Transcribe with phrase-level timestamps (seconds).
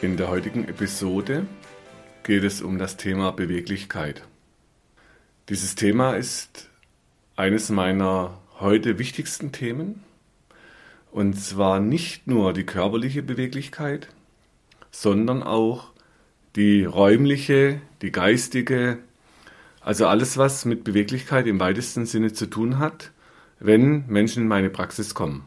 [0.00, 1.44] In der heutigen Episode
[2.22, 4.22] geht es um das Thema Beweglichkeit.
[5.48, 6.68] Dieses Thema ist
[7.34, 10.04] eines meiner heute wichtigsten Themen.
[11.10, 14.06] Und zwar nicht nur die körperliche Beweglichkeit,
[14.92, 15.90] sondern auch
[16.54, 18.98] die räumliche, die geistige,
[19.80, 23.10] also alles, was mit Beweglichkeit im weitesten Sinne zu tun hat,
[23.58, 25.44] wenn Menschen in meine Praxis kommen.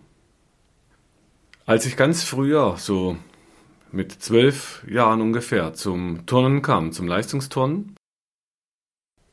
[1.66, 3.16] Als ich ganz früher, so
[3.92, 7.96] mit zwölf Jahren ungefähr zum Turnen kam, zum Leistungsturnen.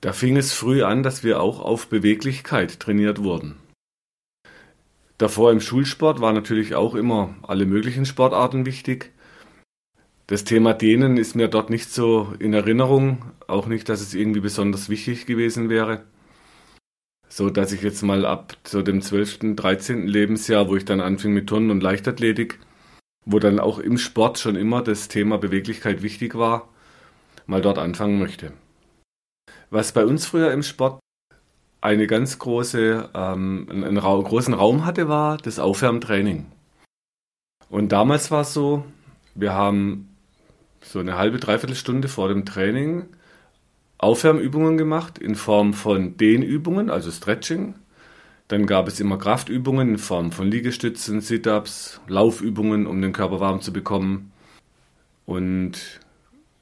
[0.00, 3.56] Da fing es früh an, dass wir auch auf Beweglichkeit trainiert wurden.
[5.18, 9.12] Davor im Schulsport war natürlich auch immer alle möglichen Sportarten wichtig.
[10.28, 14.40] Das Thema Dehnen ist mir dort nicht so in Erinnerung, auch nicht, dass es irgendwie
[14.40, 16.04] besonders wichtig gewesen wäre.
[17.28, 20.06] So dass ich jetzt mal ab so dem 12., 13.
[20.06, 22.60] Lebensjahr, wo ich dann anfing mit Turnen und Leichtathletik,
[23.24, 26.68] wo dann auch im Sport schon immer das Thema Beweglichkeit wichtig war,
[27.46, 28.52] mal dort anfangen möchte.
[29.70, 31.00] Was bei uns früher im Sport
[31.80, 36.46] eine ganz große, ähm, einen, einen Ra großen Raum hatte, war das Aufwärmtraining.
[37.70, 38.84] Und damals war es so,
[39.34, 40.16] wir haben
[40.80, 43.06] so eine halbe, dreiviertel Stunde vor dem Training
[43.98, 47.74] Aufwärmübungen gemacht in Form von Dehnübungen, also Stretching,
[48.48, 53.60] dann gab es immer Kraftübungen in Form von Liegestützen, Sit-ups, Laufübungen, um den Körper warm
[53.60, 54.32] zu bekommen.
[55.26, 56.00] Und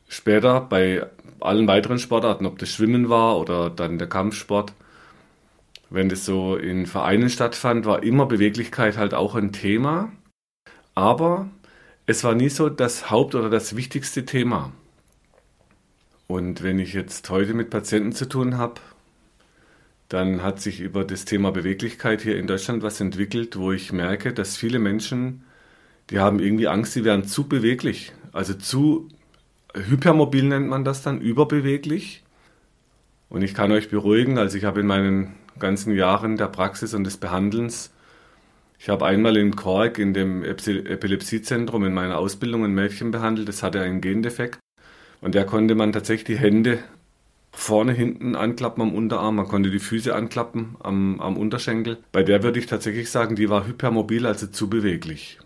[0.09, 1.07] später bei
[1.39, 4.73] allen weiteren Sportarten, ob das Schwimmen war oder dann der Kampfsport,
[5.89, 10.11] wenn das so in Vereinen stattfand, war immer Beweglichkeit halt auch ein Thema.
[10.97, 11.49] Aber
[12.07, 14.73] es war nie so das Haupt- oder das wichtigste Thema.
[16.27, 18.81] Und wenn ich jetzt heute mit Patienten zu tun habe,
[20.09, 24.33] dann hat sich über das Thema Beweglichkeit hier in Deutschland was entwickelt, wo ich merke,
[24.33, 25.45] dass viele Menschen,
[26.11, 28.13] die haben irgendwie Angst, sie wären zu beweglich.
[28.33, 29.09] Also zu
[29.75, 32.23] hypermobil nennt man das dann, überbeweglich.
[33.29, 37.05] Und ich kann euch beruhigen, also ich habe in meinen ganzen Jahren der Praxis und
[37.05, 37.93] des Behandelns,
[38.79, 43.63] ich habe einmal in Kork in dem Epilepsiezentrum in meiner Ausbildung ein Mädchen behandelt, das
[43.63, 44.59] hatte einen Gendefekt.
[45.23, 46.79] Und der konnte man tatsächlich die Hände
[47.57, 51.99] vorne, hinten anklappen am Unterarm, man konnte die Füße anklappen am, am Unterschenkel.
[52.13, 55.39] Bei der würde ich tatsächlich sagen, die war hypermobil, also zu beweglich.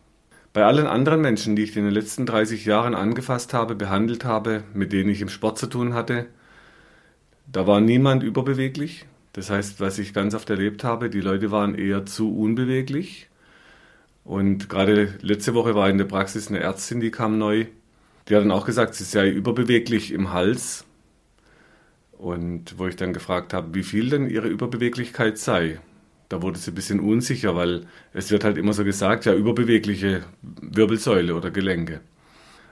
[0.53, 4.65] Bei allen anderen Menschen, die ich in den letzten 30 Jahren angefasst habe, behandelt habe,
[4.75, 6.27] mit denen ich im Sport zu tun hatte,
[7.51, 9.07] da war niemand überbeweglich.
[9.33, 13.29] Das heißt, was ich ganz oft erlebt habe, die Leute waren eher zu unbeweglich.
[14.25, 17.67] Und gerade letzte Woche war in der Praxis eine Ärztin, die kam neu.
[18.29, 20.85] Die hat dann auch gesagt, sie sei überbeweglich im Hals.
[22.21, 25.81] Und wo ich dann gefragt habe, wie viel denn ihre Überbeweglichkeit sei,
[26.29, 30.25] da wurde sie ein bisschen unsicher, weil es wird halt immer so gesagt, ja, überbewegliche
[30.43, 32.03] Wirbelsäule oder Gelenke.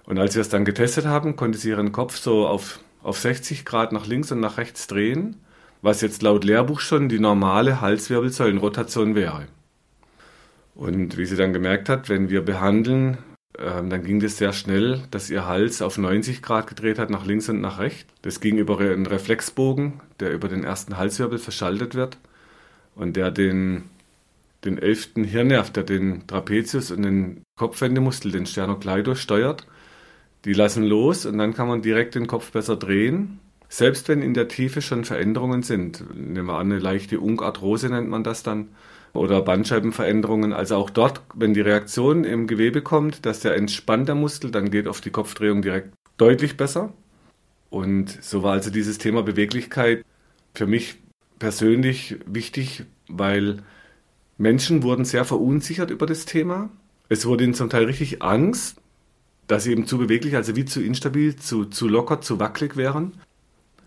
[0.04, 3.64] Und als wir es dann getestet haben, konnte sie ihren Kopf so auf, auf 60
[3.64, 5.36] Grad nach links und nach rechts drehen,
[5.80, 9.46] was jetzt laut Lehrbuch schon die normale Halswirbelsäulenrotation wäre.
[10.74, 13.16] Und wie sie dann gemerkt hat, wenn wir behandeln,
[13.60, 17.26] ähm, dann ging das sehr schnell, dass ihr Hals auf 90 Grad gedreht hat, nach
[17.26, 18.12] links und nach rechts.
[18.22, 22.18] Das ging über einen Reflexbogen, der über den ersten Halswirbel verschaltet wird
[22.94, 23.84] und der den,
[24.64, 29.66] den elften Hirnnerv, der den Trapezius und den Kopfwendemuskel, den Sternocleidos, steuert.
[30.44, 33.40] Die lassen los und dann kann man direkt den Kopf besser drehen.
[33.68, 38.08] Selbst wenn in der Tiefe schon Veränderungen sind, nehmen wir an, eine leichte Unkarthrose nennt
[38.08, 38.68] man das dann,
[39.12, 40.52] oder Bandscheibenveränderungen.
[40.52, 44.88] Also auch dort, wenn die Reaktion im Gewebe kommt, dass der entspannt Muskel, dann geht
[44.88, 46.92] auf die Kopfdrehung direkt deutlich besser.
[47.70, 50.04] Und so war also dieses Thema Beweglichkeit
[50.54, 50.96] für mich
[51.38, 53.62] persönlich wichtig, weil
[54.38, 56.70] Menschen wurden sehr verunsichert über das Thema.
[57.08, 58.80] Es wurde ihnen zum Teil richtig Angst,
[59.46, 63.12] dass sie eben zu beweglich, also wie zu instabil, zu, zu locker, zu wackelig wären.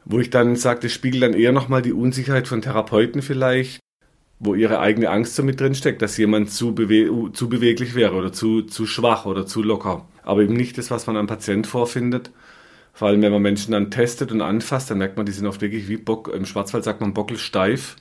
[0.06, 3.80] Wo ich dann sagte, spiegelt dann eher nochmal die Unsicherheit von Therapeuten vielleicht,
[4.44, 8.16] wo ihre eigene Angst so mit drin steckt, dass jemand zu, bewe zu beweglich wäre
[8.16, 10.08] oder zu, zu schwach oder zu locker.
[10.24, 12.32] Aber eben nicht das, was man am Patient vorfindet.
[12.92, 15.62] Vor allem, wenn man Menschen dann testet und anfasst, dann merkt man, die sind oft
[15.62, 17.98] wirklich wie Bock, im Schwarzwald sagt man bockelsteif,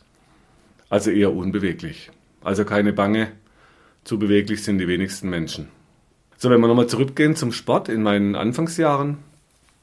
[0.88, 2.10] also eher unbeweglich.
[2.42, 3.32] Also keine Bange,
[4.02, 5.68] zu beweglich sind die wenigsten Menschen.
[6.38, 9.18] So, wenn wir nochmal zurückgehen zum Sport in meinen Anfangsjahren,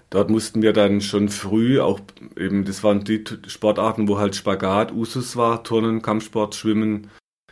[0.09, 2.00] dort mussten wir dann schon früh auch
[2.38, 7.09] eben, das waren die Sportarten, wo halt Spagat, Usus war, Turnen, Kampfsport, Schwimmen,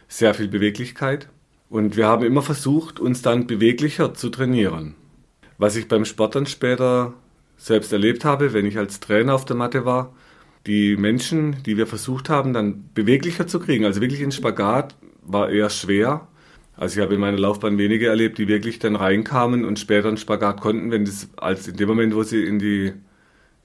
[0.08, 1.30] sehr viel Beweglichkeit.
[1.70, 4.96] Und wir haben immer versucht, uns dann beweglicher zu trainieren.
[5.58, 7.14] Was ich beim Sport dann später
[7.58, 10.14] selbst erlebt habe, wenn ich als Trainer auf der Matte war,
[10.68, 15.50] die Menschen, die wir versucht haben, dann beweglicher zu kriegen, also wirklich in Spagat, war
[15.50, 16.28] eher schwer.
[16.78, 20.18] Also ich habe in meiner Laufbahn wenige erlebt, die wirklich dann reinkamen und später einen
[20.18, 22.94] Spagat konnten, wenn das als in dem Moment, wo sie in die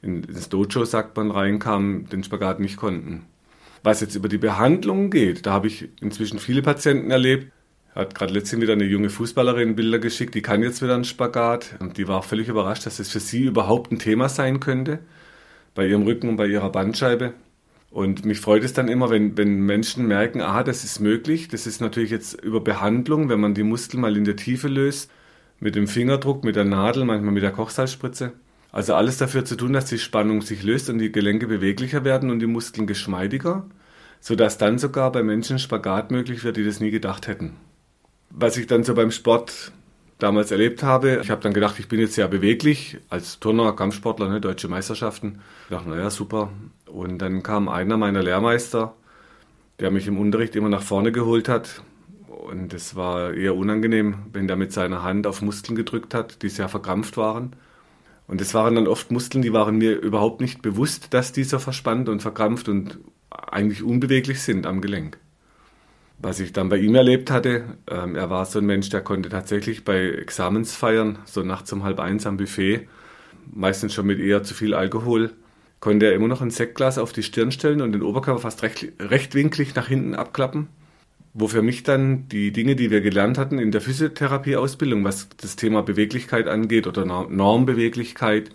[0.03, 3.27] in das Dojo, sagt man, reinkamen, den Spagat nicht konnten.
[3.83, 7.53] Was jetzt über die Behandlung geht, da habe ich inzwischen viele Patienten erlebt.
[7.95, 11.77] Hat gerade letztens wieder eine junge Fußballerin Bilder geschickt, die kann jetzt wieder einen Spagat
[11.81, 15.01] und die war völlig überrascht, dass es für sie überhaupt ein Thema sein könnte,
[15.75, 17.35] bei ihrem Rücken und bei ihrer Bandscheibe.
[17.91, 21.49] Und mich freut es dann immer, wenn, wenn Menschen merken, aha, das ist möglich.
[21.49, 25.11] Das ist natürlich jetzt über Behandlung, wenn man die Muskeln mal in der Tiefe löst,
[25.59, 28.33] mit dem Fingerdruck, mit der Nadel, manchmal mit der Kochsalzspritze.
[28.73, 32.31] Also alles dafür zu tun, dass die Spannung sich löst und die Gelenke beweglicher werden
[32.31, 33.67] und die Muskeln geschmeidiger,
[34.21, 37.57] sodass dann sogar bei Menschen Spagat möglich wird, die das nie gedacht hätten.
[38.31, 39.73] Was ich dann so beim Sport
[40.23, 41.21] damals erlebt habe.
[41.23, 45.41] Ich habe dann gedacht, ich bin jetzt sehr beweglich als Turner, Kampfsportler, ne, deutsche Meisterschaften.
[45.65, 46.51] Ich dachte, naja, super.
[46.87, 48.95] Und dann kam einer meiner Lehrmeister,
[49.81, 51.83] der mich im Unterricht immer nach vorne geholt hat.
[52.29, 56.49] Und es war eher unangenehm, wenn der mit seiner Hand auf Muskeln gedrückt hat, die
[56.49, 57.55] sehr verkrampft waren.
[58.27, 61.59] Und es waren dann oft Muskeln, die waren mir überhaupt nicht bewusst, dass die so
[61.59, 62.99] verspannt und verkrampft und
[63.31, 65.19] eigentlich unbeweglich sind am Gelenk
[66.23, 69.29] was ich dann bei ihm erlebt hatte, ähm, er war so ein Mensch, der konnte
[69.29, 72.89] tatsächlich bei Examensfeiern, so nachts um halb eins am Buffet,
[73.53, 75.33] meistens schon mit eher zu viel Alkohol,
[75.81, 78.93] konnte er immer noch ein Sektglas auf die Stirn stellen und den Oberkörper fast recht,
[79.01, 80.69] rechtwinklig nach hinten abklappen.
[81.33, 85.57] Wo für mich dann die Dinge, die wir gelernt hatten in der Physiotherapieausbildung, was das
[85.57, 88.51] Thema Beweglichkeit angeht oder Normbeweglichkeit,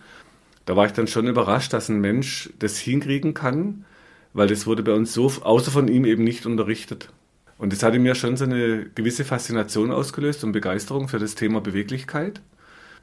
[0.66, 3.86] da war ich dann schon überrascht, dass ein Mensch das hinkriegen kann,
[4.34, 7.10] weil das wurde bei uns so außer von ihm eben nicht unterrichtet.
[7.57, 11.62] Und das hatte mir schon so eine gewisse Faszination ausgelöst und Begeisterung für das Thema
[11.62, 12.42] Beweglichkeit.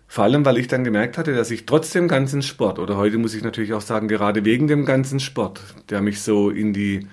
[0.06, 3.16] Vor allem, weil ich dann gemerkt hatte, dass ich trotz dem ganzen Sport, oder heute
[3.16, 7.06] muss ich natürlich auch sagen, gerade wegen dem ganzen Sport, der mich so in die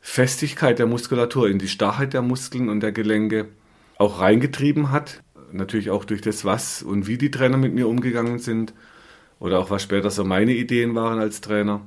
[0.00, 3.48] Festigkeit der Muskulatur, in die Starrheit der Muskeln und der Gelenke
[3.96, 5.20] auch reingetrieben hat.
[5.50, 8.72] Natürlich auch durch das, was und wie die Trainer mit mir umgegangen sind.
[9.40, 11.80] Oder auch was später so meine Ideen waren als Trainer.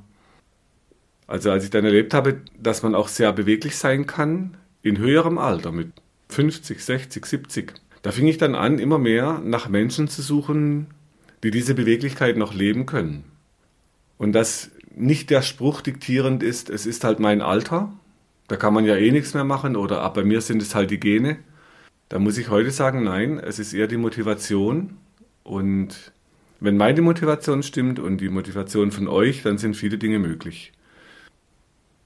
[1.28, 5.38] Also als ich dann erlebt habe, dass man auch sehr beweglich sein kann, in höherem
[5.38, 5.92] Alter, mit
[6.30, 10.88] 50, 60, 70, da fing ich dann an, immer mehr nach Menschen zu suchen,
[11.44, 13.24] die diese Beweglichkeit noch leben können.
[14.18, 17.94] Und dass nicht der Spruch diktierend ist, es ist halt mein Alter,
[18.48, 20.92] da kann man ja eh nichts mehr machen oder ab bei mir sind es halt
[20.92, 21.38] die Gene.
[22.10, 24.98] Da muss ich heute sagen, nein, es ist eher die Motivation.
[25.44, 26.12] Und
[26.60, 30.74] wenn meine Motivation stimmt und die Motivation von euch, dann sind viele Dinge möglich.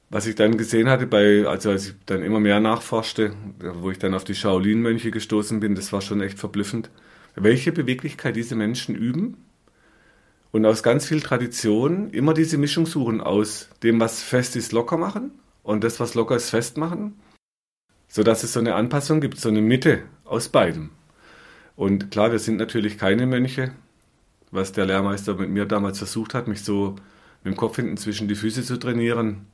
[0.10, 4.00] Was ich dann gesehen hatte, bei, also als ich dann immer mehr nachforschte, wo ich
[4.00, 6.92] dann auf die Shaolin-Mönche gestoßen bin, das war schon echt verblüffend,
[7.36, 9.38] welche Beweglichkeit diese Menschen üben
[10.52, 14.98] und aus ganz viel Tradition immer diese Mischung suchen aus dem, was fest ist, locker
[14.98, 15.32] machen
[15.64, 17.20] und das, was locker ist, fest machen,
[18.08, 20.92] sodass es so eine Anpassung gibt, so eine Mitte aus beidem.
[21.76, 23.74] Und klar, wir sind natürlich keine Mönche,
[24.52, 26.96] was der Lehrmeister mit mir damals versucht hat, mich so
[27.44, 29.48] mit dem Kopf hinten zwischen die Füße zu trainieren,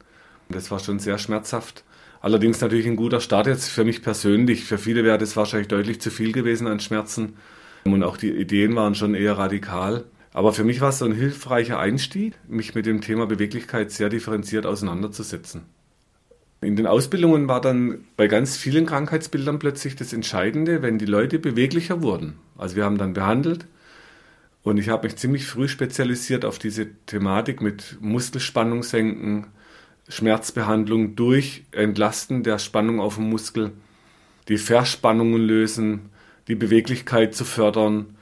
[0.52, 1.84] das war schon sehr schmerzhaft.
[2.22, 4.64] Allerdings natürlich ein guter Start jetzt für mich persönlich.
[4.64, 7.34] Für viele wäre das wahrscheinlich deutlich zu viel gewesen an Schmerzen.
[7.84, 10.06] Und auch die Ideen waren schon eher radikal.
[10.34, 14.10] Aber für mich war es so ein hilfreicher Einstieg, mich mit dem Thema Beweglichkeit sehr
[14.10, 15.64] differenziert auseinanderzusetzen.
[16.62, 21.40] In den Ausbildungen war dann bei ganz vielen Krankheitsbildern plötzlich das Entscheidende, wenn die Leute
[21.40, 22.36] beweglicher wurden.
[22.56, 23.66] Also wir haben dann behandelt
[24.62, 29.48] und ich habe mich ziemlich früh spezialisiert auf diese Thematik mit Muskelspannung senken,
[30.12, 33.72] Schmerzbehandlung durch Entlasten der Spannung auf dem Muskel,
[34.48, 36.10] die Verspannungen lösen,
[36.48, 38.18] die Beweglichkeit zu fördern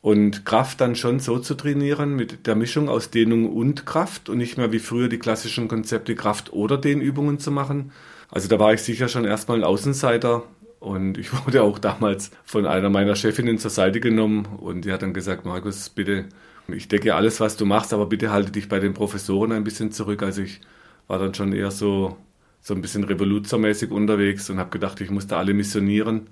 [0.00, 4.38] und Kraft dann schon so zu trainieren mit der Mischung aus Dehnung und Kraft und
[4.38, 7.90] nicht mehr wie früher die klassischen Konzepte Kraft oder Dehnübungen zu machen.
[8.30, 10.42] Also da war ich sicher schon erstmal ein Außenseiter
[10.78, 15.02] und ich wurde auch damals von einer meiner Chefinnen zur Seite genommen und die hat
[15.02, 16.26] dann gesagt, Markus, bitte,
[16.68, 19.90] ich decke alles, was du machst, aber bitte halte dich bei den Professoren ein bisschen
[19.90, 20.22] zurück.
[20.22, 20.60] Also ich
[21.06, 22.16] war dann schon eher so,
[22.60, 26.28] so ein bisschen revoluzermäßig unterwegs und habe gedacht, ich musste alle missionieren.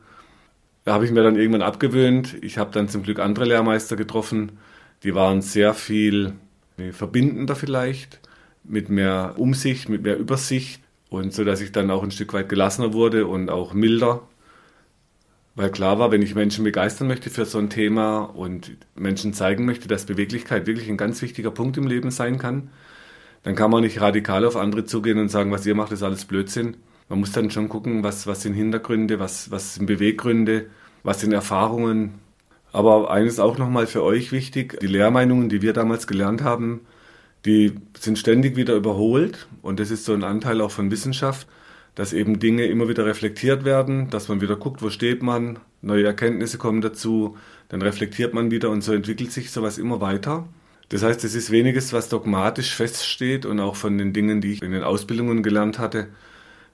[0.84, 2.36] Da habe ich mir dann irgendwann abgewöhnt.
[2.42, 4.58] Ich habe dann zum Glück andere Lehrmeister getroffen,
[5.02, 6.34] die waren sehr viel
[6.92, 8.20] verbindender vielleicht,
[8.64, 12.48] mit mehr Umsicht, mit mehr Übersicht und so, dass ich dann auch ein Stück weit
[12.48, 14.22] gelassener wurde und auch milder.
[15.54, 19.66] Weil klar war, wenn ich Menschen begeistern möchte für so ein Thema und Menschen zeigen
[19.66, 22.70] möchte, dass Beweglichkeit wirklich ein ganz wichtiger Punkt im Leben sein kann,
[23.42, 26.24] dann kann man nicht radikal auf andere zugehen und sagen, was ihr macht, ist alles
[26.24, 26.76] Blödsinn.
[27.08, 30.66] Man muss dann schon gucken, was, was sind Hintergründe, was, was sind Beweggründe,
[31.02, 32.14] was sind Erfahrungen.
[32.72, 36.80] Aber eines auch nochmal für euch wichtig, die Lehrmeinungen, die wir damals gelernt haben,
[37.44, 41.48] die sind ständig wieder überholt und das ist so ein Anteil auch von Wissenschaft,
[41.94, 46.06] dass eben Dinge immer wieder reflektiert werden, dass man wieder guckt, wo steht man, neue
[46.06, 47.36] Erkenntnisse kommen dazu,
[47.68, 50.46] dann reflektiert man wieder und so entwickelt sich sowas immer weiter.
[50.92, 54.62] Das heißt, es ist weniges, was dogmatisch feststeht und auch von den Dingen, die ich
[54.62, 56.08] in den Ausbildungen gelernt hatte,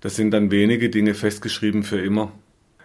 [0.00, 2.32] das sind dann wenige Dinge festgeschrieben für immer.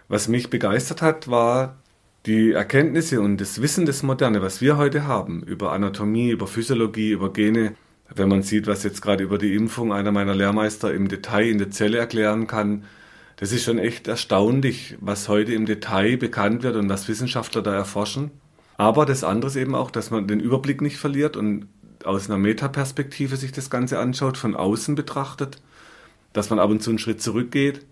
[0.06, 1.82] Was mich begeistert hat, war
[2.24, 7.10] die Erkenntnisse und das Wissen des Moderne, was wir heute haben über Anatomie, über Physiologie,
[7.10, 7.74] über Gene,
[8.14, 11.58] wenn man sieht, was jetzt gerade über die Impfung einer meiner Lehrmeister im Detail in
[11.58, 12.84] der Zelle erklären kann,
[13.38, 17.74] das ist schon echt erstaunlich, was heute im Detail bekannt wird und was Wissenschaftler da
[17.74, 18.30] erforschen.
[18.76, 21.68] Aber das andere ist eben auch, dass man den Überblick nicht verliert und
[22.04, 25.62] aus einer Metaperspektive sich das Ganze anschaut, von außen betrachtet,
[26.32, 27.86] dass man ab und zu einen Schritt zurückgeht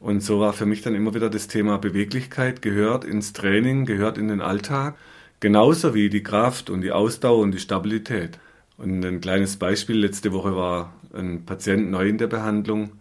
[0.00, 4.16] und so war für mich dann immer wieder das Thema Beweglichkeit gehört ins Training, gehört
[4.16, 4.96] in den Alltag,
[5.40, 8.38] genauso wie die Kraft und die Ausdauer und die Stabilität.
[8.78, 12.92] Und ein kleines Beispiel, letzte Woche war ein Patient neu in der Behandlung,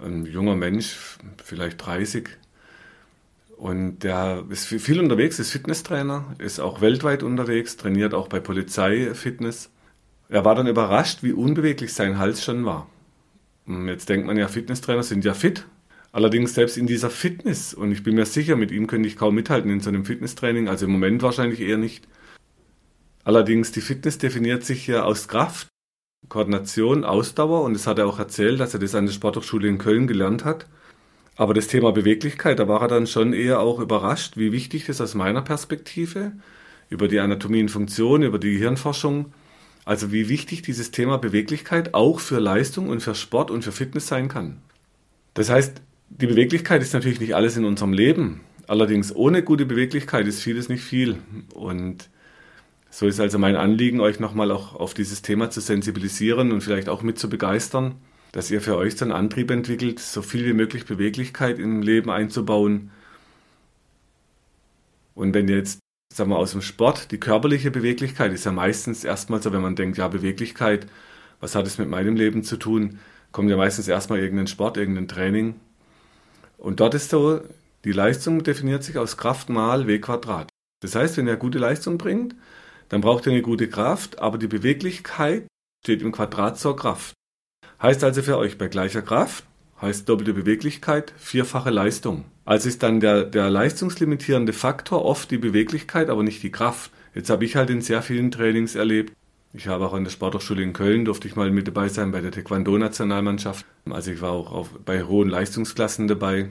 [0.00, 2.28] ein junger Mensch, vielleicht 30,
[3.60, 9.70] und der ist viel unterwegs, ist Fitnesstrainer, ist auch weltweit unterwegs, trainiert auch bei Polizeifitness.
[10.28, 12.88] Er war dann überrascht, wie unbeweglich sein Hals schon war.
[13.66, 15.66] Jetzt denkt man ja, Fitnesstrainer sind ja fit,
[16.12, 19.34] Allerdings selbst in dieser Fitness, und ich bin mir sicher, mit ihm könnte ich kaum
[19.34, 22.08] mithalten in so einem Fitnesstraining, also im Moment wahrscheinlich eher nicht.
[23.22, 25.68] Allerdings, die Fitness definiert sich ja aus Kraft,
[26.28, 29.78] Koordination, Ausdauer, und das hat er auch erzählt, dass er das an der Sporthochschule in
[29.78, 30.66] Köln gelernt hat.
[31.40, 35.00] Aber das Thema Beweglichkeit, da war er dann schon eher auch überrascht, wie wichtig das
[35.00, 36.32] aus meiner Perspektive,
[36.90, 39.32] über die Anatomie und Funktion, über die Gehirnforschung,
[39.86, 44.06] also wie wichtig dieses Thema Beweglichkeit auch für Leistung und für Sport und für Fitness
[44.06, 44.58] sein kann.
[45.32, 45.80] Das heißt,
[46.10, 48.42] die Beweglichkeit ist natürlich nicht alles in unserem Leben.
[48.66, 51.16] Allerdings ohne gute Beweglichkeit ist vieles nicht viel.
[51.54, 52.10] Und
[52.90, 56.90] so ist also mein Anliegen, euch nochmal auch auf dieses Thema zu sensibilisieren und vielleicht
[56.90, 57.94] auch mit zu begeistern,
[58.32, 62.10] dass ihr für euch so einen Antrieb entwickelt, so viel wie möglich Beweglichkeit im Leben
[62.10, 62.90] einzubauen.
[65.14, 65.80] Und wenn ihr jetzt,
[66.12, 69.76] sagen wir, aus dem Sport, die körperliche Beweglichkeit ist ja meistens erstmal so, wenn man
[69.76, 70.86] denkt, ja, Beweglichkeit,
[71.40, 72.98] was hat es mit meinem Leben zu tun,
[73.32, 75.60] kommt ja meistens erstmal irgendein Sport, irgendein Training.
[76.58, 77.40] Und dort ist so,
[77.84, 80.48] die Leistung definiert sich aus Kraft mal W Quadrat.
[80.82, 82.34] Das heißt, wenn er gute Leistung bringt,
[82.88, 85.46] dann braucht er eine gute Kraft, aber die Beweglichkeit
[85.82, 87.14] steht im Quadrat zur Kraft.
[87.82, 89.44] Heißt also für euch bei gleicher Kraft,
[89.80, 92.24] heißt doppelte Beweglichkeit, vierfache Leistung.
[92.44, 96.90] Also ist dann der, der leistungslimitierende Faktor oft die Beweglichkeit, aber nicht die Kraft.
[97.14, 99.14] Jetzt habe ich halt in sehr vielen Trainings erlebt,
[99.52, 102.20] ich habe auch an der Sporthochschule in Köln, durfte ich mal mit dabei sein bei
[102.20, 103.66] der Taekwondo-Nationalmannschaft.
[103.88, 106.50] Also ich war auch auf, bei hohen Leistungsklassen dabei.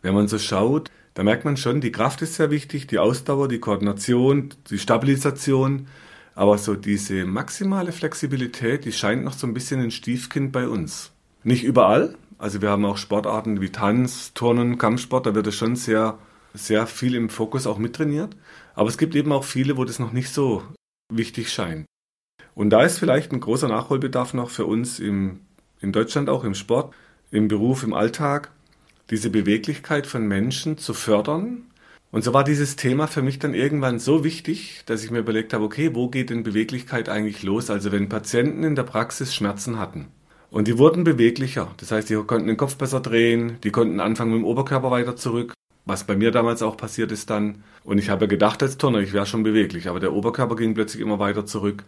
[0.00, 3.48] Wenn man so schaut, da merkt man schon, die Kraft ist sehr wichtig, die Ausdauer,
[3.48, 5.88] die Koordination, die Stabilisation.
[6.34, 11.12] Aber so diese maximale Flexibilität, die scheint noch so ein bisschen ein Stiefkind bei uns.
[11.42, 12.16] Nicht überall.
[12.38, 16.18] Also wir haben auch Sportarten wie Tanz, Turnen, Kampfsport, da wird es schon sehr,
[16.54, 18.36] sehr viel im Fokus auch mittrainiert.
[18.74, 20.62] Aber es gibt eben auch viele, wo das noch nicht so
[21.12, 21.84] wichtig scheint.
[22.54, 25.40] Und da ist vielleicht ein großer Nachholbedarf noch für uns im,
[25.80, 26.94] in Deutschland auch im Sport,
[27.30, 28.50] im Beruf, im Alltag,
[29.10, 31.64] diese Beweglichkeit von Menschen zu fördern.
[32.12, 35.52] Und so war dieses Thema für mich dann irgendwann so wichtig, dass ich mir überlegt
[35.52, 37.70] habe, okay, wo geht denn Beweglichkeit eigentlich los?
[37.70, 40.08] Also wenn Patienten in der Praxis Schmerzen hatten
[40.50, 44.32] und die wurden beweglicher, das heißt, die konnten den Kopf besser drehen, die konnten anfangen
[44.32, 45.52] mit dem Oberkörper weiter zurück,
[45.86, 47.62] was bei mir damals auch passiert ist dann.
[47.84, 51.02] Und ich habe gedacht als Turner, ich wäre schon beweglich, aber der Oberkörper ging plötzlich
[51.02, 51.84] immer weiter zurück.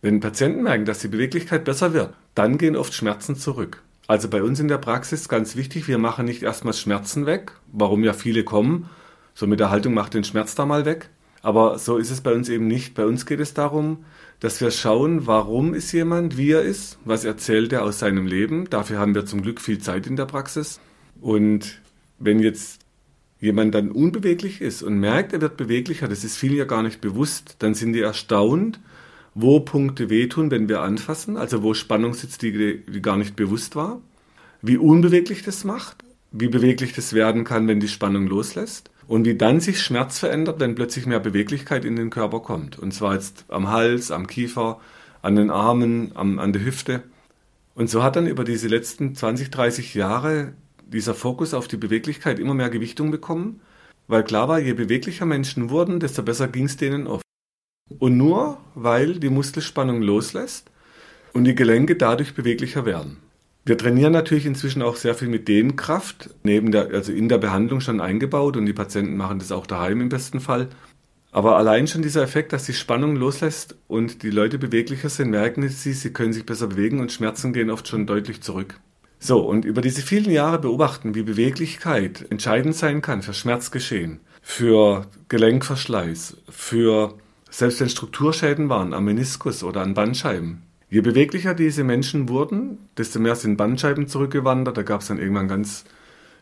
[0.00, 3.82] Wenn Patienten merken, dass die Beweglichkeit besser wird, dann gehen oft Schmerzen zurück.
[4.06, 8.04] Also bei uns in der Praxis ganz wichtig, wir machen nicht erstmal Schmerzen weg, warum
[8.04, 8.88] ja viele kommen.
[9.36, 11.10] So mit der Haltung macht den Schmerz da mal weg.
[11.42, 12.94] Aber so ist es bei uns eben nicht.
[12.94, 14.06] Bei uns geht es darum,
[14.40, 18.68] dass wir schauen, warum ist jemand, wie er ist, was erzählt er aus seinem Leben.
[18.70, 20.80] Dafür haben wir zum Glück viel Zeit in der Praxis.
[21.20, 21.82] Und
[22.18, 22.80] wenn jetzt
[23.38, 27.02] jemand dann unbeweglich ist und merkt, er wird beweglicher, das ist vielen ja gar nicht
[27.02, 28.80] bewusst, dann sind die erstaunt,
[29.34, 33.76] wo Punkte wehtun, wenn wir anfassen, also wo Spannung sitzt, die, die gar nicht bewusst
[33.76, 34.00] war,
[34.62, 39.36] wie unbeweglich das macht, wie beweglich das werden kann, wenn die Spannung loslässt und wie
[39.36, 42.78] dann sich Schmerz verändert, wenn plötzlich mehr Beweglichkeit in den Körper kommt.
[42.78, 44.80] Und zwar jetzt am Hals, am Kiefer,
[45.22, 47.02] an den Armen, am, an der Hüfte.
[47.74, 50.54] Und so hat dann über diese letzten 20, 30 Jahre
[50.86, 53.60] dieser Fokus auf die Beweglichkeit immer mehr Gewichtung bekommen.
[54.08, 57.24] weil klar war, je beweglicher Menschen wurden, desto besser ging es denen oft.
[57.98, 60.70] Und nur weil die Muskelspannung loslässt
[61.32, 63.18] und die Gelenke dadurch beweglicher werden.
[63.66, 67.80] Wir trainieren natürlich inzwischen auch sehr viel mit Dehnkraft, neben der, also in der Behandlung
[67.80, 70.68] schon eingebaut und die Patienten machen das auch daheim im besten Fall.
[71.32, 75.68] Aber allein schon dieser Effekt, dass die Spannung loslässt und die Leute beweglicher sind, merken
[75.68, 78.78] sie, sie können sich besser bewegen und Schmerzen gehen oft schon deutlich zurück.
[79.18, 85.08] So, und über diese vielen Jahre beobachten, wie Beweglichkeit entscheidend sein kann für Schmerzgeschehen, für
[85.28, 87.14] Gelenkverschleiß, für
[87.50, 90.65] selbst wenn Strukturschäden waren am Meniskus oder an Bandscheiben.
[90.88, 94.76] Je beweglicher diese Menschen wurden, desto mehr sind Bandscheiben zurückgewandert.
[94.76, 95.84] Da gab es dann irgendwann ganz,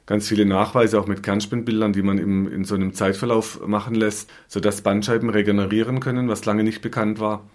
[0.04, 4.30] ganz viele Nachweise, auch mit Kernspinbildern, die man im, in so einem Zeitverlauf machen lässt,
[4.48, 7.48] sodass Bandscheiben regenerieren können, was lange nicht bekannt war.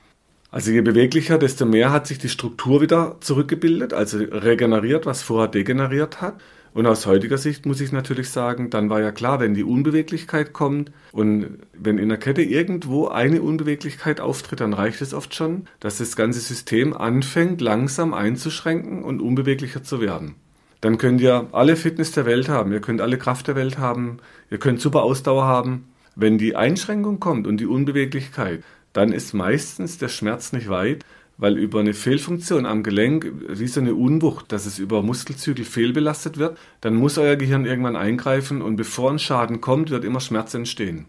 [0.52, 5.48] Also je beweglicher, desto mehr hat sich die Struktur wieder zurückgebildet, also regeneriert, was vorher
[5.48, 6.42] degeneriert hat.
[6.74, 10.54] Und aus heutiger Sicht muss ich natürlich sagen, dann war ja klar, wenn die Unbeweglichkeit
[10.54, 15.68] kommt und wenn in der Kette irgendwo eine Unbeweglichkeit auftritt, dann reicht es oft schon,
[15.80, 20.36] dass das ganze System anfängt langsam einzuschränken und unbeweglicher zu werden.
[20.82, 24.18] Dann könnt ihr alle Fitness der Welt haben, ihr könnt alle Kraft der Welt haben,
[24.50, 25.90] ihr könnt super Ausdauer haben.
[26.16, 31.04] Wenn die Einschränkung kommt und die Unbeweglichkeit, dann ist meistens der Schmerz nicht weit,
[31.40, 36.38] weil über eine Fehlfunktion am Gelenk, wie so eine Unwucht, dass es über Muskelzügel fehlbelastet
[36.38, 40.54] wird, dann muss euer Gehirn irgendwann eingreifen und bevor ein Schaden kommt, wird immer Schmerz
[40.54, 41.06] entstehen.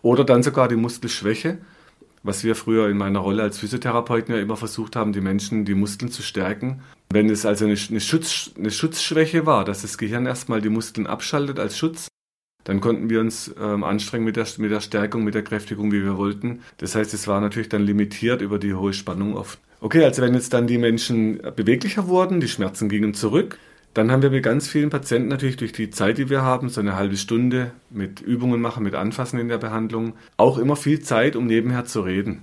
[0.00, 1.58] Oder dann sogar die Muskelschwäche,
[2.22, 5.74] was wir früher in meiner Rolle als Physiotherapeuten ja immer versucht haben, die Menschen, die
[5.74, 6.80] Muskeln zu stärken.
[7.10, 11.60] Wenn es also eine, Schutz, eine Schutzschwäche war, dass das Gehirn erstmal die Muskeln abschaltet
[11.60, 12.08] als Schutz,
[12.66, 16.02] dann konnten wir uns ähm, anstrengen mit der, mit der Stärkung, mit der Kräftigung, wie
[16.02, 16.62] wir wollten.
[16.78, 19.60] Das heißt, es war natürlich dann limitiert über die hohe Spannung oft.
[19.80, 23.58] Okay, also wenn jetzt dann die Menschen beweglicher wurden, die Schmerzen gingen zurück,
[23.94, 26.80] dann haben wir mit ganz vielen Patienten natürlich durch die Zeit, die wir haben, so
[26.80, 31.36] eine halbe Stunde mit Übungen machen, mit Anfassen in der Behandlung, auch immer viel Zeit,
[31.36, 32.42] um nebenher zu reden.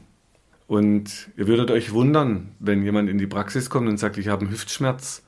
[0.67, 4.45] Und ihr würdet euch wundern, wenn jemand in die Praxis kommt und sagt, ich habe
[4.45, 5.21] einen Hüftschmerz,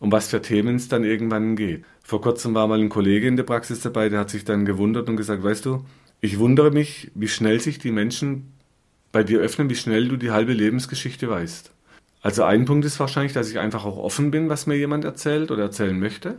[0.00, 1.84] um was für Themen es dann irgendwann geht.
[2.08, 5.10] Vor kurzem war mal ein Kollege in der Praxis dabei, der hat sich dann gewundert
[5.10, 5.84] und gesagt, weißt du,
[6.22, 8.54] ich wundere mich, wie schnell sich die Menschen
[9.12, 11.70] bei dir öffnen, wie schnell du die halbe Lebensgeschichte weißt.
[12.22, 15.50] Also ein Punkt ist wahrscheinlich, dass ich einfach auch offen bin, was mir jemand erzählt
[15.50, 16.38] oder erzählen möchte.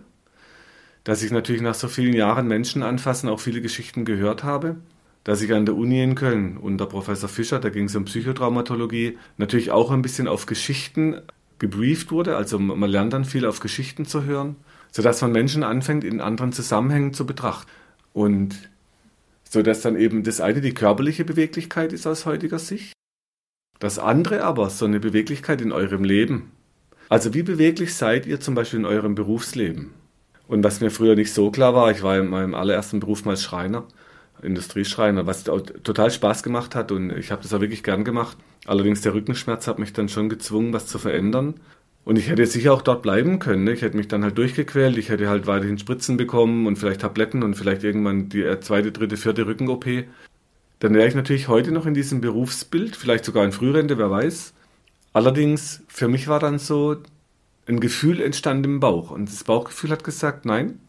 [1.04, 4.78] Dass ich natürlich nach so vielen Jahren Menschen anfassen auch viele Geschichten gehört habe.
[5.24, 9.20] Dass ich an der Uni in Köln unter Professor Fischer, da ging es um Psychotraumatologie,
[9.38, 11.22] natürlich auch ein bisschen auf Geschichten
[11.60, 12.38] gebrieft wurde.
[12.38, 14.56] Also man lernt dann viel auf Geschichten zu hören,
[14.92, 17.70] sodass man Menschen anfängt, in anderen Zusammenhängen zu betrachten.
[18.14, 18.70] Und
[19.50, 22.94] so dass dann eben das eine die körperliche Beweglichkeit ist aus heutiger Sicht,
[23.80, 26.52] das andere aber so eine Beweglichkeit in eurem Leben.
[27.10, 29.92] Also wie beweglich seid ihr zum Beispiel in eurem Berufsleben?
[30.48, 33.38] Und was mir früher nicht so klar war, ich war in meinem allerersten Beruf mal
[33.38, 33.86] Schreiner,
[34.42, 38.38] Industrieschreiner, was total Spaß gemacht hat und ich habe das auch wirklich gern gemacht.
[38.66, 41.56] Allerdings der Rückenschmerz hat mich dann schon gezwungen, was zu verändern.
[42.10, 43.66] Und ich hätte sicher auch dort bleiben können.
[43.66, 43.74] Ne?
[43.74, 47.44] Ich hätte mich dann halt durchgequält, ich hätte halt weiterhin Spritzen bekommen und vielleicht Tabletten
[47.44, 49.86] und vielleicht irgendwann die äh, zweite, dritte, vierte Rücken-OP.
[50.80, 54.56] Dann wäre ich natürlich heute noch in diesem Berufsbild, vielleicht sogar in Frührente, wer weiß.
[55.14, 56.96] Allerdings, für mich war dann so
[57.68, 59.12] ein Gefühl entstanden im Bauch.
[59.12, 60.80] Und das Bauchgefühl hat gesagt, nein,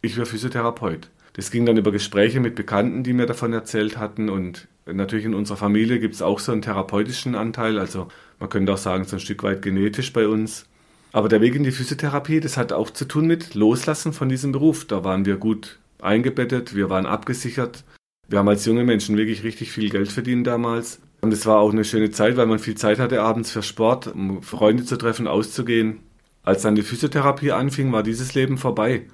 [0.00, 1.10] ich wäre Physiotherapeut.
[1.34, 4.30] Das ging dann über Gespräche mit Bekannten, die mir davon erzählt hatten.
[4.30, 7.78] Und natürlich in unserer Familie gibt es auch so einen therapeutischen Anteil.
[7.78, 10.66] Also man könnte auch sagen, so ein Stück weit genetisch bei uns.
[11.12, 14.52] Aber der Weg in die Physiotherapie, das hat auch zu tun mit Loslassen von diesem
[14.52, 14.84] Beruf.
[14.84, 17.84] Da waren wir gut eingebettet, wir waren abgesichert.
[18.28, 21.00] Wir haben als junge Menschen wirklich richtig viel Geld verdient damals.
[21.22, 24.08] Und es war auch eine schöne Zeit, weil man viel Zeit hatte abends für Sport,
[24.08, 26.00] um Freunde zu treffen, auszugehen.
[26.42, 29.06] Als dann die Physiotherapie anfing, war dieses Leben vorbei.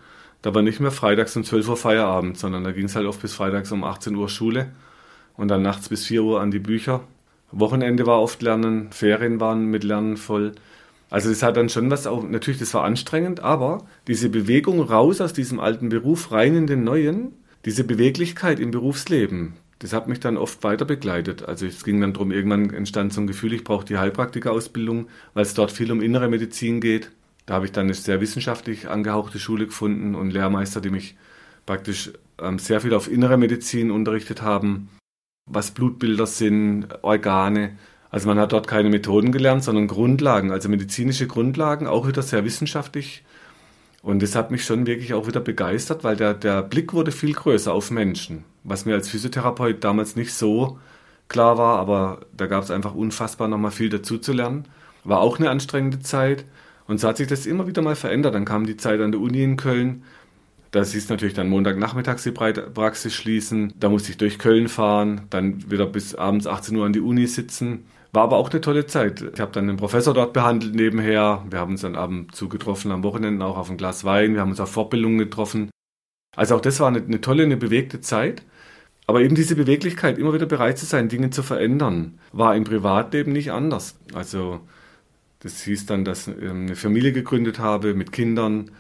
[0.42, 3.22] Da war nicht mehr freitags um 12 Uhr Feierabend, sondern da ging es halt oft
[3.22, 4.72] bis freitags um 18 Uhr Schule
[5.36, 7.02] und dann nachts bis 4 Uhr an die Bücher
[7.52, 10.52] Wochenende war oft Lernen, Ferien waren mit Lernen voll.
[11.10, 15.20] Also das hat dann schon was auch, natürlich, das war anstrengend, aber diese Bewegung raus
[15.20, 17.34] aus diesem alten Beruf rein in den neuen,
[17.66, 21.42] diese Beweglichkeit im Berufsleben, das hat mich dann oft weiter begleitet.
[21.42, 25.42] Also es ging dann darum, irgendwann entstand so ein Gefühl, ich brauche die Heilpraktikerausbildung, weil
[25.42, 27.10] es dort viel um innere Medizin geht.
[27.44, 31.16] Da habe ich dann eine sehr wissenschaftlich angehauchte Schule gefunden und Lehrmeister, die mich
[31.66, 34.88] praktisch ähm, sehr viel auf innere Medizin unterrichtet haben
[35.46, 37.78] was Blutbilder sind, Organe.
[38.10, 42.44] Also man hat dort keine Methoden gelernt, sondern Grundlagen, also medizinische Grundlagen, auch wieder sehr
[42.44, 43.24] wissenschaftlich.
[44.02, 47.32] Und das hat mich schon wirklich auch wieder begeistert, weil der, der Blick wurde viel
[47.32, 50.78] größer auf Menschen, was mir als Physiotherapeut damals nicht so
[51.28, 54.66] klar war, aber da gab es einfach unfassbar nochmal viel dazu zu lernen.
[55.04, 56.44] War auch eine anstrengende Zeit
[56.86, 58.34] und so hat sich das immer wieder mal verändert.
[58.34, 60.02] Dann kam die Zeit an der Uni in Köln,
[60.72, 63.74] Das hieß natürlich dann Montagnachmittags die Praxis schließen.
[63.78, 67.26] Da musste ich durch Köln fahren, dann wieder bis abends 18 Uhr an die Uni
[67.26, 67.84] sitzen.
[68.12, 69.22] War aber auch eine tolle Zeit.
[69.34, 71.44] Ich habe dann einen Professor dort behandelt nebenher.
[71.48, 74.32] Wir haben uns dann ab und zu getroffen, am Wochenende auch auf ein Glas Wein.
[74.32, 75.70] Wir haben uns auf Fortbildungen getroffen.
[76.34, 78.42] Also auch das war eine, eine tolle, eine bewegte Zeit.
[79.06, 83.32] Aber eben diese Beweglichkeit, immer wieder bereit zu sein, Dinge zu verändern, war im Privatleben
[83.32, 83.98] nicht anders.
[84.14, 84.60] Also
[85.40, 88.70] das hieß dann, dass ich eine Familie gegründet habe mit Kindern,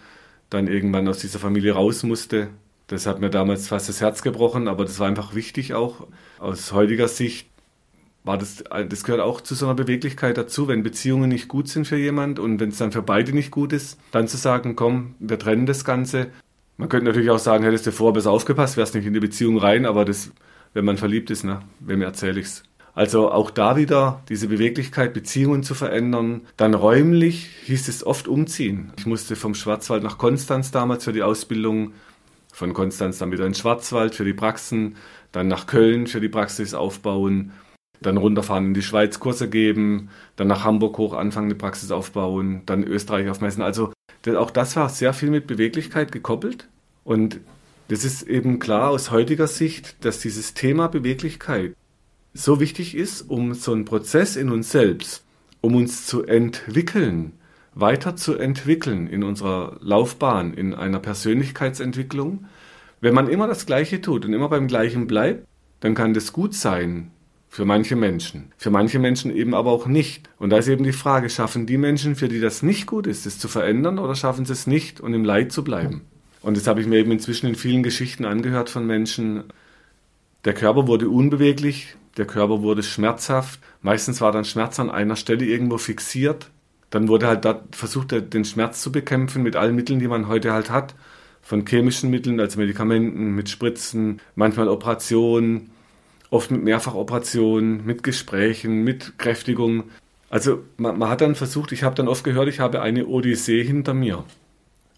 [0.52, 2.48] dann irgendwann aus dieser Familie raus musste.
[2.86, 6.06] Das hat mir damals fast das Herz gebrochen, aber das war einfach wichtig auch.
[6.38, 7.48] Aus heutiger Sicht
[8.24, 11.86] war das, das gehört auch zu so einer Beweglichkeit dazu, wenn Beziehungen nicht gut sind
[11.86, 15.14] für jemand und wenn es dann für beide nicht gut ist, dann zu sagen, komm,
[15.18, 16.28] wir trennen das Ganze.
[16.76, 19.58] Man könnte natürlich auch sagen, hättest du vorher besser aufgepasst, wärst nicht in die Beziehung
[19.58, 20.30] rein, aber das,
[20.74, 22.62] wenn man verliebt ist, ne, wem erzähle ich's?
[22.94, 26.42] Also auch da wieder diese Beweglichkeit, Beziehungen zu verändern.
[26.56, 28.92] Dann räumlich hieß es oft umziehen.
[28.98, 31.92] Ich musste vom Schwarzwald nach Konstanz damals für die Ausbildung,
[32.52, 34.96] von Konstanz dann wieder in Schwarzwald für die Praxen,
[35.32, 37.52] dann nach Köln für die Praxis aufbauen,
[38.02, 42.60] dann runterfahren in die Schweiz Kurse geben, dann nach Hamburg hoch anfangen, die Praxis aufbauen,
[42.66, 43.62] dann Österreich aufmessen.
[43.62, 43.92] Also
[44.36, 46.68] auch das war sehr viel mit Beweglichkeit gekoppelt.
[47.04, 47.40] Und
[47.88, 51.74] das ist eben klar aus heutiger Sicht, dass dieses Thema Beweglichkeit
[52.34, 55.24] so wichtig ist, um so einen Prozess in uns selbst,
[55.60, 57.32] um uns zu entwickeln,
[57.74, 62.46] weiterzuentwickeln in unserer Laufbahn, in einer Persönlichkeitsentwicklung.
[63.00, 65.46] Wenn man immer das Gleiche tut und immer beim Gleichen bleibt,
[65.80, 67.10] dann kann das gut sein
[67.48, 68.52] für manche Menschen.
[68.56, 70.30] Für manche Menschen eben aber auch nicht.
[70.38, 73.26] Und da ist eben die Frage, schaffen die Menschen, für die das nicht gut ist,
[73.26, 76.02] es zu verändern oder schaffen sie es nicht und im Leid zu bleiben?
[76.40, 79.44] Und das habe ich mir eben inzwischen in vielen Geschichten angehört von Menschen.
[80.44, 83.60] Der Körper wurde unbeweglich, der Körper wurde schmerzhaft.
[83.80, 86.50] Meistens war dann Schmerz an einer Stelle irgendwo fixiert.
[86.90, 90.52] Dann wurde halt da versucht, den Schmerz zu bekämpfen mit allen Mitteln, die man heute
[90.52, 90.94] halt hat.
[91.40, 95.70] Von chemischen Mitteln, also Medikamenten, mit Spritzen, manchmal Operationen,
[96.30, 99.84] oft mit Mehrfachoperationen, mit Gesprächen, mit Kräftigung.
[100.30, 103.64] Also man, man hat dann versucht, ich habe dann oft gehört, ich habe eine Odyssee
[103.64, 104.24] hinter mir.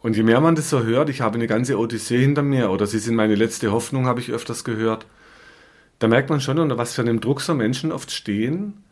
[0.02, 2.86] Und je mehr man das so hört, ich habe eine ganze Odyssee hinter mir oder
[2.86, 5.06] Sie sind meine letzte Hoffnung, habe ich öfters gehört,
[5.98, 8.84] da merkt man schon, unter was für einem Druck so Menschen oft stehen,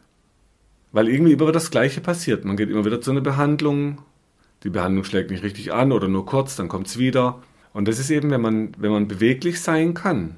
[0.92, 2.44] weil irgendwie immer wieder das Gleiche passiert.
[2.44, 4.02] Man geht immer wieder zu einer Behandlung,
[4.62, 7.42] die Behandlung schlägt nicht richtig an oder nur kurz, dann kommt es wieder.
[7.72, 10.36] Und das ist eben, wenn man, wenn man beweglich sein kann.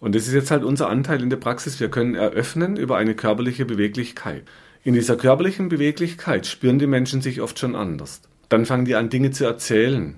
[0.00, 1.78] Und das ist jetzt halt unser Anteil in der Praxis.
[1.78, 4.44] Wir können eröffnen über eine körperliche Beweglichkeit.
[4.84, 8.22] In dieser körperlichen Beweglichkeit spüren die Menschen sich oft schon anders.
[8.48, 10.16] Dann fangen die an, Dinge zu erzählen.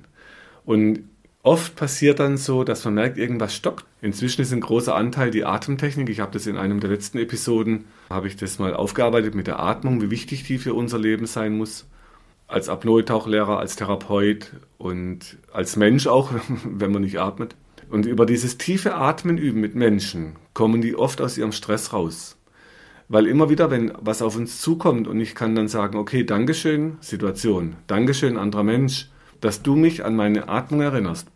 [0.64, 1.00] Und
[1.44, 3.84] Oft passiert dann so, dass man merkt, irgendwas stockt.
[4.00, 6.08] Inzwischen ist ein großer Anteil die Atemtechnik.
[6.08, 9.60] Ich habe das in einem der letzten Episoden, habe ich das mal aufgearbeitet mit der
[9.60, 11.86] Atmung, wie wichtig die für unser Leben sein muss.
[12.48, 16.30] Als Apnoe-Tauchlehrer, als Therapeut und als Mensch auch,
[16.64, 17.56] wenn man nicht atmet.
[17.90, 22.38] Und über dieses tiefe Atmen üben mit Menschen kommen die oft aus ihrem Stress raus.
[23.08, 26.96] Weil immer wieder, wenn was auf uns zukommt und ich kann dann sagen, okay, Dankeschön,
[27.02, 29.10] Situation, Dankeschön, anderer Mensch,
[29.44, 31.28] dass du mich an meine Atmung erinnerst.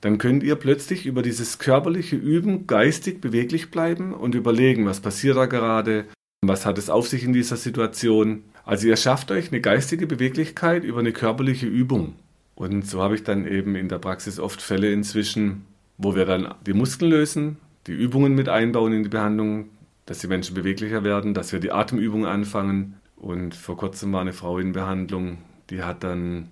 [0.00, 5.36] Dann könnt ihr plötzlich über dieses körperliche Üben geistig beweglich bleiben und überlegen, was passiert
[5.36, 6.06] da gerade,
[6.40, 8.42] was hat es auf sich in dieser Situation.
[8.64, 12.16] Also ihr schafft euch eine geistige Beweglichkeit über eine körperliche Übung.
[12.56, 15.64] Und so habe ich dann eben in der Praxis oft Fälle inzwischen,
[15.96, 19.68] wo wir dann die Muskeln lösen, die Übungen mit einbauen in die Behandlung,
[20.06, 22.96] dass die Menschen beweglicher werden, dass wir die Atemübungen anfangen.
[23.14, 25.38] Und vor kurzem war eine Frau in Behandlung,
[25.72, 26.50] die hat dann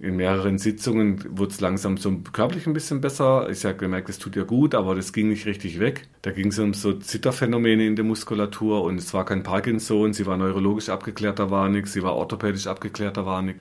[0.00, 3.48] in mehreren Sitzungen wurde es langsam so körperlich ein bisschen besser.
[3.50, 6.08] Ich habe gemerkt, es tut ihr gut, aber das ging nicht richtig weg.
[6.22, 10.26] Da ging es um so Zitterphänomene in der Muskulatur und es war kein Parkinson, sie
[10.26, 13.60] war neurologisch abgeklärt, da war nichts, sie war orthopädisch abgeklärt, da war nichts.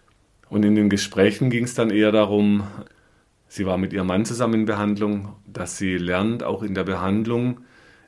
[0.49, 2.63] Und in den Gesprächen ging es dann eher darum,
[3.47, 7.59] sie war mit ihrem Mann zusammen in Behandlung, dass sie lernt, auch in der Behandlung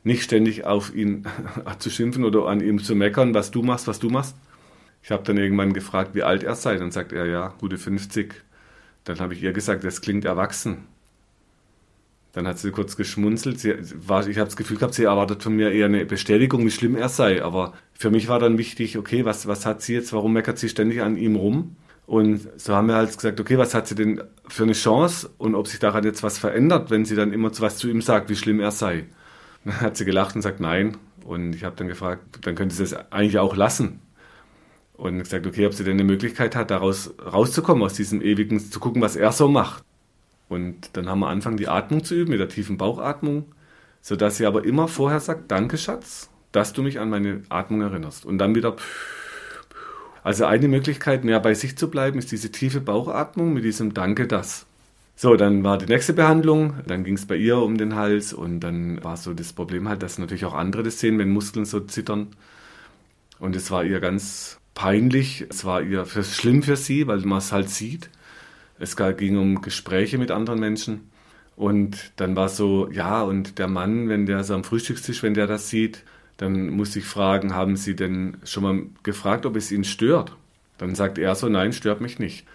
[0.03, 1.27] nicht ständig auf ihn
[1.79, 4.35] zu schimpfen oder an ihm zu meckern, was du machst, was du machst,
[5.03, 6.77] ich habe dann irgendwann gefragt, wie alt er sei.
[6.77, 8.33] Dann sagt er, ja, gute 50.
[9.03, 10.87] Dann habe ich ihr gesagt, das klingt erwachsen.
[12.31, 13.59] Dann hat sie kurz geschmunzelt.
[13.59, 13.75] Sie
[14.07, 16.95] war, ich habe das Gefühl gehabt, sie erwartet von mir eher eine Bestätigung, wie schlimm
[16.95, 17.43] er sei.
[17.43, 20.13] Aber für mich war dann wichtig, okay, was, was hat sie jetzt?
[20.13, 21.75] Warum meckert sie ständig an ihm rum?
[22.05, 25.53] Und so haben wir halt gesagt, okay, was hat sie denn für eine Chance und
[25.53, 28.35] ob sich daran jetzt was verändert, wenn sie dann immer was zu ihm sagt, wie
[28.35, 29.05] schlimm er sei.
[29.65, 30.95] Dann hat sie gelacht und sagt nein.
[31.25, 33.99] Und ich habe dann gefragt, dann könnte sie das eigentlich auch lassen
[34.93, 38.79] und gesagt, okay, ob sie denn eine Möglichkeit hat, daraus rauszukommen, aus diesem ewigen, zu
[38.79, 39.83] gucken, was er so macht.
[40.49, 43.45] Und dann haben wir angefangen, die Atmung zu üben, mit der tiefen Bauchatmung,
[44.01, 48.25] sodass sie aber immer vorher sagt, danke Schatz, dass du mich an meine Atmung erinnerst.
[48.25, 48.75] Und dann wieder.
[50.23, 54.25] Also eine Möglichkeit, mehr bei sich zu bleiben, ist diese tiefe Bauchatmung mit diesem Danke
[54.25, 54.65] das.
[55.15, 58.61] So, dann war die nächste Behandlung, dann ging es bei ihr um den Hals und
[58.61, 61.81] dann war so das Problem halt, dass natürlich auch andere das sehen, wenn Muskeln so
[61.81, 62.27] zittern.
[63.39, 67.39] Und es war ihr ganz peinlich, es war ihr für, schlimm für sie, weil man
[67.39, 68.09] es halt sieht.
[68.79, 71.09] Es ging um Gespräche mit anderen Menschen.
[71.55, 75.47] Und dann war so, ja, und der Mann, wenn der so am Frühstückstisch, wenn der
[75.47, 76.03] das sieht,
[76.37, 80.35] dann muss ich fragen, haben Sie denn schon mal gefragt, ob es ihn stört?
[80.77, 82.45] Dann sagt er so, nein, stört mich nicht.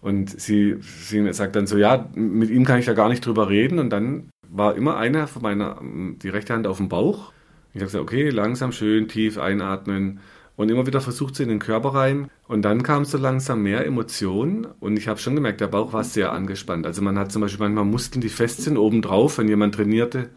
[0.00, 3.48] Und sie, sie sagt dann so, ja, mit ihm kann ich da gar nicht drüber
[3.48, 3.78] reden.
[3.78, 7.32] Und dann war immer einer von meiner, die rechte Hand auf dem Bauch.
[7.72, 10.20] Ich habe gesagt, okay, langsam, schön, tief einatmen.
[10.58, 12.32] Und immer wieder versucht sie in den Körper rein.
[12.48, 14.66] Und dann kam so langsam mehr Emotionen.
[14.80, 16.84] Und ich habe schon gemerkt, der Bauch war sehr angespannt.
[16.84, 20.30] Also man hat zum Beispiel manchmal Muskeln, die fest sind, obendrauf, wenn jemand trainierte,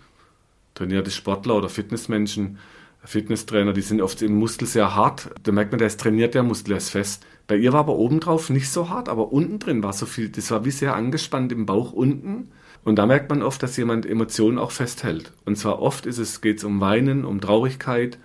[0.75, 2.59] trainierte Sportler oder Fitnessmenschen,
[3.03, 5.31] Fitnesstrainer, die sind oft im Muskel sehr hart.
[5.41, 7.25] Da merkt man, der ist trainiert, der Muskel ist fest.
[7.47, 10.51] Bei ihr war aber obendrauf nicht so hart, aber unten drin war so viel, das
[10.51, 12.51] war wie sehr angespannt im Bauch unten.
[12.83, 15.33] Und da merkt man oft, dass jemand Emotionen auch festhält.
[15.45, 18.19] Und zwar oft geht es um Weinen, um Traurigkeit.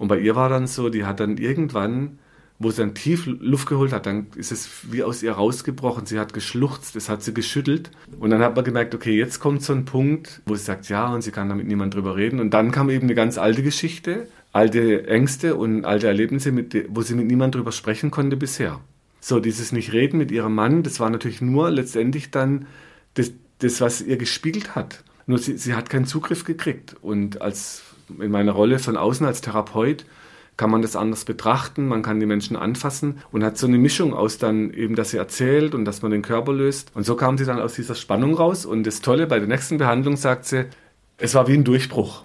[0.00, 2.18] Und bei ihr war dann so, die hat dann irgendwann
[2.60, 6.04] wo sie dann tief Luft geholt hat, dann ist es wie aus ihr rausgebrochen.
[6.04, 7.90] Sie hat geschluchzt, es hat sie geschüttelt.
[8.18, 11.08] Und dann hat man gemerkt, okay, jetzt kommt so ein Punkt, wo sie sagt, ja,
[11.08, 12.38] und sie kann damit niemand drüber reden.
[12.38, 17.00] Und dann kam eben eine ganz alte Geschichte, alte Ängste und alte Erlebnisse, mit, wo
[17.00, 18.78] sie mit niemand drüber sprechen konnte bisher.
[19.20, 22.66] So, dieses Nicht-Reden mit ihrem Mann, das war natürlich nur letztendlich dann
[23.14, 25.02] das, das was ihr gespiegelt hat.
[25.24, 26.94] Nur sie, sie hat keinen Zugriff gekriegt.
[27.00, 27.84] Und als
[28.20, 30.04] in meiner Rolle von außen als Therapeut
[30.56, 34.12] kann man das anders betrachten, man kann die Menschen anfassen und hat so eine Mischung
[34.12, 36.90] aus dann eben, dass sie erzählt und dass man den Körper löst.
[36.94, 38.66] Und so kam sie dann aus dieser Spannung raus.
[38.66, 40.66] Und das Tolle bei der nächsten Behandlung sagt sie,
[41.16, 42.24] es war wie ein Durchbruch.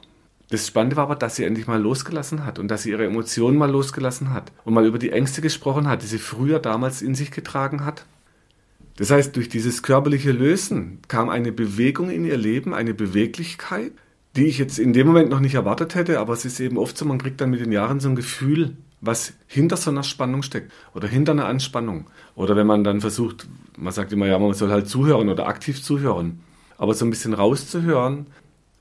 [0.50, 3.58] Das Spannende war aber, dass sie endlich mal losgelassen hat und dass sie ihre Emotionen
[3.58, 7.16] mal losgelassen hat und mal über die Ängste gesprochen hat, die sie früher damals in
[7.16, 8.06] sich getragen hat.
[8.98, 13.94] Das heißt, durch dieses körperliche Lösen kam eine Bewegung in ihr Leben, eine Beweglichkeit,
[14.36, 16.98] die ich jetzt in dem Moment noch nicht erwartet hätte, aber es ist eben oft
[16.98, 20.44] so, man kriegt dann mit den Jahren so ein Gefühl, was hinter so einer Spannung
[20.44, 22.08] steckt oder hinter einer Anspannung.
[22.36, 25.82] Oder wenn man dann versucht, man sagt immer, ja, man soll halt zuhören oder aktiv
[25.82, 26.40] zuhören,
[26.78, 28.28] aber so ein bisschen rauszuhören,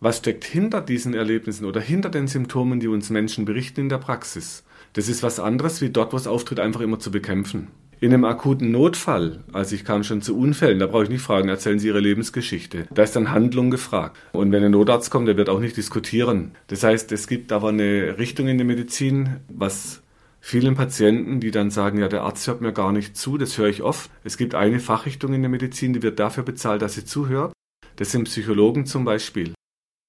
[0.00, 3.98] was steckt hinter diesen Erlebnissen oder hinter den Symptomen, die uns Menschen berichten in der
[3.98, 4.64] Praxis.
[4.94, 7.68] Das ist was anderes, wie dort, wo es auftritt, einfach immer zu bekämpfen.
[8.00, 11.48] In einem akuten Notfall, also ich kam schon zu Unfällen, da brauche ich nicht fragen,
[11.48, 12.86] erzählen Sie Ihre Lebensgeschichte.
[12.92, 14.18] Da ist dann Handlung gefragt.
[14.32, 16.52] Und wenn ein Notarzt kommt, der wird auch nicht diskutieren.
[16.66, 20.02] Das heißt, es gibt aber eine Richtung in der Medizin, was
[20.40, 23.68] vielen Patienten, die dann sagen, ja, der Arzt hört mir gar nicht zu, das höre
[23.68, 24.10] ich oft.
[24.24, 27.54] Es gibt eine Fachrichtung in der Medizin, die wird dafür bezahlt, dass sie zuhört.
[27.96, 29.54] Das sind Psychologen zum Beispiel.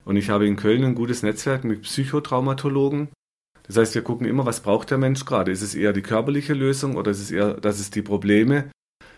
[0.04, 3.10] Und ich habe in Köln ein gutes Netzwerk mit Psychotraumatologen,
[3.67, 5.51] das heißt, wir gucken immer, was braucht der Mensch gerade?
[5.51, 8.69] Ist es eher die körperliche Lösung oder ist es eher, dass es die Probleme,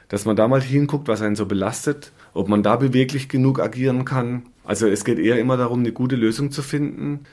[0.07, 4.05] dass man da mal hinguckt, was einen so belastet, ob man da beweglich genug agieren
[4.05, 4.43] kann.
[4.63, 7.25] Also es geht eher immer darum, eine gute Lösung zu finden.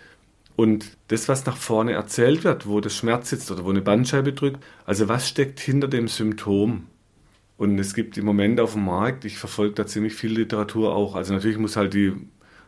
[0.57, 4.33] Und das, was nach vorne erzählt wird, wo das Schmerz sitzt oder wo eine Bandscheibe
[4.33, 6.87] drückt, also was steckt hinter dem Symptom?
[7.57, 11.14] Und es gibt im Moment auf dem Markt, ich verfolge da ziemlich viel Literatur auch.
[11.14, 12.12] Also natürlich muss halt die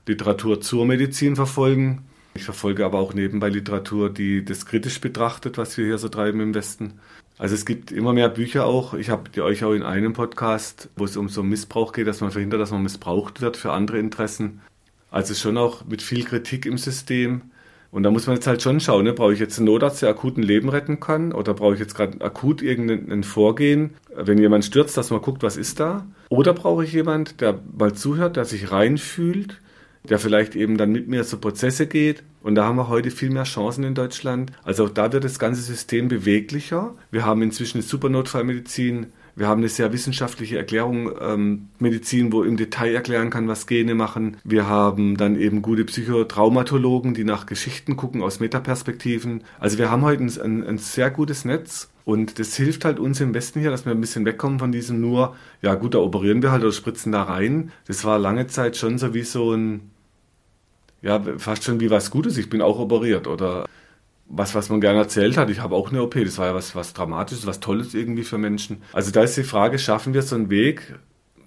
[0.07, 2.05] Literatur zur Medizin verfolgen.
[2.37, 6.41] Ich verfolge aber auch nebenbei Literatur, die das kritisch betrachtet, was wir hier so treiben
[6.41, 7.01] im Westen.
[7.39, 8.93] Also es gibt immer mehr Bücher auch.
[8.93, 12.31] Ich habe euch auch in einem Podcast, wo es um so Missbrauch geht, dass man
[12.31, 14.61] verhindert, dass man missbraucht wird für andere Interessen.
[15.11, 17.41] Also schon auch mit viel Kritik im System.
[17.91, 19.15] Und da muss man jetzt halt schon schauen, ne?
[19.15, 21.33] brauche ich jetzt einen Notarzt, der akut ein Leben retten kann?
[21.33, 25.57] Oder brauche ich jetzt gerade akut irgendein Vorgehen, wenn jemand stürzt, dass man guckt, was
[25.57, 26.07] ist da?
[26.29, 29.63] Oder brauche ich jemand, der mal zuhört, der sich reinfühlt,
[30.09, 32.23] der vielleicht eben dann mit mir zu Prozesse geht.
[32.43, 34.53] Und da haben wir heute viel mehr Chancen in Deutschland.
[34.63, 36.95] Also auch da wird das ganze System beweglicher.
[37.11, 39.07] Wir haben inzwischen eine Supernotfallmedizin.
[39.39, 43.95] Wir haben eine sehr wissenschaftliche Erklärung, ähm, Medizin, wo im Detail erklären kann, was Gene
[43.95, 44.39] machen.
[44.45, 49.45] Wir haben dann eben gute Psychotraumatologen, die nach Geschichten gucken aus Metaperspektiven.
[49.61, 53.35] Also wir haben heute ein, ein sehr gutes Netz und das hilft halt uns im
[53.35, 56.53] Westen hier, dass wir ein bisschen wegkommen von diesem nur, ja gut, da operieren wir
[56.53, 57.73] halt oder spritzen da rein.
[57.87, 59.91] Das war lange Zeit schon so wie so ein
[61.07, 62.37] ja, fast schon wie was Gutes.
[62.37, 63.67] Ich bin auch operiert oder
[64.29, 65.51] was, was man gerne erzählt hat.
[65.51, 66.15] Ich habe auch eine OP.
[66.17, 68.83] Das war ja was, was Dramatisches, was Tolles irgendwie für Menschen.
[68.93, 70.97] Also da ist die Frage, schaffen wir so einen Weg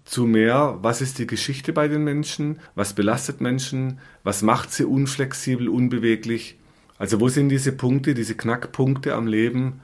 [0.06, 2.60] zu mehr, was ist die Geschichte bei den Menschen?
[2.74, 4.00] Was belastet Menschen?
[4.24, 6.58] Was macht sie unflexibel, unbeweglich?
[6.98, 9.82] Also wo sind diese Punkte, diese Knackpunkte am Leben,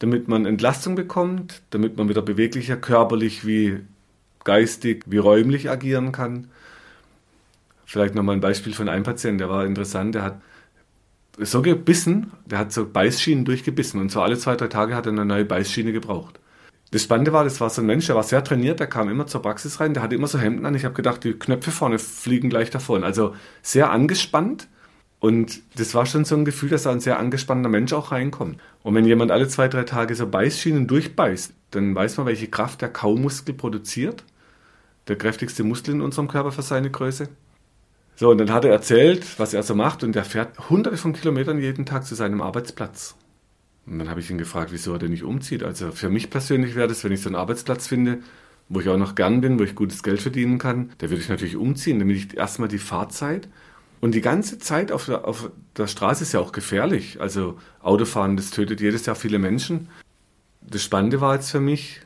[0.00, 3.78] damit man Entlastung bekommt, damit man wieder beweglicher, körperlich wie
[4.44, 6.48] geistig, wie räumlich agieren kann?
[7.84, 10.40] Vielleicht nochmal ein Beispiel von einem Patienten, der war interessant, der hat
[11.38, 15.12] so gebissen, der hat so Beißschienen durchgebissen und so alle zwei, drei Tage hat er
[15.12, 16.38] eine neue Beißschiene gebraucht.
[16.90, 19.26] Das Spannende war, das war so ein Mensch, der war sehr trainiert, der kam immer
[19.26, 20.76] zur Praxis rein, der hatte immer so Hemden an.
[20.76, 23.02] Ich habe gedacht, die Knöpfe vorne fliegen gleich davon.
[23.02, 24.68] Also sehr angespannt.
[25.18, 28.60] Und das war schon so ein Gefühl, dass da ein sehr angespannter Mensch auch reinkommt.
[28.82, 32.82] Und wenn jemand alle zwei, drei Tage so Beißschienen durchbeißt, dann weiß man, welche Kraft
[32.82, 34.22] der Kaumuskel produziert.
[35.08, 37.28] Der kräftigste Muskel in unserem Körper für seine Größe.
[38.16, 41.12] So, und dann hat er erzählt, was er so macht, und er fährt hunderte von
[41.12, 43.16] Kilometern jeden Tag zu seinem Arbeitsplatz.
[43.86, 45.62] Und dann habe ich ihn gefragt, wieso er denn nicht umzieht.
[45.62, 48.20] Also für mich persönlich wäre das, wenn ich so einen Arbeitsplatz finde,
[48.68, 51.28] wo ich auch noch gern bin, wo ich gutes Geld verdienen kann, da würde ich
[51.28, 53.48] natürlich umziehen, damit ich erstmal die Fahrzeit
[54.00, 57.20] und die ganze Zeit auf der, auf der Straße ist ja auch gefährlich.
[57.20, 59.88] Also Autofahren, das tötet jedes Jahr viele Menschen.
[60.60, 62.00] Das Spannende war jetzt für mich,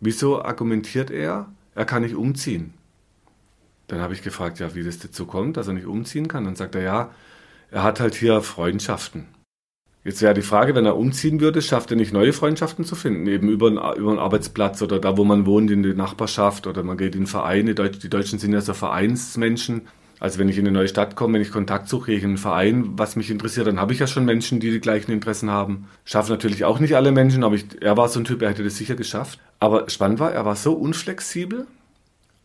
[0.00, 2.73] wieso argumentiert er, er kann nicht umziehen?
[3.88, 6.44] Dann habe ich gefragt, ja, wie das dazu kommt, dass er nicht umziehen kann.
[6.44, 7.10] Dann sagt er, ja,
[7.70, 9.26] er hat halt hier Freundschaften.
[10.04, 13.26] Jetzt wäre die Frage, wenn er umziehen würde, schafft er nicht neue Freundschaften zu finden,
[13.26, 16.82] eben über einen, über einen Arbeitsplatz oder da, wo man wohnt, in die Nachbarschaft oder
[16.82, 17.74] man geht in Vereine.
[17.74, 19.88] Die Deutschen sind ja so Vereinsmenschen.
[20.20, 22.38] Also wenn ich in eine neue Stadt komme, wenn ich Kontakt suche, ich in einen
[22.38, 25.88] Verein, was mich interessiert, dann habe ich ja schon Menschen, die die gleichen Interessen haben.
[26.04, 28.62] Schaffen natürlich auch nicht alle Menschen, aber ich, er war so ein Typ, er hätte
[28.62, 29.38] das sicher geschafft.
[29.58, 31.66] Aber spannend war, er war so unflexibel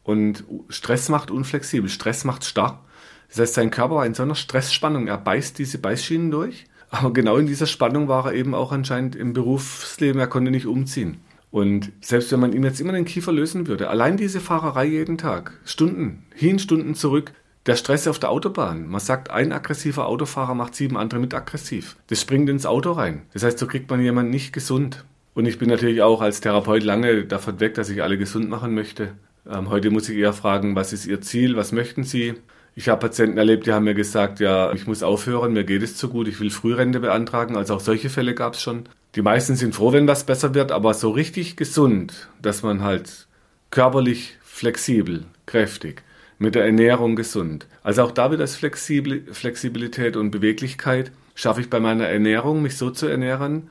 [0.03, 2.83] und Stress macht unflexibel, Stress macht starr.
[3.29, 6.65] Das heißt, sein Körper war in so einer Stressspannung, er beißt diese Beißschienen durch.
[6.89, 10.65] Aber genau in dieser Spannung war er eben auch anscheinend im Berufsleben, er konnte nicht
[10.65, 11.19] umziehen.
[11.51, 15.17] Und selbst wenn man ihm jetzt immer den Kiefer lösen würde, allein diese Fahrerei jeden
[15.17, 17.31] Tag, Stunden, hin, Stunden zurück,
[17.65, 18.87] der Stress auf der Autobahn.
[18.87, 21.97] Man sagt, ein aggressiver Autofahrer macht sieben andere mit aggressiv.
[22.07, 23.23] Das springt ins Auto rein.
[23.33, 25.05] Das heißt, so kriegt man jemanden nicht gesund.
[25.33, 28.73] Und ich bin natürlich auch als Therapeut lange davon weg, dass ich alle gesund machen
[28.73, 29.13] möchte.
[29.49, 32.35] Ähm, heute muss ich eher fragen, was ist Ihr Ziel, was möchten Sie?
[32.75, 35.97] Ich habe Patienten erlebt, die haben mir gesagt, ja, ich muss aufhören, mir geht es
[35.97, 37.57] zu gut, ich will Frührente beantragen.
[37.57, 38.83] Also auch solche Fälle gab es schon.
[39.15, 43.27] Die meisten sind froh, wenn was besser wird, aber so richtig gesund, dass man halt
[43.71, 46.03] körperlich flexibel, kräftig,
[46.37, 47.65] mit der Ernährung gesund.
[47.81, 51.11] Also auch da wieder das Flexibel, Flexibilität und Beweglichkeit.
[51.33, 53.69] Schaffe ich bei meiner Ernährung, mich so zu ernähren,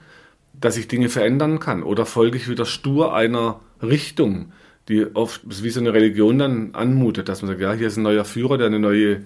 [0.53, 1.83] dass ich Dinge verändern kann?
[1.85, 4.53] Oder folge ich wieder stur einer Richtung,
[4.89, 8.03] die oft wie so eine Religion dann anmutet, dass man sagt, ja, hier ist ein
[8.03, 9.23] neuer Führer, der eine neue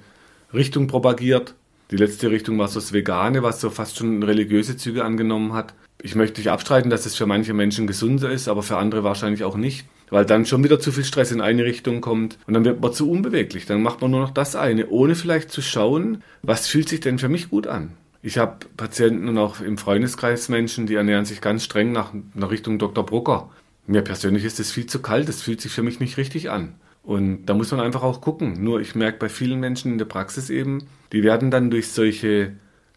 [0.53, 1.55] Richtung propagiert.
[1.91, 5.75] Die letzte Richtung war so das Vegane, was so fast schon religiöse Züge angenommen hat.
[6.03, 9.45] Ich möchte nicht abstreiten, dass es für manche Menschen gesünder ist, aber für andere wahrscheinlich
[9.45, 12.67] auch nicht weil dann schon wieder zu viel Stress in eine Richtung kommt und dann
[12.67, 13.65] wird man zu unbeweglich.
[13.65, 17.19] Dann macht man nur noch das eine, ohne vielleicht zu schauen, was fühlt sich denn
[17.19, 17.93] für mich gut an.
[18.21, 22.51] Ich habe Patienten und auch im Freundeskreis Menschen, die ernähren sich ganz streng nach, nach
[22.51, 23.07] Richtung Dr.
[23.07, 23.49] Brucker.
[23.87, 26.75] Mir persönlich ist es viel zu kalt, das fühlt sich für mich nicht richtig an.
[27.03, 28.63] Und da muss man einfach auch gucken.
[28.63, 32.53] Nur ich merke bei vielen Menschen in der Praxis eben, die werden dann durch solche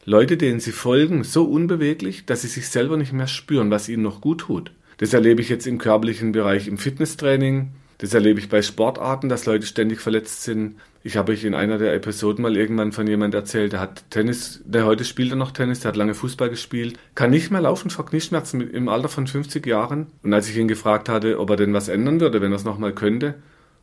[0.06, 4.04] Leute, denen sie folgen, so unbeweglich, dass sie sich selber nicht mehr spüren, was ihnen
[4.04, 4.72] noch gut tut.
[4.98, 7.72] Das erlebe ich jetzt im körperlichen Bereich im Fitnesstraining.
[8.06, 10.76] Das erlebe ich bei Sportarten, dass Leute ständig verletzt sind.
[11.02, 14.62] Ich habe euch in einer der Episoden mal irgendwann von jemand erzählt, der hat Tennis,
[14.64, 17.90] der heute spielt er noch Tennis, der hat lange Fußball gespielt, kann nicht mehr laufen
[17.90, 20.06] vor Knieschmerzen im Alter von 50 Jahren.
[20.22, 22.64] Und als ich ihn gefragt hatte, ob er denn was ändern würde, wenn er es
[22.64, 23.34] nochmal könnte,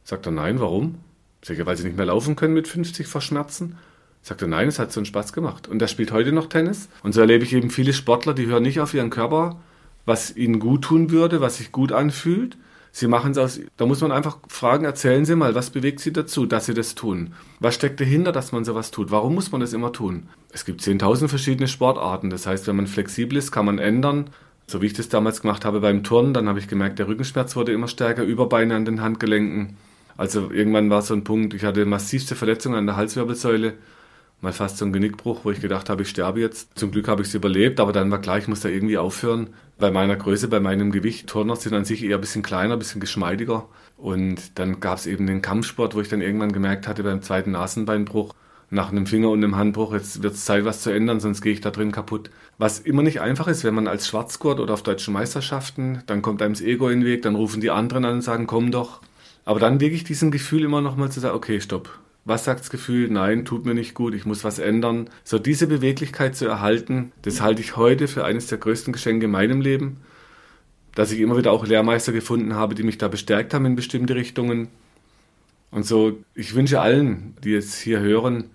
[0.04, 0.98] sagt er nein, warum?
[1.44, 3.76] Sag ich, weil sie nicht mehr laufen können mit 50 vor Schmerzen.
[4.22, 5.66] Sagt er, nein, es hat so einen Spaß gemacht.
[5.66, 6.88] Und er spielt heute noch Tennis.
[7.02, 9.60] Und so erlebe ich eben viele Sportler, die hören nicht auf ihren Körper,
[10.06, 12.56] was ihnen gut tun würde, was sich gut anfühlt.
[12.94, 16.12] Sie machen es aus, da muss man einfach fragen, erzählen Sie mal, was bewegt Sie
[16.12, 17.32] dazu, dass Sie das tun?
[17.58, 19.10] Was steckt dahinter, dass man sowas tut?
[19.10, 20.28] Warum muss man das immer tun?
[20.52, 22.28] Es gibt 10.000 verschiedene Sportarten.
[22.28, 24.28] Das heißt, wenn man flexibel ist, kann man ändern.
[24.66, 27.56] So wie ich das damals gemacht habe beim Turnen, dann habe ich gemerkt, der Rückenschmerz
[27.56, 29.78] wurde immer stärker, Überbeine an den Handgelenken.
[30.18, 33.72] Also irgendwann war so ein Punkt, ich hatte massivste Verletzungen an der Halswirbelsäule
[34.42, 36.76] mal fast so ein Genickbruch, wo ich gedacht habe, ich sterbe jetzt.
[36.78, 39.50] Zum Glück habe ich es überlebt, aber dann war klar, ich muss da irgendwie aufhören.
[39.78, 42.78] Bei meiner Größe, bei meinem Gewicht, Turner sind an sich eher ein bisschen kleiner, ein
[42.78, 43.68] bisschen geschmeidiger.
[43.96, 47.52] Und dann gab es eben den Kampfsport, wo ich dann irgendwann gemerkt hatte, beim zweiten
[47.52, 48.34] Nasenbeinbruch,
[48.70, 51.52] nach einem Finger- und einem Handbruch, jetzt wird es Zeit, was zu ändern, sonst gehe
[51.52, 52.30] ich da drin kaputt.
[52.58, 56.42] Was immer nicht einfach ist, wenn man als Schwarzgurt oder auf deutschen Meisterschaften, dann kommt
[56.42, 59.02] einem das Ego in den Weg, dann rufen die anderen an und sagen, komm doch.
[59.44, 61.90] Aber dann wege ich diesem Gefühl immer noch mal zu sagen, okay, stopp,
[62.24, 63.08] was sagt das Gefühl?
[63.10, 65.10] Nein, tut mir nicht gut, ich muss was ändern.
[65.24, 69.32] So diese Beweglichkeit zu erhalten, das halte ich heute für eines der größten Geschenke in
[69.32, 69.98] meinem Leben.
[70.94, 74.14] Dass ich immer wieder auch Lehrmeister gefunden habe, die mich da bestärkt haben in bestimmte
[74.14, 74.68] Richtungen.
[75.70, 78.50] Und so, ich wünsche allen, die jetzt hier hören,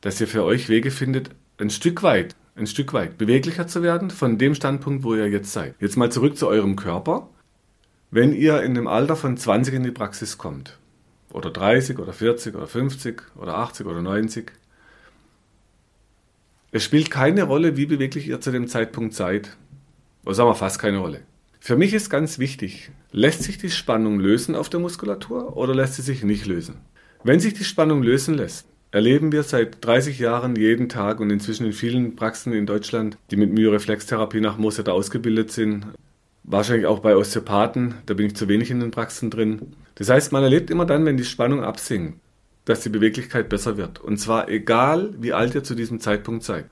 [0.00, 4.10] dass ihr für euch Wege findet, ein Stück weit, ein Stück weit beweglicher zu werden
[4.10, 5.74] von dem Standpunkt, wo ihr jetzt seid.
[5.78, 7.28] Jetzt mal zurück zu eurem Körper.
[8.10, 10.79] Wenn ihr in dem Alter von 20 in die Praxis kommt,
[11.32, 14.52] oder 30 oder 40 oder 50 oder 80 oder 90.
[16.72, 19.56] Es spielt keine Rolle, wie beweglich ihr zu dem Zeitpunkt seid.
[20.24, 21.22] Oder sagen wir fast keine Rolle.
[21.58, 25.94] Für mich ist ganz wichtig, lässt sich die Spannung lösen auf der Muskulatur oder lässt
[25.94, 26.76] sie sich nicht lösen?
[27.22, 31.66] Wenn sich die Spannung lösen lässt, erleben wir seit 30 Jahren jeden Tag und inzwischen
[31.66, 35.86] in vielen Praxen in Deutschland, die mit Myoreflextherapie nach Moset ausgebildet sind,
[36.44, 39.74] wahrscheinlich auch bei Osteopathen, da bin ich zu wenig in den Praxen drin.
[40.00, 42.20] Das heißt, man erlebt immer dann, wenn die Spannung absinkt,
[42.64, 44.00] dass die Beweglichkeit besser wird.
[44.00, 46.64] Und zwar egal, wie alt ihr zu diesem Zeitpunkt seid.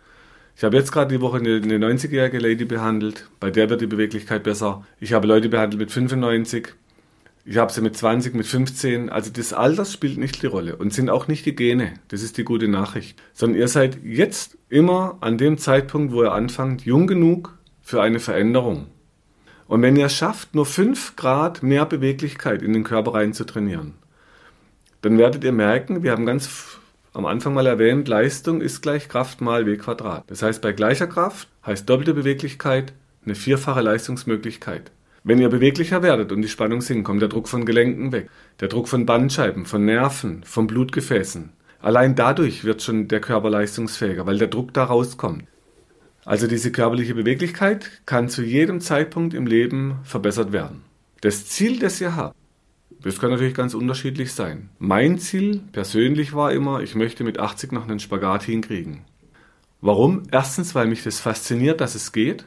[0.56, 3.86] Ich habe jetzt gerade die Woche eine, eine 90-jährige Lady behandelt, bei der wird die
[3.86, 4.86] Beweglichkeit besser.
[4.98, 6.68] Ich habe Leute behandelt mit 95,
[7.44, 9.10] ich habe sie mit 20, mit 15.
[9.10, 11.92] Also das Alter spielt nicht die Rolle und sind auch nicht die Gene.
[12.08, 13.20] Das ist die gute Nachricht.
[13.34, 18.20] Sondern ihr seid jetzt immer an dem Zeitpunkt, wo ihr anfangt, jung genug für eine
[18.20, 18.86] Veränderung.
[19.68, 23.44] Und wenn ihr es schafft, nur 5 Grad mehr Beweglichkeit in den Körper rein zu
[23.44, 23.94] trainieren,
[25.02, 26.78] dann werdet ihr merken, wir haben ganz
[27.12, 30.24] am Anfang mal erwähnt, Leistung ist gleich Kraft mal W Quadrat.
[30.28, 32.92] Das heißt, bei gleicher Kraft heißt doppelte Beweglichkeit
[33.24, 34.90] eine vierfache Leistungsmöglichkeit.
[35.22, 38.68] Wenn ihr beweglicher werdet und die Spannung sinkt, kommt der Druck von Gelenken weg, der
[38.68, 41.50] Druck von Bandscheiben, von Nerven, von Blutgefäßen.
[41.80, 45.44] Allein dadurch wird schon der Körper leistungsfähiger, weil der Druck da rauskommt.
[46.28, 50.82] Also diese körperliche Beweglichkeit kann zu jedem Zeitpunkt im Leben verbessert werden.
[51.22, 52.36] Das Ziel, das ihr habt,
[53.02, 54.68] das kann natürlich ganz unterschiedlich sein.
[54.78, 59.04] Mein Ziel persönlich war immer, ich möchte mit 80 noch einen Spagat hinkriegen.
[59.80, 60.24] Warum?
[60.30, 62.44] Erstens, weil mich das fasziniert, dass es geht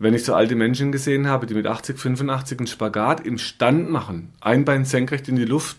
[0.00, 3.90] wenn ich so alte Menschen gesehen habe, die mit 80, 85 einen Spagat im Stand
[3.90, 5.76] machen, ein Bein senkrecht in die Luft,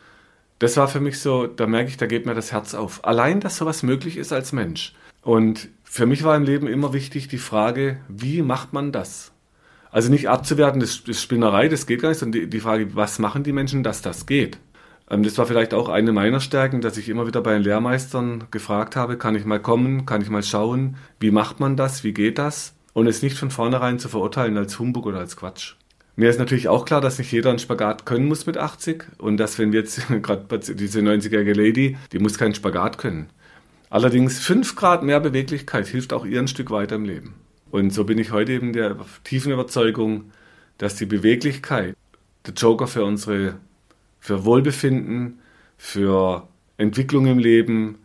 [0.60, 3.06] das war für mich so, da merke ich, da geht mir das Herz auf.
[3.06, 4.94] Allein, dass sowas möglich ist als Mensch.
[5.22, 9.32] Und für mich war im Leben immer wichtig die Frage, wie macht man das?
[9.92, 13.44] Also nicht abzuwerten, das ist Spinnerei, das geht gar nicht, sondern die, Frage, was machen
[13.44, 14.60] die Menschen, dass das geht?
[15.10, 18.46] Ähm, das war vielleicht auch eine meiner Stärken, dass ich immer wieder bei den Lehrmeistern
[18.52, 22.14] gefragt habe, kann ich mal kommen, kann ich mal schauen, wie macht man das, wie
[22.14, 22.76] geht das?
[22.94, 25.76] und es nicht von vornherein zu verurteilen als Humbug oder als Quatsch.
[26.16, 29.38] Mir ist natürlich auch klar, dass nicht jeder einen Spagat können muss mit 80 und
[29.38, 33.30] dass wenn wir jetzt gerade diese 90-jährige Lady, die muss keinen Spagat können.
[33.90, 37.36] Allerdings 5 Grad mehr Beweglichkeit hilft auch ihr ein Stück weiter im Leben.
[37.72, 40.32] Und so bin ich heute eben der tiefen Überzeugung,
[40.78, 41.96] dass die Beweglichkeit
[42.46, 43.58] der Joker für unsere,
[44.20, 45.40] für Wohlbefinden,
[45.78, 47.98] für Entwicklung im Leben,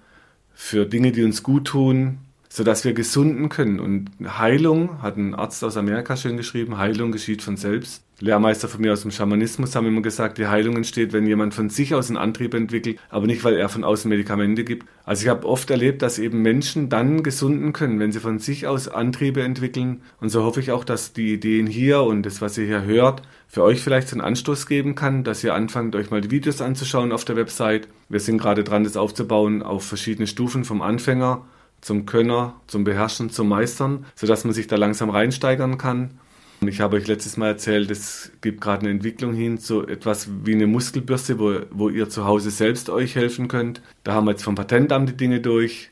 [0.54, 2.18] für Dinge, die uns gut tun,
[2.54, 3.80] sodass wir gesunden können.
[3.80, 8.04] Und Heilung, hat ein Arzt aus Amerika schön geschrieben, Heilung geschieht von selbst.
[8.20, 11.68] Lehrmeister von mir aus dem Schamanismus haben immer gesagt, die Heilung entsteht, wenn jemand von
[11.68, 14.86] sich aus einen Antrieb entwickelt, aber nicht, weil er von außen Medikamente gibt.
[15.04, 18.68] Also ich habe oft erlebt, dass eben Menschen dann gesunden können, wenn sie von sich
[18.68, 20.02] aus Antriebe entwickeln.
[20.20, 23.22] Und so hoffe ich auch, dass die Ideen hier und das, was ihr hier hört,
[23.48, 27.10] für euch vielleicht einen Anstoß geben kann, dass ihr anfangt, euch mal die Videos anzuschauen
[27.10, 27.88] auf der Website.
[28.08, 31.44] Wir sind gerade dran, das aufzubauen auf verschiedene Stufen vom Anfänger
[31.84, 36.18] zum Könner, zum Beherrschen, zum Meistern, sodass man sich da langsam reinsteigern kann.
[36.62, 40.28] Und ich habe euch letztes Mal erzählt, es gibt gerade eine Entwicklung hin zu etwas
[40.44, 43.82] wie eine Muskelbürste, wo, wo ihr zu Hause selbst euch helfen könnt.
[44.02, 45.90] Da haben wir jetzt vom Patentamt die Dinge durch.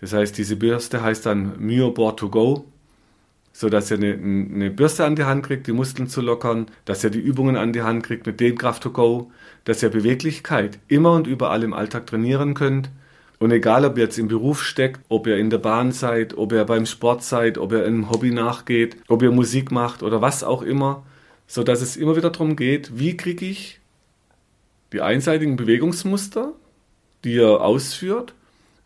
[0.00, 2.64] Das heißt, diese Bürste heißt dann Myoboard to go,
[3.52, 7.10] sodass ihr eine, eine Bürste an die Hand kriegt, die Muskeln zu lockern, dass ihr
[7.10, 9.30] die Übungen an die Hand kriegt mit Dehnkraft to go,
[9.62, 12.90] dass ihr Beweglichkeit immer und überall im Alltag trainieren könnt
[13.38, 16.52] und egal, ob ihr jetzt im Beruf steckt, ob ihr in der Bahn seid, ob
[16.52, 20.42] ihr beim Sport seid, ob ihr einem Hobby nachgeht, ob ihr Musik macht oder was
[20.42, 21.04] auch immer,
[21.46, 23.80] so dass es immer wieder darum geht, wie kriege ich
[24.92, 26.52] die einseitigen Bewegungsmuster,
[27.24, 28.34] die ihr ausführt,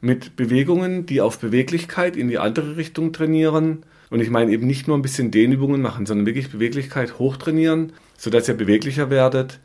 [0.01, 3.85] mit Bewegungen, die auf Beweglichkeit in die andere Richtung trainieren.
[4.11, 8.49] Und ich meine eben nicht nur ein bisschen Dehnübungen machen, sondern wirklich Beweglichkeit hochtrainieren, sodass
[8.49, 9.61] ihr beweglicher werdet.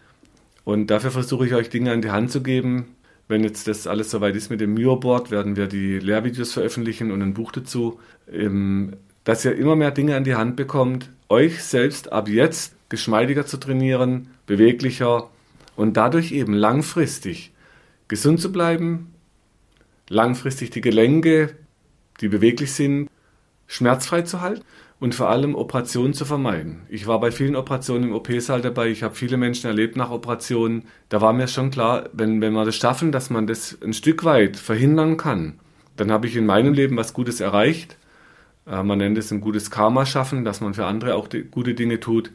[0.63, 2.95] Und dafür versuche ich euch Dinge an die Hand zu geben,
[3.27, 7.21] wenn jetzt das alles soweit ist mit dem Mio-Board, werden wir die Lehrvideos veröffentlichen und
[7.21, 7.99] ein Buch dazu,
[8.31, 13.45] ähm, dass ihr immer mehr Dinge an die Hand bekommt, euch selbst ab jetzt geschmeidiger
[13.45, 15.29] zu trainieren, beweglicher
[15.75, 17.51] und dadurch eben langfristig
[18.07, 19.13] gesund zu bleiben,
[20.07, 21.55] langfristig die Gelenke,
[22.21, 23.09] die beweglich sind,
[23.67, 24.63] schmerzfrei zu halten
[24.99, 26.81] und vor allem Operationen zu vermeiden.
[26.89, 30.85] Ich war bei vielen Operationen im OP-Saal dabei, ich habe viele Menschen erlebt nach Operationen.
[31.09, 34.23] Da war mir schon klar, wenn, wenn wir das schaffen, dass man das ein Stück
[34.23, 35.59] weit verhindern kann,
[35.95, 37.97] dann habe ich in meinem Leben was Gutes erreicht.
[38.65, 41.75] Äh, man nennt es ein gutes Karma schaffen, dass man für andere auch die, gute
[41.75, 42.31] Dinge tut.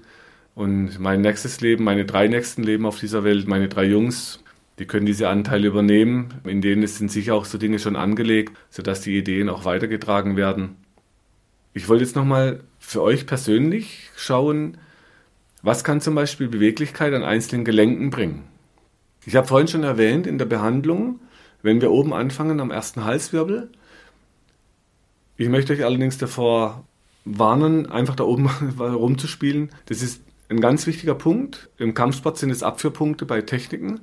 [0.54, 4.40] Und mein nächstes Leben, meine drei nächsten Leben auf dieser Welt, meine drei Jungs,
[4.78, 6.34] die können diese Anteile übernehmen.
[6.44, 10.76] In denen sind sicher auch so Dinge schon angelegt, sodass die Ideen auch weitergetragen werden.
[11.74, 14.78] Ich wollte jetzt nochmal für euch persönlich schauen,
[15.62, 18.44] was kann zum Beispiel Beweglichkeit an einzelnen Gelenken bringen.
[19.24, 21.20] Ich habe vorhin schon erwähnt, in der Behandlung,
[21.62, 23.70] wenn wir oben anfangen am ersten Halswirbel,
[25.36, 26.84] ich möchte euch allerdings davor
[27.24, 28.46] warnen, einfach da oben
[28.78, 29.70] rumzuspielen.
[29.86, 31.70] Das ist ein ganz wichtiger Punkt.
[31.78, 34.00] Im Kampfsport sind es Abführpunkte bei Techniken.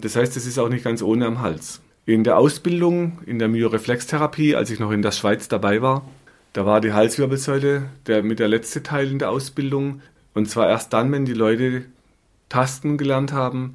[0.00, 1.80] Das heißt, es ist auch nicht ganz ohne am Hals.
[2.06, 6.08] In der Ausbildung, in der Myoreflextherapie, als ich noch in der Schweiz dabei war,
[6.54, 10.00] da war die Halswirbelsäule der, mit der letzte Teil in der Ausbildung.
[10.34, 11.84] Und zwar erst dann, wenn die Leute
[12.48, 13.74] Tasten gelernt haben.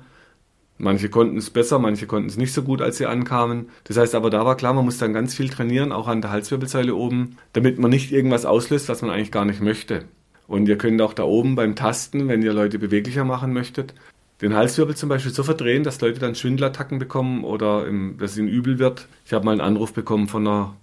[0.78, 3.68] Manche konnten es besser, manche konnten es nicht so gut, als sie ankamen.
[3.84, 6.32] Das heißt aber, da war klar, man muss dann ganz viel trainieren, auch an der
[6.32, 10.06] Halswirbelsäule oben, damit man nicht irgendwas auslöst, was man eigentlich gar nicht möchte.
[10.48, 13.94] Und ihr könnt auch da oben beim Tasten, wenn ihr Leute beweglicher machen möchtet,
[14.42, 18.48] den Halswirbel zum Beispiel so verdrehen, dass Leute dann Schwindelattacken bekommen oder im, dass ihnen
[18.48, 19.10] übel wird.
[19.26, 20.76] Ich habe mal einen Anruf bekommen von einer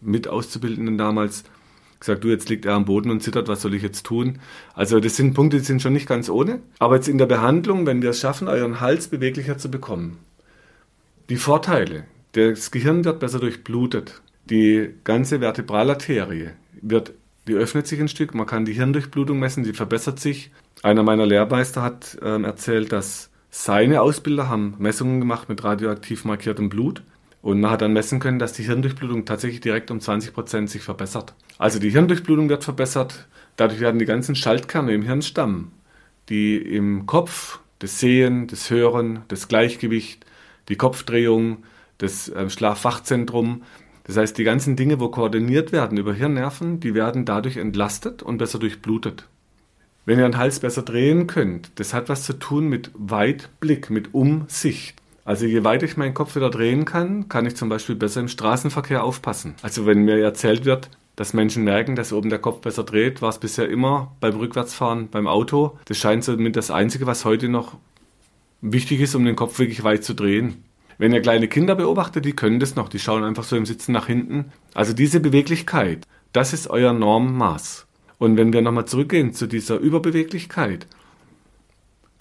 [0.00, 1.44] Mitauszubildenden damals,
[2.00, 4.38] gesagt, du, jetzt liegt er am Boden und zittert, was soll ich jetzt tun?
[4.74, 6.60] Also das sind Punkte, die sind schon nicht ganz ohne.
[6.78, 10.18] Aber jetzt in der Behandlung, wenn wir es schaffen, euren Hals beweglicher zu bekommen,
[11.28, 17.12] die Vorteile, das Gehirn wird besser durchblutet, die ganze Vertebralarterie wird
[17.48, 20.50] die öffnet sich ein Stück, man kann die Hirndurchblutung messen, die verbessert sich.
[20.82, 26.68] Einer meiner Lehrmeister hat ähm, erzählt, dass seine Ausbilder haben Messungen gemacht mit radioaktiv markiertem
[26.68, 27.02] Blut
[27.42, 30.82] und man hat dann messen können, dass die Hirndurchblutung tatsächlich direkt um 20 Prozent sich
[30.82, 31.34] verbessert.
[31.58, 33.26] Also die Hirndurchblutung wird verbessert,
[33.56, 35.72] dadurch werden die ganzen Schaltkerne im Hirnstamm,
[36.28, 40.26] die im Kopf das Sehen, das Hören, das Gleichgewicht,
[40.68, 41.58] die Kopfdrehung,
[41.98, 42.48] das äh,
[44.08, 48.38] das heißt, die ganzen Dinge, wo koordiniert werden über Hirnnerven, die werden dadurch entlastet und
[48.38, 49.28] besser durchblutet.
[50.06, 54.14] Wenn ihr den Hals besser drehen könnt, das hat was zu tun mit Weitblick, mit
[54.14, 54.96] Umsicht.
[55.28, 58.28] Also je weiter ich meinen Kopf wieder drehen kann, kann ich zum Beispiel besser im
[58.28, 59.56] Straßenverkehr aufpassen.
[59.60, 63.28] Also wenn mir erzählt wird, dass Menschen merken, dass oben der Kopf besser dreht, war
[63.28, 65.76] es bisher immer beim Rückwärtsfahren beim Auto.
[65.84, 67.76] Das scheint so mit das Einzige, was heute noch
[68.62, 70.64] wichtig ist, um den Kopf wirklich weit zu drehen.
[70.96, 73.92] Wenn ihr kleine Kinder beobachtet, die können das noch, die schauen einfach so im Sitzen
[73.92, 74.46] nach hinten.
[74.72, 77.86] Also diese Beweglichkeit, das ist euer Normmaß.
[78.16, 80.86] Und wenn wir nochmal zurückgehen zu dieser Überbeweglichkeit,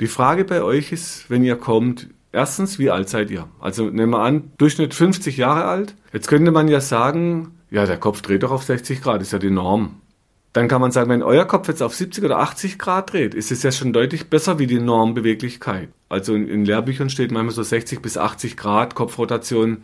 [0.01, 3.47] die Frage bei euch ist, wenn ihr kommt, erstens, wie alt seid ihr?
[3.59, 5.95] Also nehmen wir an, Durchschnitt 50 Jahre alt.
[6.13, 9.39] Jetzt könnte man ja sagen, ja, der Kopf dreht doch auf 60 Grad, ist ja
[9.39, 10.01] die Norm.
[10.53, 13.51] Dann kann man sagen, wenn euer Kopf jetzt auf 70 oder 80 Grad dreht, ist
[13.51, 15.89] es ja schon deutlich besser wie die Normbeweglichkeit.
[16.09, 19.83] Also in, in Lehrbüchern steht manchmal so 60 bis 80 Grad Kopfrotation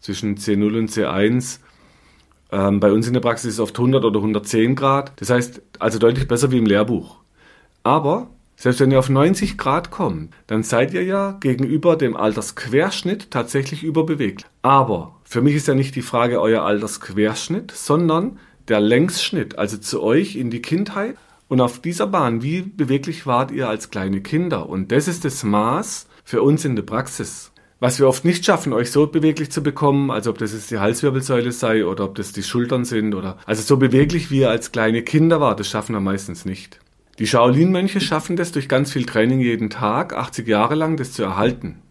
[0.00, 1.58] zwischen C0 und C1.
[2.50, 5.12] Ähm, bei uns in der Praxis ist es oft 100 oder 110 Grad.
[5.16, 7.16] Das heißt, also deutlich besser wie im Lehrbuch.
[7.82, 8.30] Aber
[8.60, 13.84] selbst wenn ihr auf 90 Grad kommt, dann seid ihr ja gegenüber dem Altersquerschnitt tatsächlich
[13.84, 14.46] überbewegt.
[14.62, 20.02] Aber für mich ist ja nicht die Frage euer Altersquerschnitt, sondern der Längsschnitt, also zu
[20.02, 21.16] euch in die Kindheit.
[21.46, 24.68] Und auf dieser Bahn, wie beweglich wart ihr als kleine Kinder?
[24.68, 27.52] Und das ist das Maß für uns in der Praxis.
[27.78, 30.80] Was wir oft nicht schaffen, euch so beweglich zu bekommen, also ob das jetzt die
[30.80, 34.72] Halswirbelsäule sei oder ob das die Schultern sind oder, also so beweglich wie ihr als
[34.72, 36.80] kleine Kinder wart, das schaffen wir meistens nicht.
[37.18, 41.24] Die Shaolin-Mönche schaffen das durch ganz viel Training jeden Tag, 80 Jahre lang, das zu
[41.24, 41.82] erhalten.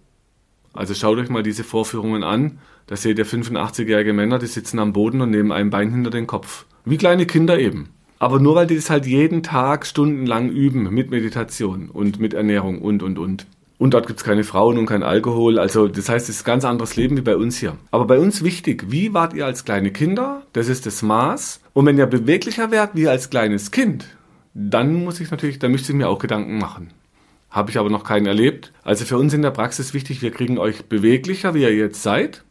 [0.74, 2.60] Also schaut euch mal diese Vorführungen an.
[2.86, 6.28] Da seht ihr 85-jährige Männer, die sitzen am Boden und nehmen ein Bein hinter den
[6.28, 6.66] Kopf.
[6.86, 7.90] Wie kleine Kinder eben.
[8.20, 12.82] Aber nur weil die das halt jeden Tag stundenlang üben mit Meditation und mit Ernährung
[12.82, 13.48] und, und, und.
[13.78, 15.60] Und dort gibt's keine Frauen und kein Alkohol.
[15.60, 17.76] Also das heißt, es ist ein ganz anderes Leben wie bei uns hier.
[17.92, 20.44] Aber bei uns wichtig, wie wart ihr als kleine Kinder?
[20.54, 21.60] Das ist das Maß.
[21.74, 24.17] Und wenn ihr beweglicher werdet wie als kleines Kind,
[24.60, 26.90] dann muss ich natürlich, dann müsste ich mir auch Gedanken machen.
[27.52, 28.74] Habe ich aber noch keinen erlebt.
[28.84, 32.44] Also für uns in der Praxis wichtig, wir kriegen euch beweglicher, wie ihr jetzt seid.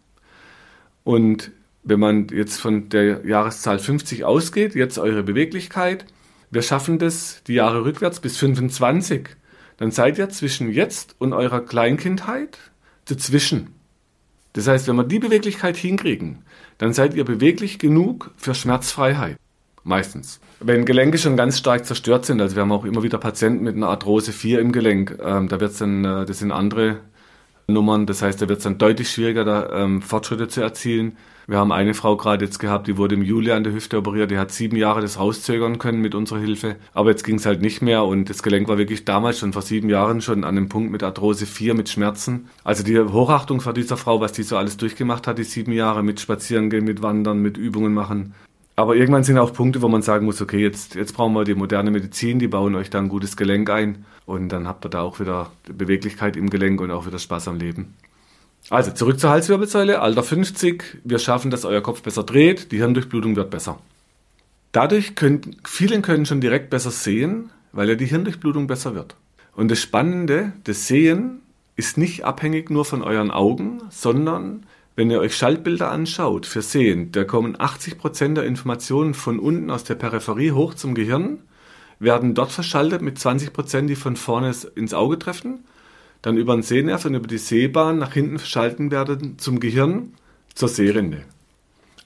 [1.02, 1.50] Und
[1.82, 6.06] wenn man jetzt von der Jahreszahl 50 ausgeht, jetzt eure Beweglichkeit,
[6.52, 9.30] wir schaffen das die Jahre rückwärts bis 25,
[9.76, 12.58] dann seid ihr zwischen jetzt und eurer Kleinkindheit
[13.06, 13.74] dazwischen.
[14.52, 16.44] Das heißt, wenn wir die Beweglichkeit hinkriegen,
[16.78, 19.36] dann seid ihr beweglich genug für Schmerzfreiheit.
[19.86, 20.40] Meistens.
[20.58, 23.76] Wenn Gelenke schon ganz stark zerstört sind, also wir haben auch immer wieder Patienten mit
[23.76, 26.96] einer Arthrose 4 im Gelenk, ähm, da wird's dann, äh, das sind andere
[27.68, 31.16] Nummern, das heißt, da wird es dann deutlich schwieriger, da ähm, Fortschritte zu erzielen.
[31.46, 34.32] Wir haben eine Frau gerade jetzt gehabt, die wurde im Juli an der Hüfte operiert,
[34.32, 37.62] die hat sieben Jahre das rauszögern können mit unserer Hilfe, aber jetzt ging es halt
[37.62, 40.68] nicht mehr und das Gelenk war wirklich damals schon vor sieben Jahren schon an dem
[40.68, 42.48] Punkt mit Arthrose 4, mit Schmerzen.
[42.64, 46.02] Also die Hochachtung vor dieser Frau, was die so alles durchgemacht hat, die sieben Jahre
[46.02, 48.34] mit Spazierengehen, mit Wandern, mit Übungen machen.
[48.78, 51.54] Aber irgendwann sind auch Punkte, wo man sagen muss, okay, jetzt, jetzt brauchen wir die
[51.54, 55.00] moderne Medizin, die bauen euch da ein gutes Gelenk ein und dann habt ihr da
[55.00, 57.94] auch wieder Beweglichkeit im Gelenk und auch wieder Spaß am Leben.
[58.68, 63.34] Also zurück zur Halswirbelsäule, Alter 50, wir schaffen, dass euer Kopf besser dreht, die Hirndurchblutung
[63.34, 63.78] wird besser.
[64.72, 69.16] Dadurch können, vielen können schon direkt besser sehen, weil ja die Hirndurchblutung besser wird.
[69.54, 71.40] Und das Spannende, das Sehen
[71.76, 74.64] ist nicht abhängig nur von euren Augen, sondern
[74.96, 79.84] wenn ihr euch Schaltbilder anschaut für Sehen, da kommen 80% der Informationen von unten aus
[79.84, 81.40] der Peripherie hoch zum Gehirn.
[81.98, 85.64] werden dort verschaltet mit 20 Prozent, die von vorne ins Auge treffen,
[86.22, 90.12] dann über den Sehnerv und über die Sehbahn nach hinten verschalten werden zum Gehirn,
[90.54, 91.22] zur Sehrinde.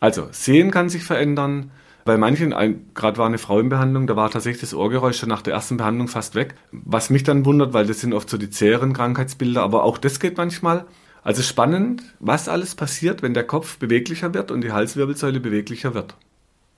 [0.01, 1.70] Also, Sehen kann sich verändern.
[2.05, 2.55] Bei manchen,
[2.95, 5.76] gerade war eine Frau in Behandlung, da war tatsächlich das Ohrgeräusch schon nach der ersten
[5.76, 6.55] Behandlung fast weg.
[6.72, 10.18] Was mich dann wundert, weil das sind oft so die zäheren Krankheitsbilder, aber auch das
[10.18, 10.86] geht manchmal.
[11.23, 16.14] Also spannend, was alles passiert, wenn der Kopf beweglicher wird und die Halswirbelsäule beweglicher wird.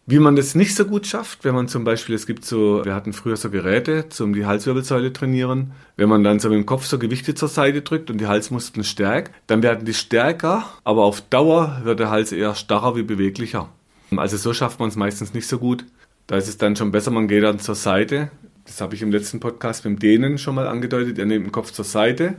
[0.04, 2.92] Wie man das nicht so gut schafft, wenn man zum Beispiel, es gibt so, wir
[2.92, 6.86] hatten früher so Geräte zum die Halswirbelsäule trainieren, wenn man dann so mit dem Kopf
[6.86, 11.20] so Gewichte zur Seite drückt und die Halsmuskeln stärkt, dann werden die stärker, aber auf
[11.20, 13.68] Dauer wird der Hals eher starrer wie beweglicher.
[14.16, 15.84] Also so schafft man es meistens nicht so gut.
[16.26, 18.32] Da ist es dann schon besser, man geht dann zur Seite.
[18.64, 21.18] Das habe ich im letzten Podcast mit dem Dehnen schon mal angedeutet.
[21.18, 22.34] Er nimmt den Kopf zur Seite.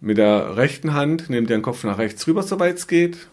[0.00, 3.28] Mit der rechten Hand nimmt er den Kopf nach rechts rüber, soweit es geht.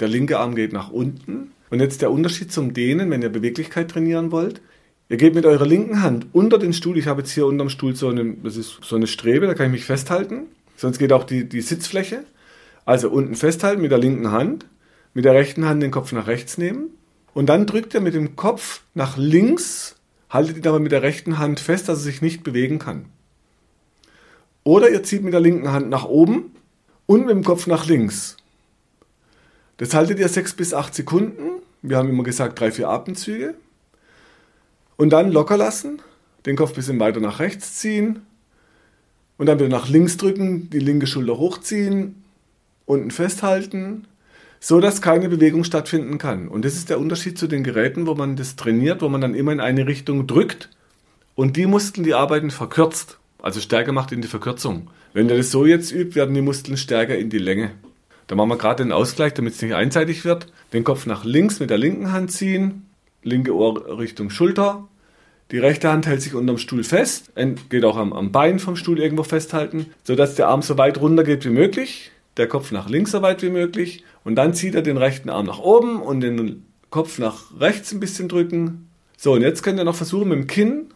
[0.00, 1.52] Der linke Arm geht nach unten.
[1.70, 4.60] Und jetzt der Unterschied zum Dehnen, wenn ihr Beweglichkeit trainieren wollt.
[5.08, 6.98] Ihr geht mit eurer linken Hand unter den Stuhl.
[6.98, 9.66] Ich habe jetzt hier unterm Stuhl so eine, das ist so eine Strebe, da kann
[9.66, 10.42] ich mich festhalten.
[10.76, 12.24] Sonst geht auch die, die Sitzfläche.
[12.84, 14.66] Also unten festhalten mit der linken Hand.
[15.14, 16.88] Mit der rechten Hand den Kopf nach rechts nehmen.
[17.32, 19.96] Und dann drückt ihr mit dem Kopf nach links,
[20.30, 23.06] haltet ihn aber mit der rechten Hand fest, dass er sich nicht bewegen kann.
[24.64, 26.54] Oder ihr zieht mit der linken Hand nach oben
[27.06, 28.36] und mit dem Kopf nach links.
[29.76, 31.62] Das haltet ihr sechs bis acht Sekunden.
[31.82, 33.54] Wir haben immer gesagt drei, vier Atemzüge.
[34.96, 36.00] Und dann locker lassen,
[36.46, 38.22] den Kopf ein bisschen weiter nach rechts ziehen
[39.36, 42.22] und dann wieder nach links drücken, die linke Schulter hochziehen,
[42.86, 44.06] unten festhalten,
[44.60, 46.48] so dass keine Bewegung stattfinden kann.
[46.48, 49.34] Und das ist der Unterschied zu den Geräten, wo man das trainiert, wo man dann
[49.34, 50.70] immer in eine Richtung drückt
[51.34, 54.88] und die Muskeln, die arbeiten, verkürzt, also stärker macht in die Verkürzung.
[55.12, 57.72] Wenn ihr das so jetzt übt, werden die Muskeln stärker in die Länge.
[58.26, 60.46] Da machen wir gerade den Ausgleich, damit es nicht einseitig wird.
[60.72, 62.86] Den Kopf nach links mit der linken Hand ziehen,
[63.22, 64.88] linke Ohr Richtung Schulter.
[65.50, 67.32] Die rechte Hand hält sich unterm Stuhl fest,
[67.68, 71.22] geht auch am, am Bein vom Stuhl irgendwo festhalten, sodass der Arm so weit runter
[71.22, 74.80] geht wie möglich, der Kopf nach links so weit wie möglich und dann zieht er
[74.80, 78.88] den rechten Arm nach oben und den Kopf nach rechts ein bisschen drücken.
[79.18, 80.93] So, und jetzt könnt ihr noch versuchen mit dem Kinn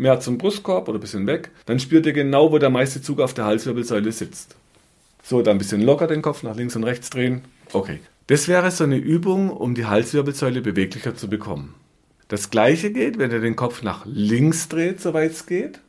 [0.00, 1.50] mehr zum Brustkorb oder ein bisschen weg.
[1.66, 4.56] Dann spürt ihr genau, wo der meiste Zug auf der Halswirbelsäule sitzt.
[5.22, 7.42] So, dann ein bisschen locker den Kopf nach links und rechts drehen.
[7.72, 8.00] Okay.
[8.26, 11.74] Das wäre so eine Übung, um die Halswirbelsäule beweglicher zu bekommen.
[12.28, 15.80] Das gleiche geht, wenn ihr den Kopf nach links dreht, soweit es geht.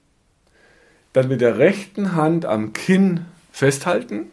[1.13, 4.31] Dann mit der rechten Hand am Kinn festhalten.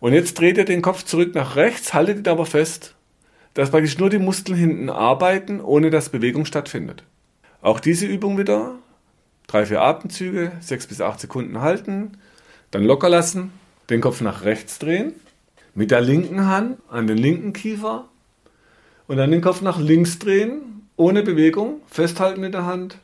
[0.00, 2.94] Und jetzt dreht ihr den Kopf zurück nach rechts, haltet ihn aber fest,
[3.52, 7.04] dass praktisch nur die Muskeln hinten arbeiten, ohne dass Bewegung stattfindet.
[7.62, 8.76] Auch diese Übung wieder.
[9.46, 12.18] Drei, vier Atemzüge, sechs bis acht Sekunden halten,
[12.70, 13.52] dann locker lassen
[13.90, 15.12] den Kopf nach rechts drehen,
[15.74, 18.08] mit der linken Hand an den linken Kiefer
[19.06, 22.98] und dann den Kopf nach links drehen, ohne Bewegung, festhalten mit der Hand,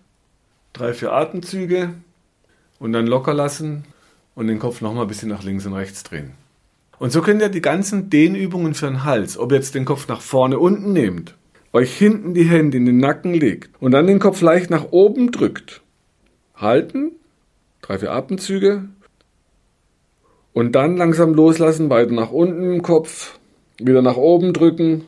[0.72, 1.94] drei, vier Atemzüge
[2.78, 3.84] und dann locker lassen
[4.34, 6.32] und den Kopf nochmal ein bisschen nach links und rechts drehen.
[6.98, 10.06] Und so könnt ihr die ganzen Dehnübungen für den Hals, ob ihr jetzt den Kopf
[10.06, 11.34] nach vorne unten nehmt,
[11.72, 15.32] euch hinten die Hände in den Nacken legt und dann den Kopf leicht nach oben
[15.32, 15.82] drückt,
[16.60, 17.12] halten,
[17.82, 18.84] drei, vier Atemzüge,
[20.52, 23.38] und dann langsam loslassen, weiter nach unten im Kopf,
[23.78, 25.04] wieder nach oben drücken.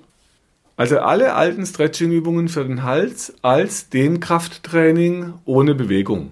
[0.77, 6.31] Also alle alten Stretching-Übungen für den Hals als Dehnkrafttraining ohne Bewegung.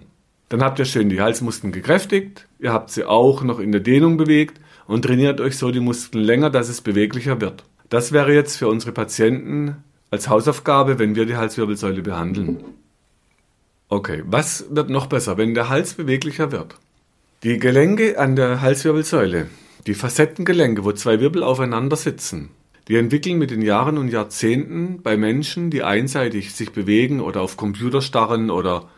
[0.48, 4.16] Dann habt ihr schön die Halsmuskeln gekräftigt, ihr habt sie auch noch in der Dehnung
[4.16, 7.64] bewegt und trainiert euch so die Muskeln länger, dass es beweglicher wird.
[7.88, 9.76] Das wäre jetzt für unsere Patienten
[10.10, 12.64] als Hausaufgabe, wenn wir die Halswirbelsäule behandeln.
[13.92, 16.76] Okay, was wird noch besser, wenn der Hals beweglicher wird?
[17.42, 19.48] Die Gelenke an der Halswirbelsäule,
[19.88, 22.50] die Facettengelenke, wo zwei Wirbel aufeinander sitzen,
[22.86, 27.56] die entwickeln mit den Jahren und Jahrzehnten bei Menschen, die einseitig sich bewegen oder auf
[27.56, 28.88] Computer starren oder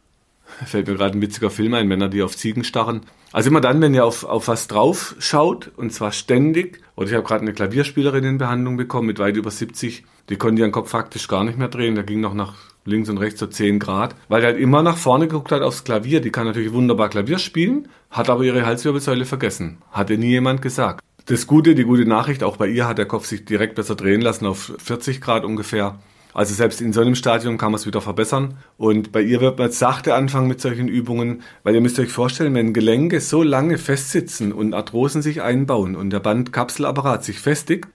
[0.64, 3.02] fällt mir gerade ein witziger Film ein, Männer, die auf Ziegen starren.
[3.32, 7.14] Also immer dann, wenn ihr auf, auf was drauf schaut, und zwar ständig, oder ich
[7.14, 10.88] habe gerade eine Klavierspielerin in Behandlung bekommen mit weit über 70, die konnte ihren Kopf
[10.88, 14.14] faktisch gar nicht mehr drehen, der ging noch nach links und rechts so 10 Grad,
[14.28, 16.20] weil er halt immer nach vorne geguckt hat aufs Klavier.
[16.20, 19.78] Die kann natürlich wunderbar Klavier spielen, hat aber ihre Halswirbelsäule vergessen.
[19.92, 21.04] Hatte nie jemand gesagt.
[21.26, 24.22] Das Gute, die gute Nachricht, auch bei ihr hat der Kopf sich direkt besser drehen
[24.22, 25.98] lassen auf 40 Grad ungefähr.
[26.34, 28.58] Also selbst in so einem Stadium kann man es wieder verbessern.
[28.76, 32.54] Und bei ihr wird man sachte anfangen mit solchen Übungen, weil ihr müsst euch vorstellen,
[32.54, 37.88] wenn Gelenke so lange festsitzen und Arthrosen sich einbauen und der Bandkapselapparat sich festigt,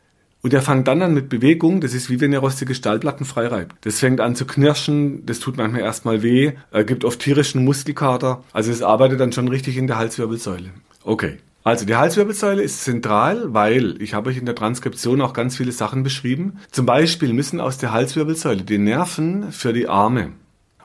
[0.44, 3.78] und er fängt dann an mit Bewegung, das ist wie wenn ihr rostige Stahlplatten freireibt.
[3.86, 8.44] Das fängt an zu knirschen, das tut manchmal erstmal weh, äh, gibt oft tierischen Muskelkater.
[8.52, 10.72] Also es arbeitet dann schon richtig in der Halswirbelsäule.
[11.06, 11.38] Okay.
[11.64, 15.72] Also die Halswirbelsäule ist zentral, weil ich habe euch in der Transkription auch ganz viele
[15.72, 16.60] Sachen beschrieben.
[16.72, 20.32] Zum Beispiel müssen aus der Halswirbelsäule die Nerven für die Arme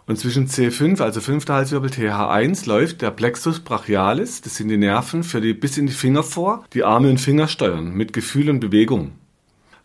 [0.06, 5.24] Und zwischen C5, also fünfter Halswirbel TH1, läuft der Plexus brachialis, das sind die Nerven,
[5.24, 8.60] für die bis in die Finger vor, die Arme und Finger steuern, mit Gefühl und
[8.60, 9.14] Bewegung.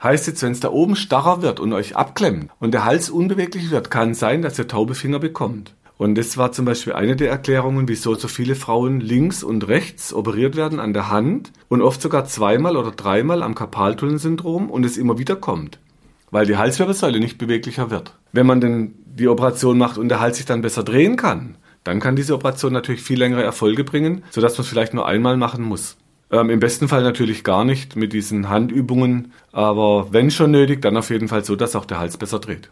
[0.04, 3.72] Heißt jetzt, wenn es da oben starrer wird und euch abklemmt und der Hals unbeweglich
[3.72, 5.76] wird, kann sein, dass ihr taube Finger bekommt.
[5.97, 10.14] Und das war zum Beispiel eine der Erklärungen, wieso so viele Frauen links und rechts
[10.14, 14.97] operiert werden an der Hand und oft sogar zweimal oder dreimal am Karpaltunnelsyndrom und es
[14.97, 15.80] immer wieder kommt.
[16.32, 18.18] Weil die Halswirbelsäule nicht beweglicher wird.
[18.34, 22.01] Wenn man denn die Operation macht und der Hals sich dann besser drehen kann, dann
[22.01, 25.64] kann diese Operation natürlich viel längere Erfolge bringen, sodass man es vielleicht nur einmal machen
[25.64, 25.95] muss.
[26.34, 30.97] Ähm, Im besten Fall natürlich gar nicht mit diesen Handübungen, aber wenn schon nötig, dann
[30.97, 32.71] auf jeden Fall so, dass auch der Hals besser dreht.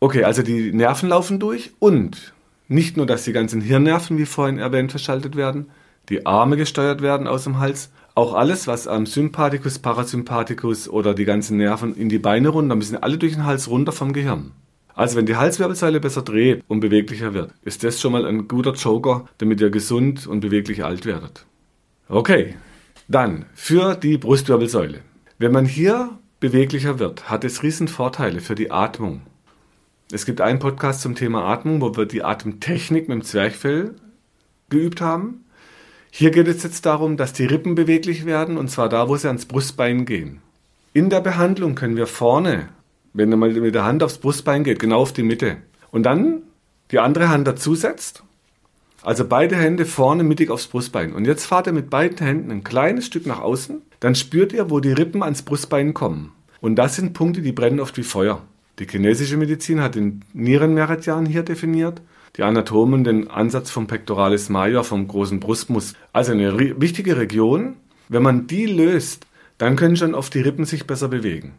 [0.00, 2.32] Okay, also die Nerven laufen durch und
[2.66, 5.66] nicht nur, dass die ganzen Hirnnerven, wie vorhin erwähnt, verschaltet werden,
[6.08, 11.26] die Arme gesteuert werden aus dem Hals, auch alles, was am Sympathikus, Parasympathikus oder die
[11.26, 14.52] ganzen Nerven in die Beine runter, müssen alle durch den Hals runter vom Gehirn.
[14.94, 18.72] Also wenn die Halswirbelsäule besser dreht und beweglicher wird, ist das schon mal ein guter
[18.72, 21.44] Joker, damit ihr gesund und beweglich alt werdet.
[22.08, 22.54] Okay,
[23.08, 25.00] dann für die Brustwirbelsäule.
[25.38, 29.22] Wenn man hier beweglicher wird, hat es riesen Vorteile für die Atmung.
[30.12, 33.94] Es gibt einen Podcast zum Thema Atmung, wo wir die Atemtechnik mit dem Zwerchfell
[34.68, 35.44] geübt haben.
[36.10, 39.28] Hier geht es jetzt darum, dass die Rippen beweglich werden und zwar da, wo sie
[39.28, 40.40] ans Brustbein gehen.
[40.92, 42.68] In der Behandlung können wir vorne,
[43.12, 45.58] wenn mal mit der Hand aufs Brustbein geht, genau auf die Mitte
[45.90, 46.42] und dann
[46.90, 48.22] die andere Hand dazusetzt
[49.02, 51.12] also beide Hände vorne mittig aufs Brustbein.
[51.12, 53.82] Und jetzt fahrt ihr mit beiden Händen ein kleines Stück nach außen.
[54.00, 56.32] Dann spürt ihr, wo die Rippen ans Brustbein kommen.
[56.60, 58.42] Und das sind Punkte, die brennen oft wie Feuer.
[58.78, 62.00] Die chinesische Medizin hat den Nierenmeridian hier definiert.
[62.36, 65.94] Die Anatomen den Ansatz vom Pectoralis major, vom großen Brustmus.
[66.12, 67.76] Also eine wichtige Region.
[68.08, 69.26] Wenn man die löst,
[69.58, 71.54] dann können schon oft die Rippen sich besser bewegen.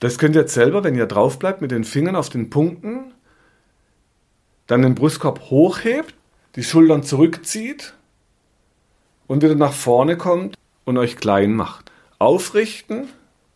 [0.00, 3.12] Das könnt ihr jetzt selber, wenn ihr drauf bleibt, mit den Fingern auf den Punkten
[4.66, 6.14] dann den Brustkorb hochhebt,
[6.56, 7.94] die Schultern zurückzieht
[9.26, 11.90] und wieder nach vorne kommt und euch klein macht.
[12.18, 13.08] Aufrichten,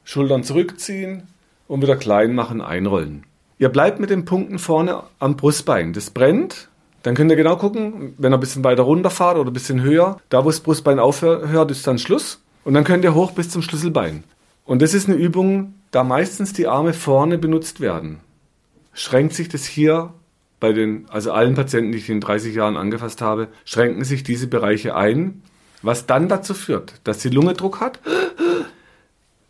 [0.05, 1.25] Schultern zurückziehen
[1.69, 3.25] und wieder klein machen, einrollen.
[3.59, 5.93] Ihr bleibt mit den Punkten vorne am Brustbein.
[5.93, 6.69] Das brennt.
[7.03, 10.19] Dann könnt ihr genau gucken, wenn ihr ein bisschen weiter runterfahrt oder ein bisschen höher.
[10.29, 12.43] Da, wo das Brustbein aufhört, ist dann Schluss.
[12.65, 14.25] Und dann könnt ihr hoch bis zum Schlüsselbein.
[14.65, 18.21] Und das ist eine Übung, da meistens die Arme vorne benutzt werden.
[18.93, 20.13] Schränkt sich das hier
[20.61, 24.47] bei den, also allen Patienten, die ich in 30 Jahren angefasst habe, schränken sich diese
[24.47, 25.43] Bereiche ein,
[25.83, 28.01] was dann dazu führt, dass die Lunge Druck hat.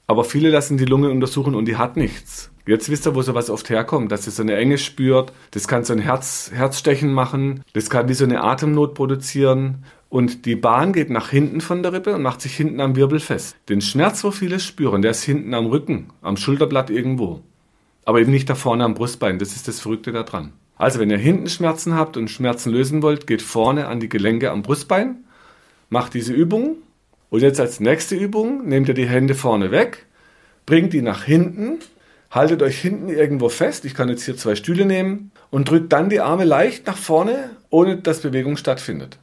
[0.07, 2.51] Aber viele lassen die Lunge untersuchen und die hat nichts.
[2.67, 5.33] Jetzt wisst ihr, wo sowas oft herkommt, dass sie so eine Enge spürt.
[5.51, 7.65] Das kann so ein Herz, Herzstechen machen.
[7.73, 9.85] Das kann wie so eine Atemnot produzieren.
[10.09, 13.21] Und die Bahn geht nach hinten von der Rippe und macht sich hinten am Wirbel
[13.21, 13.57] fest.
[13.69, 17.43] Den Schmerz, wo viele spüren, der ist hinten am Rücken, am Schulterblatt irgendwo.
[18.05, 19.39] Aber eben nicht da vorne am Brustbein.
[19.39, 20.53] Das ist das Verrückte daran.
[20.81, 24.51] Also wenn ihr hinten Schmerzen habt und Schmerzen lösen wollt, geht vorne an die Gelenke
[24.51, 25.25] am Brustbein,
[25.91, 26.77] macht diese Übung
[27.29, 30.07] und jetzt als nächste Übung nehmt ihr die Hände vorne weg,
[30.65, 31.81] bringt die nach hinten,
[32.31, 36.09] haltet euch hinten irgendwo fest, ich kann jetzt hier zwei Stühle nehmen und drückt dann
[36.09, 39.19] die Arme leicht nach vorne, ohne dass Bewegung stattfindet.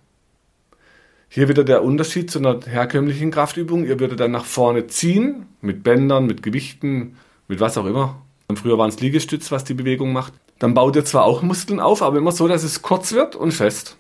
[1.28, 3.84] Hier wieder der Unterschied zu einer herkömmlichen Kraftübung.
[3.84, 8.22] Ihr würdet dann nach vorne ziehen, mit Bändern, mit Gewichten, mit was auch immer.
[8.54, 10.34] Früher waren es Liegestütz, was die Bewegung macht.
[10.60, 13.52] Dann baut ihr zwar auch Muskeln auf, aber immer so, dass es kurz wird und
[13.52, 13.98] fest.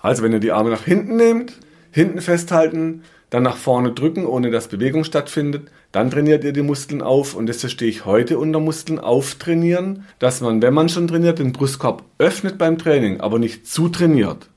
[0.00, 1.54] Also wenn ihr die Arme nach hinten nehmt,
[1.90, 7.02] hinten festhalten, dann nach vorne drücken, ohne dass Bewegung stattfindet, dann trainiert ihr die Muskeln
[7.02, 11.38] auf und das verstehe ich heute unter Muskeln auftrainieren, dass man, wenn man schon trainiert,
[11.38, 14.48] den Brustkorb öffnet beim Training, aber nicht zutrainiert.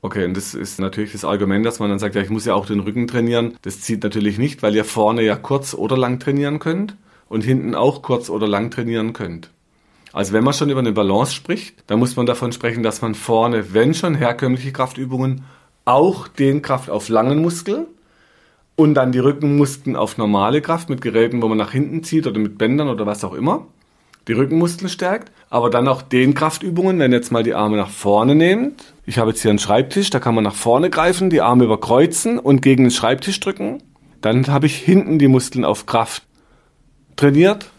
[0.00, 2.54] Okay, und das ist natürlich das Argument, dass man dann sagt, ja, ich muss ja
[2.54, 3.56] auch den Rücken trainieren.
[3.62, 6.96] Das zieht natürlich nicht, weil ihr vorne ja kurz oder lang trainieren könnt
[7.28, 9.50] und hinten auch kurz oder lang trainieren könnt.
[10.18, 13.14] Also wenn man schon über eine Balance spricht, dann muss man davon sprechen, dass man
[13.14, 15.44] vorne, wenn schon herkömmliche Kraftübungen,
[15.84, 17.86] auch den Kraft auf langen Muskeln
[18.74, 22.40] und dann die Rückenmuskeln auf normale Kraft mit Geräten, wo man nach hinten zieht oder
[22.40, 23.68] mit Bändern oder was auch immer,
[24.26, 28.34] die Rückenmuskeln stärkt, aber dann auch den Kraftübungen, wenn jetzt mal die Arme nach vorne
[28.34, 28.92] nehmt.
[29.06, 32.40] Ich habe jetzt hier einen Schreibtisch, da kann man nach vorne greifen, die Arme überkreuzen
[32.40, 33.84] und gegen den Schreibtisch drücken.
[34.20, 36.24] Dann habe ich hinten die Muskeln auf Kraft
[37.14, 37.70] trainiert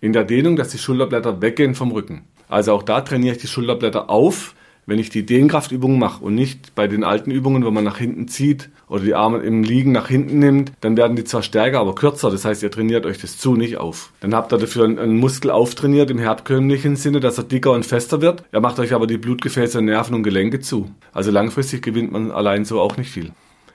[0.00, 2.24] in der Dehnung, dass die Schulterblätter weggehen vom Rücken.
[2.48, 4.54] Also auch da trainiere ich die Schulterblätter auf,
[4.88, 8.26] wenn ich die Dehnkraftübungen mache und nicht bei den alten Übungen, wo man nach hinten
[8.26, 11.94] zieht oder die Arme im Liegen nach hinten nimmt, dann werden die zwar stärker, aber
[11.94, 12.30] kürzer.
[12.30, 14.14] Das heißt, ihr trainiert euch das zu nicht auf.
[14.20, 18.22] Dann habt ihr dafür einen, Muskel auftrainiert im herkömmlichen Sinne, dass er dicker und fester
[18.22, 18.44] wird.
[18.50, 20.90] Er macht euch aber die Blutgefäße, Nerven und Gelenke zu.
[21.12, 23.32] Also langfristig gewinnt man allein so auch nicht viel.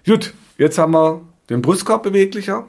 [0.08, 2.68] Gut, jetzt haben wir den Brustkorb beweglicher.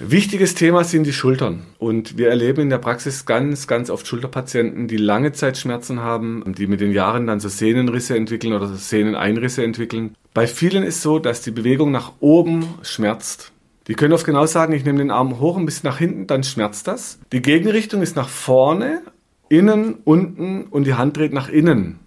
[0.00, 1.62] Wichtiges Thema sind die Schultern.
[1.78, 6.42] Und wir erleben in der Praxis ganz, ganz oft Schulterpatienten, die lange Zeit Schmerzen haben,
[6.58, 10.16] die mit den Jahren dann so Sehnenrisse entwickeln oder so Sehneneinrisse entwickeln.
[10.34, 13.52] Bei vielen ist so, dass die Bewegung nach oben schmerzt.
[13.86, 16.42] Die können oft genau sagen, ich nehme den Arm hoch ein bisschen nach hinten, dann
[16.42, 17.20] schmerzt das.
[17.32, 19.02] Die Gegenrichtung ist nach vorne,
[19.48, 22.00] innen, unten und die Hand dreht nach innen.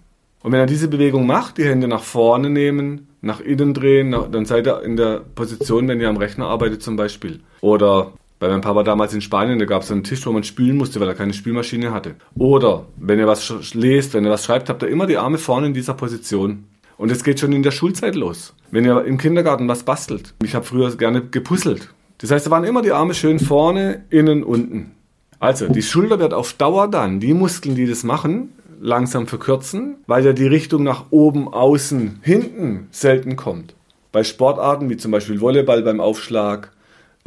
[0.44, 4.46] Und wenn er diese Bewegung macht, die Hände nach vorne nehmen, nach innen drehen, dann
[4.46, 7.40] seid ihr in der Position, wenn ihr am Rechner arbeitet zum Beispiel.
[7.62, 10.78] Oder bei meinem Papa damals in Spanien, da gab es einen Tisch, wo man spülen
[10.78, 12.16] musste, weil er keine Spülmaschine hatte.
[12.36, 15.68] Oder wenn ihr was lest, wenn ihr was schreibt, habt ihr immer die Arme vorne
[15.68, 16.66] in dieser Position.
[16.98, 18.54] Und es geht schon in der Schulzeit los.
[18.72, 20.34] Wenn ihr im Kindergarten was bastelt.
[20.44, 21.90] Ich habe früher gerne gepuzzelt.
[22.20, 24.92] Das heißt, da waren immer die Arme schön vorne, innen, unten.
[25.40, 28.50] Also, die Schulter wird auf Dauer dann, die Muskeln, die das machen,
[28.80, 33.76] langsam verkürzen, weil ja die Richtung nach oben, außen, hinten selten kommt.
[34.12, 36.72] Bei Sportarten wie zum Beispiel Volleyball beim Aufschlag,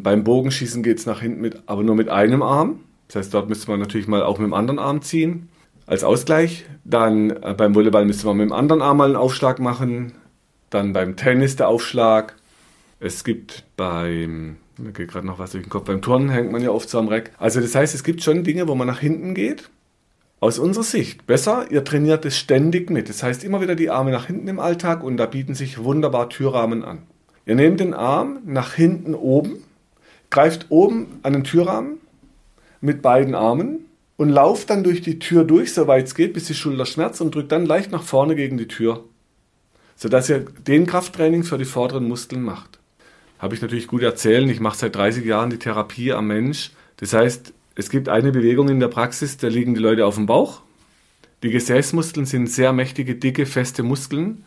[0.01, 2.79] beim Bogenschießen geht es nach hinten mit, aber nur mit einem Arm.
[3.07, 5.49] Das heißt, dort müsste man natürlich mal auch mit dem anderen Arm ziehen
[5.85, 6.65] als Ausgleich.
[6.85, 10.13] Dann äh, beim Volleyball müsste man mit dem anderen Arm mal einen Aufschlag machen.
[10.69, 12.35] Dann beim Tennis der Aufschlag.
[12.99, 16.61] Es gibt beim, mir geht gerade noch was durch den Kopf, beim Turnen hängt man
[16.61, 17.31] ja oft so am Reck.
[17.37, 19.69] Also das heißt, es gibt schon Dinge, wo man nach hinten geht
[20.41, 23.07] aus unserer Sicht besser, ihr trainiert es ständig mit.
[23.07, 26.29] Das heißt immer wieder die Arme nach hinten im Alltag und da bieten sich wunderbar
[26.29, 27.03] Türrahmen an.
[27.45, 29.63] Ihr nehmt den Arm nach hinten oben,
[30.31, 31.99] greift oben an den Türrahmen
[32.81, 33.85] mit beiden Armen
[34.17, 37.35] und lauft dann durch die Tür durch, soweit es geht, bis die Schulter schmerzt und
[37.35, 39.03] drückt dann leicht nach vorne gegen die Tür,
[39.95, 42.79] sodass ihr den Krafttraining für die vorderen Muskeln macht.
[43.37, 44.49] Habe ich natürlich gut erzählen.
[44.49, 46.71] Ich mache seit 30 Jahren die Therapie am Mensch.
[46.97, 50.27] Das heißt, es gibt eine Bewegung in der Praxis, da liegen die Leute auf dem
[50.27, 50.61] Bauch.
[51.41, 54.45] Die Gesäßmuskeln sind sehr mächtige, dicke, feste Muskeln,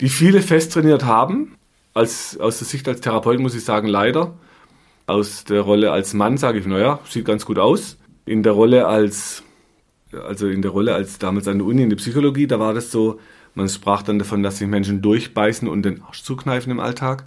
[0.00, 1.54] die viele fest trainiert haben.
[1.94, 4.34] Als, aus der Sicht als Therapeut muss ich sagen, leider.
[5.06, 7.98] Aus der Rolle als Mann sage ich, naja, sieht ganz gut aus.
[8.26, 9.44] In der Rolle als,
[10.10, 12.90] also in der Rolle als damals an der Uni in der Psychologie, da war das
[12.90, 13.20] so,
[13.54, 17.26] man sprach dann davon, dass sich Menschen durchbeißen und den Arsch zukneifen im Alltag.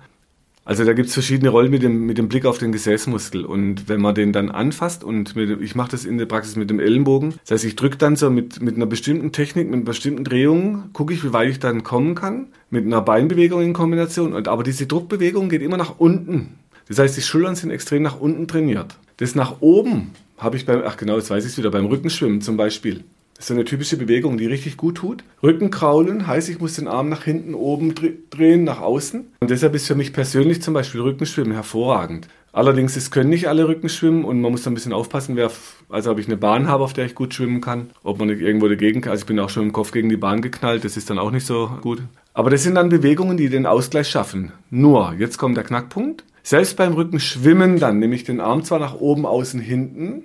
[0.65, 3.43] Also da gibt es verschiedene Rollen mit dem, mit dem Blick auf den Gesäßmuskel.
[3.43, 6.69] Und wenn man den dann anfasst und mit, ich mache das in der Praxis mit
[6.69, 9.83] dem Ellenbogen, das heißt, ich drücke dann so mit, mit einer bestimmten Technik, mit einer
[9.83, 14.33] bestimmten Drehung, gucke ich, wie weit ich dann kommen kann, mit einer Beinbewegung in Kombination.
[14.33, 16.59] Und, aber diese Druckbewegung geht immer nach unten.
[16.87, 18.95] Das heißt, die Schultern sind extrem nach unten trainiert.
[19.17, 22.41] Das nach oben habe ich beim, ach genau, jetzt weiß ich es wieder, beim Rückenschwimmen
[22.41, 23.03] zum Beispiel.
[23.35, 25.23] Das ist eine typische Bewegung, die richtig gut tut.
[25.41, 27.93] Rücken kraulen heißt, ich muss den Arm nach hinten oben
[28.29, 29.25] drehen, nach außen.
[29.39, 32.27] Und deshalb ist für mich persönlich zum Beispiel Rückenschwimmen hervorragend.
[32.53, 35.49] Allerdings, es können nicht alle Rückenschwimmen und man muss da ein bisschen aufpassen, wer,
[35.89, 38.41] also ob ich eine Bahn habe, auf der ich gut schwimmen kann, ob man nicht
[38.41, 39.11] irgendwo dagegen kann.
[39.11, 41.31] Also ich bin auch schon im Kopf gegen die Bahn geknallt, das ist dann auch
[41.31, 42.03] nicht so gut.
[42.35, 44.51] Aber das sind dann Bewegungen, die den Ausgleich schaffen.
[44.69, 46.23] Nur, jetzt kommt der Knackpunkt.
[46.43, 50.23] Selbst beim Rückenschwimmen dann nehme ich den Arm zwar nach oben, außen, hinten,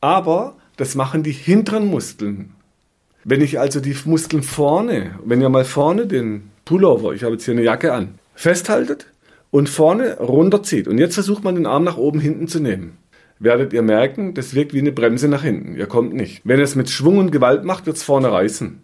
[0.00, 2.54] aber das machen die hinteren Muskeln.
[3.24, 7.44] Wenn ich also die Muskeln vorne, wenn ihr mal vorne den Pullover, ich habe jetzt
[7.44, 9.06] hier eine Jacke an, festhaltet
[9.50, 12.96] und vorne runterzieht und jetzt versucht man den Arm nach oben hinten zu nehmen,
[13.40, 15.76] werdet ihr merken, das wirkt wie eine Bremse nach hinten.
[15.76, 16.42] Ihr kommt nicht.
[16.44, 18.80] Wenn ihr es mit Schwung und Gewalt macht, wird es vorne reißen.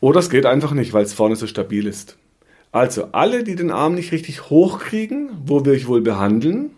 [0.00, 2.18] Oder es geht einfach nicht, weil es vorne so stabil ist.
[2.72, 6.72] Also alle, die den Arm nicht richtig hochkriegen, wo wir euch wohl behandeln,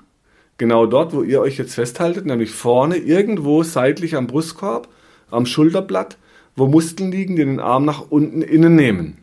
[0.61, 4.89] Genau dort, wo ihr euch jetzt festhaltet, nämlich vorne irgendwo seitlich am Brustkorb,
[5.31, 6.19] am Schulterblatt,
[6.55, 9.17] wo Muskeln liegen, die den Arm nach unten innen nehmen.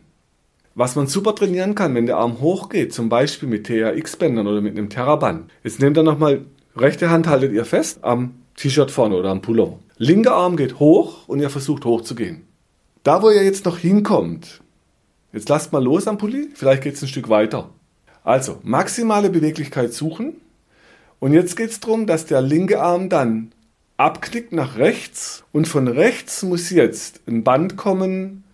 [0.74, 4.76] Was man super trainieren kann, wenn der Arm hochgeht, zum Beispiel mit TRX-Bändern oder mit
[4.76, 5.48] einem Terraband.
[5.62, 6.40] Jetzt nehmt ihr nochmal,
[6.76, 9.78] rechte Hand haltet ihr fest am T-Shirt vorne oder am Pullover.
[9.96, 12.48] Linker Arm geht hoch und ihr versucht hochzugehen.
[13.04, 14.60] Da, wo ihr jetzt noch hinkommt,
[15.32, 17.70] jetzt lasst mal los am Pulli, vielleicht geht es ein Stück weiter.
[18.24, 20.34] Also, maximale Beweglichkeit suchen,
[21.20, 23.52] und jetzt geht es darum, dass der linke Arm dann
[23.96, 28.44] abknickt nach rechts und von rechts muss jetzt ein Band kommen.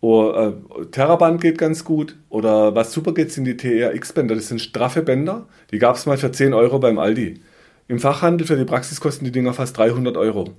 [0.00, 2.16] Oder, äh, Terraband geht ganz gut.
[2.28, 4.34] Oder was super geht, sind die TRX-Bänder.
[4.34, 5.46] Das sind straffe Bänder.
[5.70, 7.40] Die gab es mal für 10 Euro beim Aldi.
[7.88, 10.54] Im Fachhandel für die Praxis kosten die Dinger fast 300 Euro.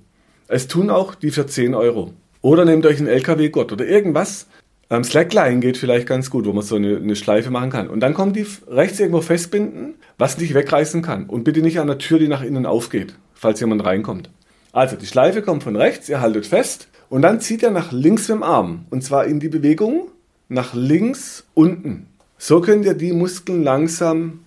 [0.47, 2.13] Es tun auch die für 10 Euro.
[2.41, 4.47] Oder nehmt euch einen LKW-Gott oder irgendwas,
[4.89, 7.87] ähm, Slackline geht vielleicht ganz gut, wo man so eine, eine, Schleife machen kann.
[7.87, 11.25] Und dann kommt die rechts irgendwo festbinden, was nicht wegreißen kann.
[11.25, 14.29] Und bitte nicht an der Tür, die nach innen aufgeht, falls jemand reinkommt.
[14.71, 18.27] Also die Schleife kommt von rechts, ihr haltet fest und dann zieht ihr nach links
[18.27, 18.85] mit dem Arm.
[18.89, 20.07] Und zwar in die Bewegung
[20.49, 22.07] nach links unten.
[22.37, 24.39] So könnt ihr die Muskeln langsam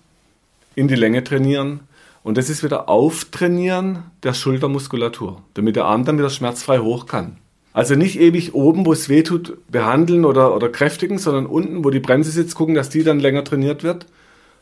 [0.75, 1.81] in die Länge trainieren.
[2.23, 7.37] Und das ist wieder Auftrainieren der Schultermuskulatur, damit der Arm dann wieder schmerzfrei hoch kann.
[7.77, 11.91] Also nicht ewig oben, wo es weh tut, behandeln oder, oder kräftigen, sondern unten, wo
[11.91, 14.07] die Bremse sitzt, gucken, dass die dann länger trainiert wird.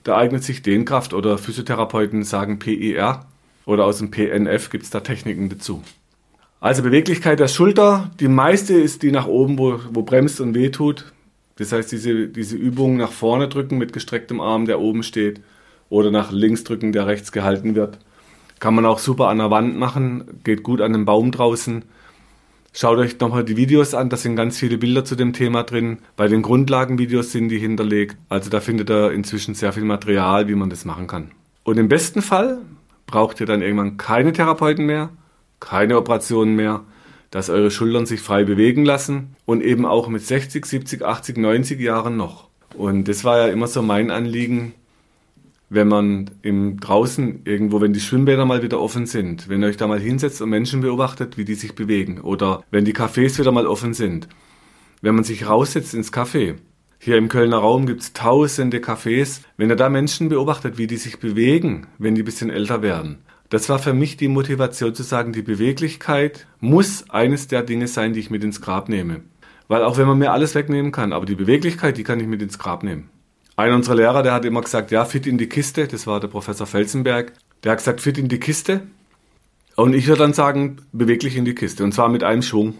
[0.03, 3.25] da eignet sich Dehnkraft oder Physiotherapeuten sagen PIR
[3.65, 5.81] oder aus dem PNF gibt es da Techniken dazu.
[6.59, 11.13] Also Beweglichkeit der Schulter, die meiste ist die nach oben, wo, wo bremst und wehtut.
[11.55, 15.39] Das heißt, diese, diese Übung nach vorne drücken mit gestrecktem Arm, der oben steht,
[15.87, 17.97] oder nach links drücken, der rechts gehalten wird.
[18.59, 21.85] Kann man auch super an der Wand machen, geht gut an dem Baum draußen.
[22.77, 25.99] Schaut euch nochmal die Videos an, da sind ganz viele Bilder zu dem Thema drin.
[26.17, 28.17] Bei den Grundlagenvideos sind die hinterlegt.
[28.27, 31.31] Also da findet ihr inzwischen sehr viel Material, wie man das machen kann.
[31.63, 32.57] Und im besten Fall
[33.07, 35.09] braucht ihr dann irgendwann keine Therapeuten mehr,
[35.61, 36.81] keine Operationen mehr,
[37.31, 41.79] dass eure Schultern sich frei bewegen lassen und eben auch mit 60, 70, 80, 90
[41.79, 42.49] Jahren noch.
[42.75, 44.73] Und das war ja immer so mein Anliegen,
[45.75, 49.77] wenn man im draußen irgendwo, wenn die Schwimmbäder mal wieder offen sind, wenn ihr euch
[49.77, 53.51] da mal hinsetzt und Menschen beobachtet, wie die sich bewegen oder wenn die Cafés wieder
[53.51, 54.27] mal offen sind,
[55.01, 56.55] wenn man sich raussetzt ins Café.
[56.97, 59.41] Hier im Kölner Raum gibt es tausende Cafés.
[59.57, 63.19] Wenn ihr da Menschen beobachtet, wie die sich bewegen, wenn die ein bisschen älter werden,
[63.49, 68.13] das war für mich die Motivation zu sagen, die Beweglichkeit muss eines der Dinge sein,
[68.13, 69.21] die ich mit ins Grab nehme.
[69.67, 72.41] Weil auch wenn man mir alles wegnehmen kann, aber die Beweglichkeit, die kann ich mit
[72.41, 73.09] ins Grab nehmen.
[73.55, 76.27] Einer unserer Lehrer, der hat immer gesagt, ja, fit in die Kiste, das war der
[76.27, 77.31] Professor Felsenberg,
[77.63, 78.81] der hat gesagt, fit in die Kiste.
[79.75, 82.75] Und ich würde dann sagen, beweglich in die Kiste, und zwar mit einem Schwung.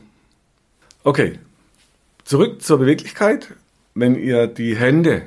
[1.03, 1.39] Okay,
[2.23, 3.53] zurück zur Beweglichkeit.
[3.93, 5.23] Wenn ihr die Hände,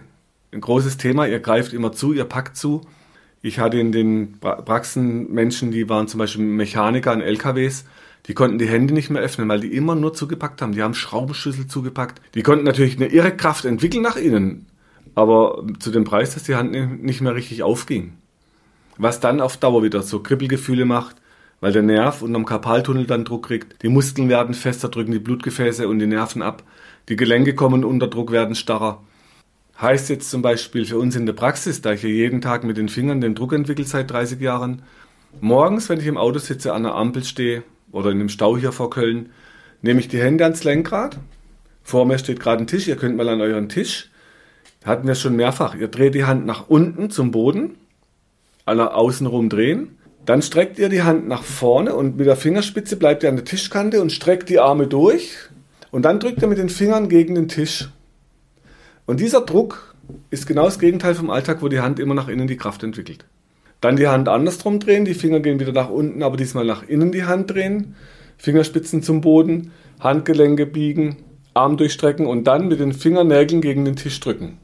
[0.53, 2.83] ein großes Thema, ihr greift immer zu, ihr packt zu,
[3.41, 7.85] ich hatte in den Praxen Menschen, die waren zum Beispiel Mechaniker an LKWs,
[8.27, 10.73] die konnten die Hände nicht mehr öffnen, weil die immer nur zugepackt haben.
[10.73, 12.21] Die haben Schraubenschlüssel zugepackt.
[12.35, 14.67] Die konnten natürlich eine irre Kraft entwickeln nach innen,
[15.19, 18.13] aber zu dem Preis, dass die Hand nicht mehr richtig aufging.
[18.99, 21.17] Was dann auf Dauer wieder so Kribbelgefühle macht,
[21.61, 23.83] weil der Nerv unterm Karpaltunnel dann Druck kriegt.
[23.83, 26.63] Die Muskeln werden fester, drücken die Blutgefäße und die Nerven ab.
[27.09, 29.03] Die Gelenke kommen unter Druck, werden starrer.
[29.81, 32.77] Heißt jetzt zum Beispiel für uns in der Praxis, da ich hier jeden Tag mit
[32.77, 34.83] den Fingern den Druck entwickle seit 30 Jahren,
[35.41, 38.71] morgens, wenn ich im Auto sitze, an der Ampel stehe oder in einem Stau hier
[38.71, 39.31] vor Köln,
[39.83, 41.19] nehme ich die Hände ans Lenkrad.
[41.83, 44.11] Vor mir steht gerade ein Tisch, ihr könnt mal an euren Tisch.
[44.89, 45.75] Hatten wir schon mehrfach.
[45.75, 47.77] Ihr dreht die Hand nach unten zum Boden,
[48.65, 49.99] alle außenrum drehen.
[50.25, 53.45] Dann streckt ihr die Hand nach vorne und mit der Fingerspitze bleibt ihr an der
[53.45, 55.37] Tischkante und streckt die Arme durch.
[55.91, 57.91] Und dann drückt ihr mit den Fingern gegen den Tisch.
[59.05, 59.95] Und dieser Druck
[60.31, 63.27] ist genau das Gegenteil vom Alltag, wo die Hand immer nach innen die Kraft entwickelt.
[63.83, 67.13] Dann die Hand andersrum drehen, die Finger gehen wieder nach unten, aber diesmal nach innen
[67.13, 67.95] die Hand drehen,
[68.39, 69.71] Fingerspitzen zum Boden,
[70.01, 71.17] Handgelenke biegen,
[71.53, 74.57] Arm durchstrecken und dann mit den Fingernägeln gegen den Tisch drücken.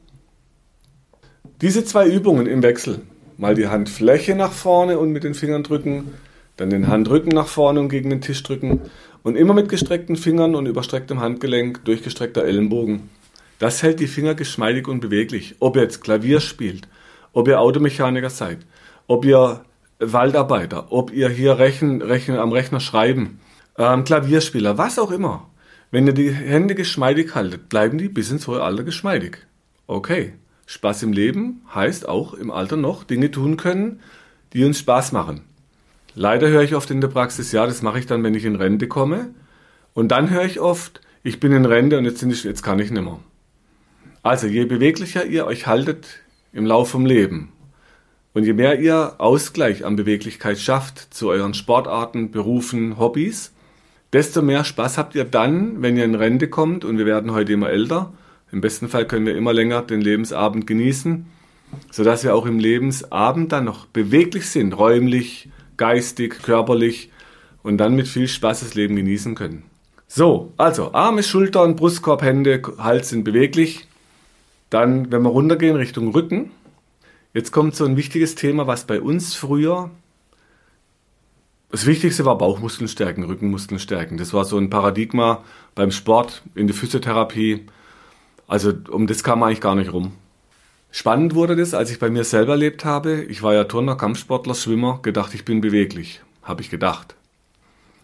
[1.61, 2.99] Diese zwei Übungen im Wechsel,
[3.37, 6.11] mal die Handfläche nach vorne und mit den Fingern drücken,
[6.57, 8.81] dann den Handrücken nach vorne und gegen den Tisch drücken
[9.23, 13.09] und immer mit gestreckten Fingern und überstrecktem Handgelenk, durchgestreckter Ellenbogen.
[13.57, 15.55] Das hält die Finger geschmeidig und beweglich.
[15.61, 16.89] Ob ihr jetzt Klavier spielt,
[17.31, 18.57] ob ihr Automechaniker seid,
[19.07, 19.63] ob ihr
[19.99, 23.39] Waldarbeiter, ob ihr hier Rechen, Rechen, am Rechner schreiben,
[23.77, 25.49] ähm, Klavierspieler, was auch immer.
[25.89, 29.37] Wenn ihr die Hände geschmeidig haltet, bleiben die bis ins hohe Alter geschmeidig.
[29.87, 30.33] Okay.
[30.65, 34.01] Spaß im Leben heißt auch im Alter noch Dinge tun können,
[34.53, 35.41] die uns Spaß machen.
[36.15, 38.55] Leider höre ich oft in der Praxis, ja, das mache ich dann, wenn ich in
[38.55, 39.29] Rente komme.
[39.93, 42.91] Und dann höre ich oft, ich bin in Rente und jetzt, ich, jetzt kann ich
[42.91, 43.19] nimmer.
[44.23, 47.51] Also je beweglicher ihr euch haltet im Laufe vom Leben
[48.33, 53.53] und je mehr ihr Ausgleich an Beweglichkeit schafft zu euren Sportarten, Berufen, Hobbys,
[54.13, 57.53] desto mehr Spaß habt ihr dann, wenn ihr in Rente kommt und wir werden heute
[57.53, 58.13] immer älter.
[58.51, 61.25] Im besten Fall können wir immer länger den Lebensabend genießen,
[61.91, 67.11] sodass wir auch im Lebensabend dann noch beweglich sind, räumlich, geistig, körperlich
[67.63, 69.63] und dann mit viel Spaß das Leben genießen können.
[70.07, 73.87] So, also Arme, Schultern, Brustkorb, Hände, Hals sind beweglich.
[74.69, 76.51] Dann, wenn wir runtergehen Richtung Rücken,
[77.33, 79.89] jetzt kommt so ein wichtiges Thema, was bei uns früher
[81.71, 84.17] das Wichtigste war Bauchmuskeln stärken, Rückenmuskeln stärken.
[84.17, 85.43] Das war so ein Paradigma
[85.73, 87.65] beim Sport, in der Physiotherapie.
[88.47, 90.13] Also um das kam eigentlich gar nicht rum.
[90.91, 93.23] Spannend wurde das, als ich bei mir selber erlebt habe.
[93.23, 96.21] Ich war ja Turner, Kampfsportler, Schwimmer, gedacht, ich bin beweglich.
[96.41, 97.15] Habe ich gedacht.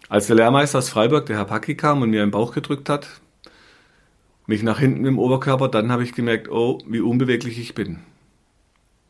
[0.10, 3.08] Als der Lehrmeister aus Freiburg, der Herr Packi, kam und mir im Bauch gedrückt hat,
[4.46, 8.00] mich nach hinten im Oberkörper, dann habe ich gemerkt, oh, wie unbeweglich ich bin.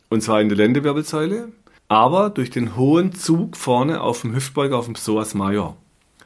[0.09, 1.51] Und zwar in der Lendewirbelsäule,
[1.87, 5.75] aber durch den hohen Zug vorne auf dem Hüftbeuger, auf dem Psoas Major.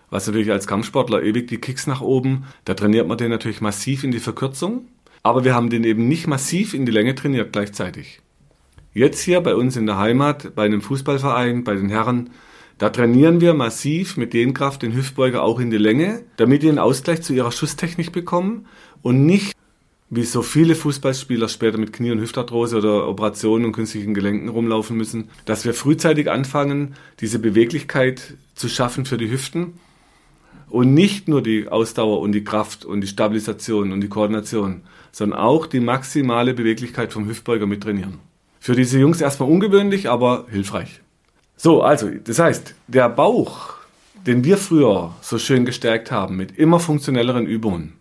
[0.10, 4.04] Was natürlich als Kampfsportler ewig die Kicks nach oben, da trainiert man den natürlich massiv
[4.04, 4.88] in die Verkürzung,
[5.26, 8.22] aber wir haben den eben nicht massiv in die Länge trainiert gleichzeitig.
[8.94, 12.30] Jetzt hier bei uns in der Heimat, bei einem Fußballverein, bei den Herren,
[12.78, 16.78] da trainieren wir massiv mit Dehnkraft den Hüftbeuger auch in die Länge, damit die einen
[16.78, 18.68] Ausgleich zu ihrer Schusstechnik bekommen
[19.02, 19.56] und nicht
[20.12, 24.96] wie so viele Fußballspieler später mit Knie- und Hüftarthrose oder Operationen und künstlichen Gelenken rumlaufen
[24.96, 29.80] müssen, dass wir frühzeitig anfangen, diese Beweglichkeit zu schaffen für die Hüften
[30.70, 35.40] und nicht nur die Ausdauer und die Kraft und die Stabilisation und die Koordination, sondern
[35.40, 38.20] auch die maximale Beweglichkeit vom Hüftbeuger mit trainieren.
[38.60, 41.02] Für diese Jungs erstmal ungewöhnlich, aber hilfreich.
[41.56, 43.76] So, also, das heißt, der Bauch,
[44.26, 47.94] den wir früher so schön gestärkt haben mit immer funktionelleren Übungen,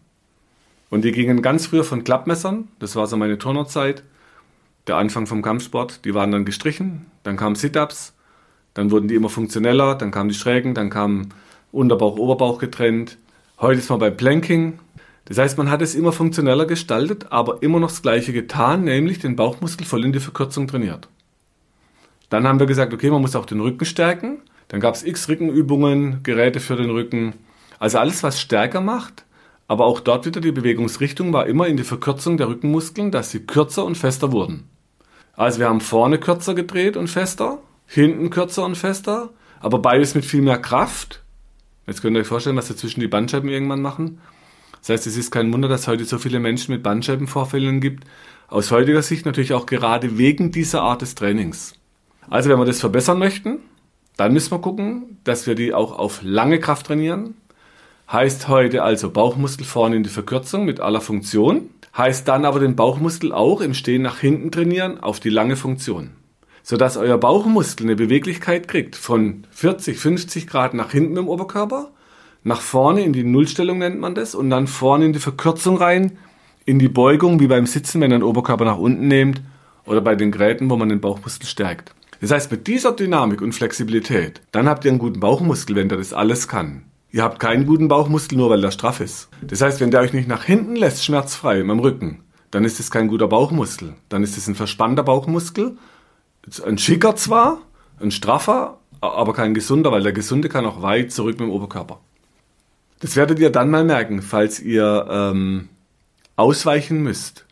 [0.91, 4.05] und die gingen ganz früher von Klappmessern, das war so meine Turnerzeit,
[4.87, 8.15] der Anfang vom Kampfsport, die waren dann gestrichen, dann kamen Sit-Ups,
[8.75, 11.31] dann wurden die immer funktioneller, dann kamen die Schrägen, dann kamen
[11.75, 13.19] Unterbauch, Oberbauch getrennt.
[13.61, 14.79] Heute ist man bei Planking.
[15.25, 19.19] Das heißt, man hat es immer funktioneller gestaltet, aber immer noch das Gleiche getan, nämlich
[19.19, 21.09] den Bauchmuskel voll in die Verkürzung trainiert.
[22.29, 24.39] Dann haben wir gesagt, okay, man muss auch den Rücken stärken.
[24.69, 27.35] Dann gab es x Rückenübungen, Geräte für den Rücken.
[27.79, 29.25] Also alles, was stärker macht,
[29.67, 33.41] aber auch dort wieder die Bewegungsrichtung war immer in die Verkürzung der Rückenmuskeln, dass sie
[33.41, 34.69] kürzer und fester wurden.
[35.37, 40.25] Also wir haben vorne kürzer gedreht und fester, hinten kürzer und fester, aber beides mit
[40.25, 41.24] viel mehr Kraft.
[41.87, 44.21] Jetzt könnt ihr euch vorstellen, was wir zwischen die Bandscheiben irgendwann machen.
[44.81, 48.05] Das heißt, es ist kein Wunder, dass es heute so viele Menschen mit Bandscheibenvorfällen gibt.
[48.49, 51.75] Aus heutiger Sicht natürlich auch gerade wegen dieser Art des Trainings.
[52.29, 53.59] Also wenn wir das verbessern möchten,
[54.17, 57.35] dann müssen wir gucken, dass wir die auch auf lange Kraft trainieren,
[58.11, 61.71] Heißt heute also Bauchmuskel vorne in die Verkürzung mit aller Funktion.
[61.97, 66.11] Heißt dann aber den Bauchmuskel auch im Stehen nach hinten trainieren auf die lange Funktion.
[66.67, 71.91] Sodass euer Bauchmuskel eine Beweglichkeit kriegt von 40, 50 Grad nach hinten im Oberkörper,
[72.43, 76.19] nach vorne in die Nullstellung nennt man das und dann vorne in die Verkürzung rein,
[76.65, 79.43] in die Beugung wie beim Sitzen, wenn ihr den Oberkörper nach unten nehmt
[79.85, 81.95] oder bei den Gräten, wo man den Bauchmuskel stärkt.
[82.23, 85.99] Das heißt, mit dieser Dynamik und Flexibilität, dann habt ihr einen guten Bauchmuskel, wenn der
[85.99, 86.85] das alles kann.
[87.13, 89.29] Ihr habt keinen guten Bauchmuskel, nur weil der straff ist.
[89.43, 92.91] Das heißt, wenn der euch nicht nach hinten lässt, schmerzfrei im Rücken, dann ist es
[92.91, 93.93] kein guter Bauchmuskel.
[94.09, 95.77] Dann ist es ein verspannter Bauchmuskel.
[96.65, 97.63] Ein schicker zwar,
[98.01, 102.01] ein straffer, aber kein gesunder, weil der gesunde kann auch weit zurück mit dem Oberkörper.
[103.01, 105.69] Das werdet ihr dann mal merken, falls ihr ähm,
[106.37, 107.45] ausweichen müsst.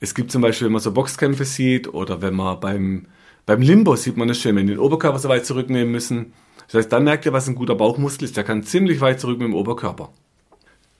[0.00, 3.06] Es gibt zum Beispiel, wenn man so Boxkämpfe sieht oder wenn man beim,
[3.46, 6.32] beim Limbo sieht man es schön, wenn die den Oberkörper so weit zurücknehmen müssen,
[6.66, 8.36] das heißt, dann merkt ihr, was ein guter Bauchmuskel ist.
[8.36, 10.10] Der kann ziemlich weit zurück mit dem Oberkörper.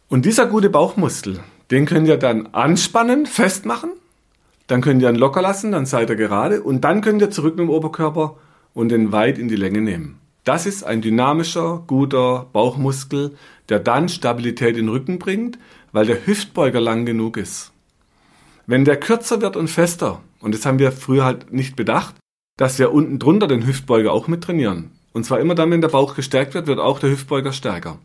[0.09, 1.41] Und dieser gute Bauchmuskel,
[1.71, 3.93] den könnt ihr dann anspannen, festmachen.
[4.73, 6.63] Dann könnt ihr ihn locker lassen, dann seid ihr gerade.
[6.63, 8.37] Und dann könnt ihr zurück mit dem Oberkörper
[8.73, 10.19] und den weit in die Länge nehmen.
[10.45, 13.37] Das ist ein dynamischer, guter Bauchmuskel,
[13.69, 15.59] der dann Stabilität in den Rücken bringt,
[15.93, 17.71] weil der Hüftbeuger lang genug ist.
[18.67, 22.15] Wenn der kürzer wird und fester, und das haben wir früher halt nicht bedacht,
[22.57, 24.91] dass wir unten drunter den Hüftbeuger auch mit trainieren.
[25.13, 27.99] Und zwar immer dann, wenn der Bauch gestärkt wird, wird auch der Hüftbeuger stärker.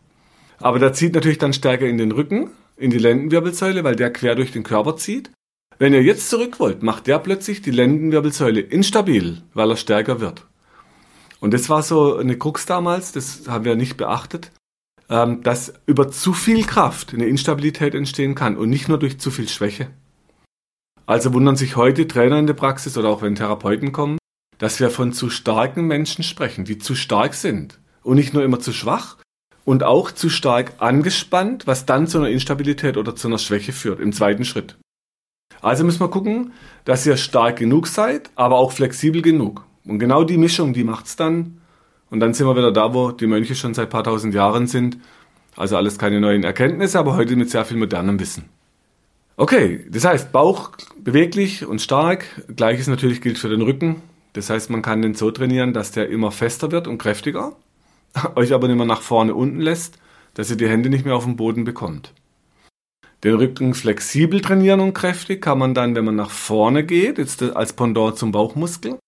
[0.58, 4.34] Aber der zieht natürlich dann stärker in den Rücken, in die Lendenwirbelsäule, weil der quer
[4.34, 5.30] durch den Körper zieht.
[5.78, 10.44] Wenn ihr jetzt zurück wollt, macht der plötzlich die Lendenwirbelsäule instabil, weil er stärker wird.
[11.40, 14.50] Und das war so eine Krux damals, das haben wir nicht beachtet,
[15.08, 19.30] ähm, dass über zu viel Kraft eine Instabilität entstehen kann und nicht nur durch zu
[19.30, 19.90] viel Schwäche.
[21.06, 24.18] Also wundern sich heute Trainer in der Praxis oder auch wenn Therapeuten kommen,
[24.58, 28.58] dass wir von zu starken Menschen sprechen, die zu stark sind und nicht nur immer
[28.58, 29.16] zu schwach
[29.64, 34.00] und auch zu stark angespannt, was dann zu einer Instabilität oder zu einer Schwäche führt
[34.00, 34.76] im zweiten Schritt.
[35.60, 36.52] Also müssen wir gucken,
[36.84, 39.64] dass ihr stark genug seid, aber auch flexibel genug.
[39.84, 41.60] Und genau die Mischung, die macht's dann.
[42.10, 44.98] Und dann sind wir wieder da, wo die Mönche schon seit paar tausend Jahren sind.
[45.56, 48.44] Also alles keine neuen Erkenntnisse, aber heute mit sehr viel modernem Wissen.
[49.36, 52.24] Okay, das heißt Bauch beweglich und stark.
[52.54, 54.02] Gleiches natürlich gilt für den Rücken.
[54.32, 57.56] Das heißt, man kann den so trainieren, dass der immer fester wird und kräftiger,
[58.36, 59.98] euch aber nicht mehr nach vorne unten lässt,
[60.34, 62.12] dass ihr die Hände nicht mehr auf den Boden bekommt.
[63.24, 67.42] Den Rücken flexibel trainieren und kräftig kann man dann, wenn man nach vorne geht, jetzt
[67.42, 68.98] als Pendant zum Bauchmuskel.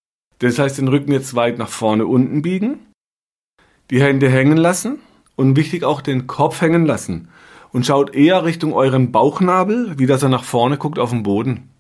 [0.40, 2.78] Das heißt, den Rücken jetzt weit nach vorne unten biegen,
[3.90, 4.98] die Hände hängen lassen
[5.36, 7.28] und wichtig auch den Kopf hängen lassen
[7.72, 11.70] und schaut eher Richtung euren Bauchnabel, wie dass er nach vorne guckt auf den Boden.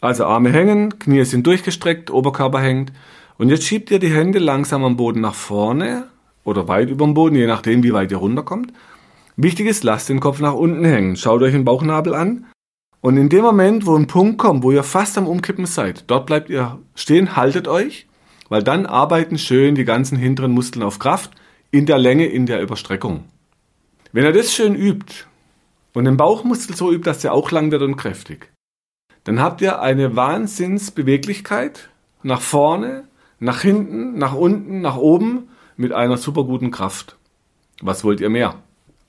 [0.00, 2.92] Also Arme hängen, Knie sind durchgestreckt, Oberkörper hängt.
[3.36, 6.04] Und jetzt schiebt ihr die Hände langsam am Boden nach vorne
[6.44, 8.72] oder weit über dem Boden, je nachdem, wie weit ihr runterkommt.
[9.40, 11.14] Wichtig ist, lasst den Kopf nach unten hängen.
[11.14, 12.46] Schaut euch den Bauchnabel an.
[13.00, 16.26] Und in dem Moment, wo ein Punkt kommt, wo ihr fast am Umkippen seid, dort
[16.26, 18.08] bleibt ihr stehen, haltet euch,
[18.48, 21.30] weil dann arbeiten schön die ganzen hinteren Muskeln auf Kraft
[21.70, 23.26] in der Länge, in der Überstreckung.
[24.10, 25.26] Wenn ihr das schön übt
[25.94, 28.50] und den Bauchmuskel so übt, dass der auch lang wird und kräftig,
[29.22, 31.90] dann habt ihr eine Wahnsinnsbeweglichkeit
[32.24, 33.04] nach vorne,
[33.38, 37.16] nach hinten, nach unten, nach oben mit einer super guten Kraft.
[37.80, 38.60] Was wollt ihr mehr?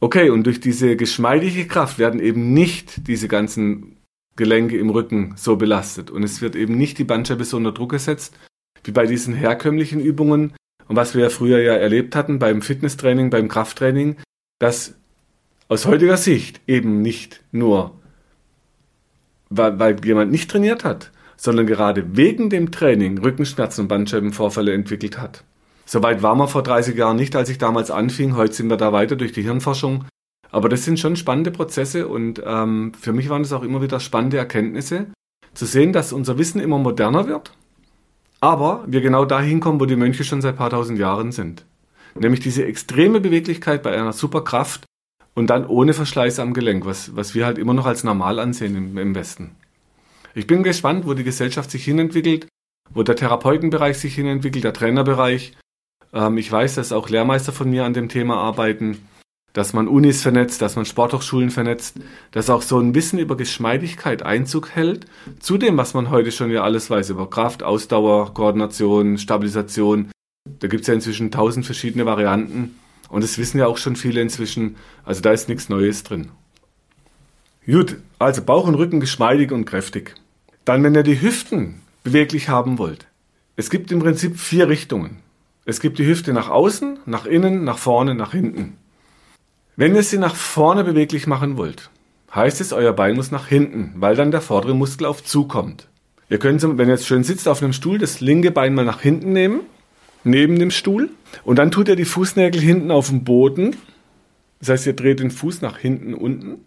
[0.01, 3.97] Okay, und durch diese geschmeidige Kraft werden eben nicht diese ganzen
[4.37, 6.09] Gelenke im Rücken so belastet.
[6.09, 8.37] Und es wird eben nicht die Bandscheibe so unter Druck gesetzt,
[8.85, 10.53] wie bei diesen herkömmlichen Übungen.
[10.87, 14.15] Und was wir ja früher ja erlebt hatten beim Fitnesstraining, beim Krafttraining,
[14.59, 14.95] dass
[15.67, 17.99] aus heutiger Sicht eben nicht nur,
[19.49, 25.19] weil, weil jemand nicht trainiert hat, sondern gerade wegen dem Training Rückenschmerzen und Bandscheibenvorfälle entwickelt
[25.19, 25.43] hat.
[25.91, 28.35] Soweit waren wir vor 30 Jahren nicht, als ich damals anfing.
[28.35, 30.05] Heute sind wir da weiter durch die Hirnforschung.
[30.51, 33.99] Aber das sind schon spannende Prozesse und ähm, für mich waren es auch immer wieder
[33.99, 35.07] spannende Erkenntnisse,
[35.55, 37.53] zu sehen, dass unser Wissen immer moderner wird,
[38.39, 41.65] aber wir genau dahin kommen, wo die Mönche schon seit paar tausend Jahren sind.
[42.13, 44.85] Nämlich diese extreme Beweglichkeit bei einer Superkraft
[45.33, 48.75] und dann ohne Verschleiß am Gelenk, was, was wir halt immer noch als normal ansehen
[48.75, 49.55] im, im Westen.
[50.35, 52.47] Ich bin gespannt, wo die Gesellschaft sich hinentwickelt,
[52.91, 55.57] wo der Therapeutenbereich sich hinentwickelt, der Trainerbereich.
[56.13, 58.99] Ähm, ich weiß, dass auch Lehrmeister von mir an dem Thema arbeiten
[59.53, 61.97] dass man Unis vernetzt, dass man Sporthochschulen vernetzt,
[62.31, 65.05] dass auch so ein Wissen über Geschmeidigkeit Einzug hält,
[65.39, 70.11] zu dem, was man heute schon ja alles weiß, über Kraft, Ausdauer, Koordination, Stabilisation.
[70.59, 72.75] Da gibt es ja inzwischen tausend verschiedene Varianten
[73.09, 76.29] und das wissen ja auch schon viele inzwischen, also da ist nichts Neues drin.
[77.65, 80.15] Gut, also Bauch und Rücken geschmeidig und kräftig.
[80.65, 83.07] Dann, wenn ihr die Hüften beweglich haben wollt.
[83.55, 85.17] Es gibt im Prinzip vier Richtungen.
[85.69, 88.77] Es gibt die Hüfte nach außen, nach innen, nach vorne, nach hinten.
[89.75, 91.91] Wenn ihr sie nach vorne beweglich machen wollt,
[92.33, 95.87] heißt es, euer Bein muss nach hinten, weil dann der vordere Muskel auf zukommt.
[96.27, 99.01] Ihr könnt, wenn ihr jetzt schön sitzt auf einem Stuhl, das linke Bein mal nach
[99.01, 99.59] hinten nehmen,
[100.23, 101.11] neben dem Stuhl,
[101.43, 103.75] und dann tut ihr die Fußnägel hinten auf dem Boden.
[104.57, 106.65] Das heißt, ihr dreht den Fuß nach hinten unten.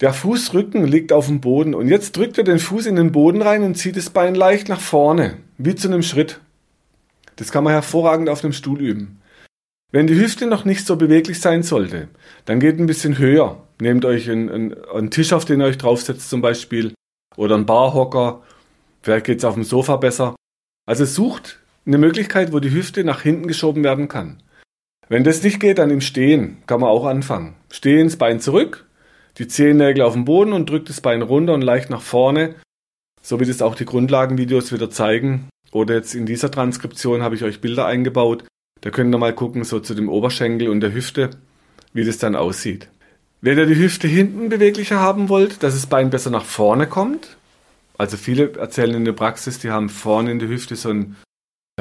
[0.00, 3.42] Der Fußrücken liegt auf dem Boden und jetzt drückt ihr den Fuß in den Boden
[3.42, 6.40] rein und zieht das Bein leicht nach vorne, wie zu einem Schritt.
[7.40, 9.22] Das kann man hervorragend auf einem Stuhl üben.
[9.90, 12.08] Wenn die Hüfte noch nicht so beweglich sein sollte,
[12.44, 13.66] dann geht ein bisschen höher.
[13.80, 16.92] Nehmt euch einen, einen, einen Tisch, auf den ihr euch draufsetzt zum Beispiel,
[17.38, 18.42] oder einen Barhocker.
[19.00, 20.36] Vielleicht geht es auf dem Sofa besser.
[20.86, 24.42] Also sucht eine Möglichkeit, wo die Hüfte nach hinten geschoben werden kann.
[25.08, 27.56] Wenn das nicht geht, dann im Stehen kann man auch anfangen.
[27.72, 28.86] Stehen, das Bein zurück,
[29.38, 32.56] die Zehennägel auf dem Boden und drückt das Bein runter und leicht nach vorne,
[33.22, 35.48] so wie das auch die Grundlagenvideos wieder zeigen.
[35.72, 38.44] Oder jetzt in dieser Transkription habe ich euch Bilder eingebaut,
[38.80, 41.30] da könnt ihr mal gucken, so zu dem Oberschenkel und der Hüfte,
[41.92, 42.88] wie das dann aussieht.
[43.40, 47.36] Wenn ihr die Hüfte hinten beweglicher haben wollt, dass das Bein besser nach vorne kommt,
[47.98, 51.16] also viele erzählen in der Praxis, die haben vorne in der Hüfte so ein,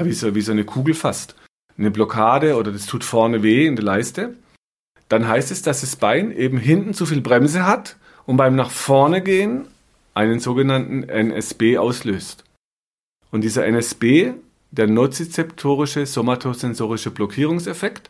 [0.01, 1.35] wie, so, wie so eine Kugel fast,
[1.77, 4.35] eine Blockade oder das tut vorne weh in der Leiste,
[5.07, 7.95] dann heißt es, dass das Bein eben hinten zu viel Bremse hat
[8.25, 9.65] und beim nach vorne gehen
[10.13, 12.43] einen sogenannten NSB auslöst.
[13.31, 14.33] Und dieser NSB
[14.71, 18.09] der nozizeptorische somatosensorische Blockierungseffekt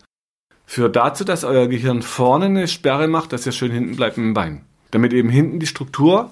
[0.66, 4.34] führt dazu, dass euer Gehirn vorne eine Sperre macht, dass ihr schön hinten bleibt dem
[4.34, 4.66] Bein.
[4.92, 6.32] Damit eben hinten die Struktur,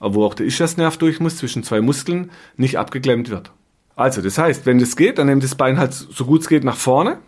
[0.00, 3.52] wo auch der Ischiasnerv durch muss, zwischen zwei Muskeln, nicht abgeklemmt wird.
[3.94, 6.64] Also, das heißt, wenn das geht, dann nehmt das Bein halt so gut es geht
[6.64, 7.18] nach vorne,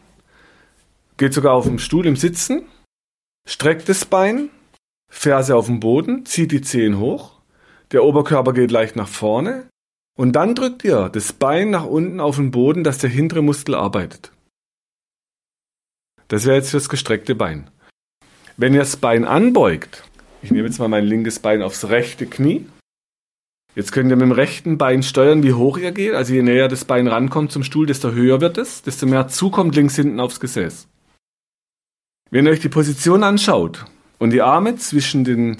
[1.16, 2.62] geht sogar auf dem Stuhl im Sitzen,
[3.46, 4.48] streckt das Bein,
[5.10, 7.32] Ferse auf dem Boden, zieht die Zehen hoch,
[7.92, 9.68] der Oberkörper geht leicht nach vorne,
[10.16, 13.74] und dann drückt ihr das Bein nach unten auf den Boden, dass der hintere Muskel
[13.74, 14.32] arbeitet.
[16.28, 17.70] Das wäre jetzt fürs gestreckte Bein.
[18.56, 20.04] Wenn ihr das Bein anbeugt,
[20.42, 22.66] ich nehme jetzt mal mein linkes Bein aufs rechte Knie.
[23.74, 26.14] Jetzt könnt ihr mit dem rechten Bein steuern, wie hoch ihr geht.
[26.14, 29.74] Also je näher das Bein rankommt zum Stuhl, desto höher wird es, desto mehr zukommt
[29.74, 30.86] links hinten aufs Gesäß.
[32.30, 33.84] Wenn ihr euch die Position anschaut
[34.18, 35.56] und die Arme zwischen den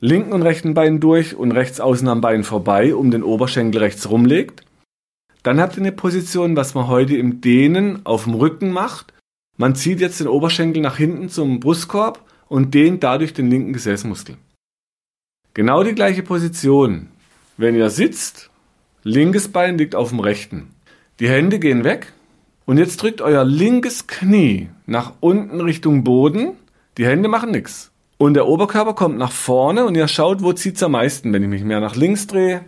[0.00, 4.08] linken und rechten Bein durch und rechts außen am Bein vorbei, um den Oberschenkel rechts
[4.10, 4.62] rumlegt.
[5.42, 9.12] Dann habt ihr eine Position, was man heute im Dehnen auf dem Rücken macht.
[9.56, 14.36] Man zieht jetzt den Oberschenkel nach hinten zum Brustkorb und dehnt dadurch den linken Gesäßmuskel.
[15.54, 17.08] Genau die gleiche Position.
[17.56, 18.50] Wenn ihr sitzt,
[19.02, 20.70] linkes Bein liegt auf dem rechten.
[21.18, 22.12] Die Hände gehen weg
[22.64, 26.52] und jetzt drückt euer linkes Knie nach unten Richtung Boden.
[26.96, 27.87] Die Hände machen nichts.
[28.18, 31.32] Und der Oberkörper kommt nach vorne und ihr schaut, wo zieht es am meisten.
[31.32, 32.64] Wenn ich mich mehr nach links drehe,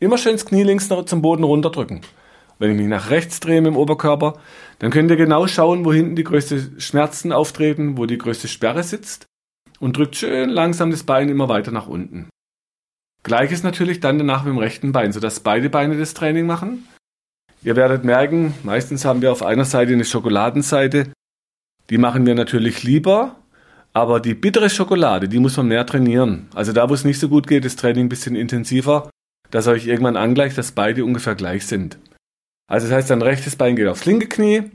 [0.00, 2.00] immer schön das Knie links zum Boden runterdrücken.
[2.58, 4.34] Wenn ich mich nach rechts drehe mit dem Oberkörper,
[4.80, 8.82] dann könnt ihr genau schauen, wo hinten die größte Schmerzen auftreten, wo die größte Sperre
[8.82, 9.26] sitzt
[9.78, 12.28] und drückt schön langsam das Bein immer weiter nach unten.
[13.22, 16.86] Gleiches natürlich dann danach mit dem rechten Bein, sodass beide Beine das Training machen.
[17.62, 21.12] Ihr werdet merken, meistens haben wir auf einer Seite eine Schokoladenseite.
[21.90, 23.36] Die machen wir natürlich lieber,
[23.92, 26.48] aber die bittere Schokolade, die muss man mehr trainieren.
[26.54, 29.10] Also da, wo es nicht so gut geht, ist Training ein bisschen intensiver,
[29.50, 31.98] dass euch irgendwann angleicht, dass beide ungefähr gleich sind.
[32.68, 34.70] Also das heißt, dein rechtes Bein geht aufs linke Knie,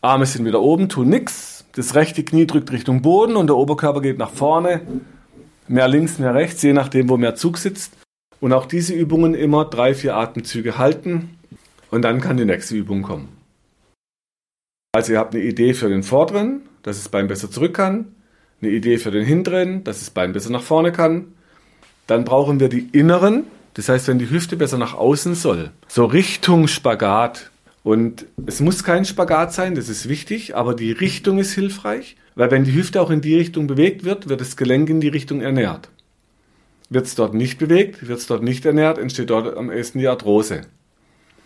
[0.00, 1.64] Arme sind wieder oben, tun nix.
[1.72, 4.80] Das rechte Knie drückt Richtung Boden und der Oberkörper geht nach vorne.
[5.66, 7.92] mehr links, mehr rechts, je nachdem, wo mehr Zug sitzt.
[8.40, 11.36] Und auch diese Übungen immer drei, vier Atemzüge halten
[11.90, 13.28] und dann kann die nächste Übung kommen.
[14.92, 18.06] Also ihr habt eine Idee für den vorderen, dass das Bein besser zurück kann,
[18.60, 21.32] eine Idee für den hinteren, dass das Bein besser nach vorne kann.
[22.06, 23.44] Dann brauchen wir die inneren,
[23.74, 27.50] das heißt, wenn die Hüfte besser nach außen soll, so Richtung Spagat.
[27.84, 32.50] Und es muss kein Spagat sein, das ist wichtig, aber die Richtung ist hilfreich, weil
[32.50, 35.40] wenn die Hüfte auch in die Richtung bewegt wird, wird das Gelenk in die Richtung
[35.40, 35.88] ernährt.
[36.90, 40.08] Wird es dort nicht bewegt, wird es dort nicht ernährt, entsteht dort am ehesten die
[40.08, 40.62] Arthrose.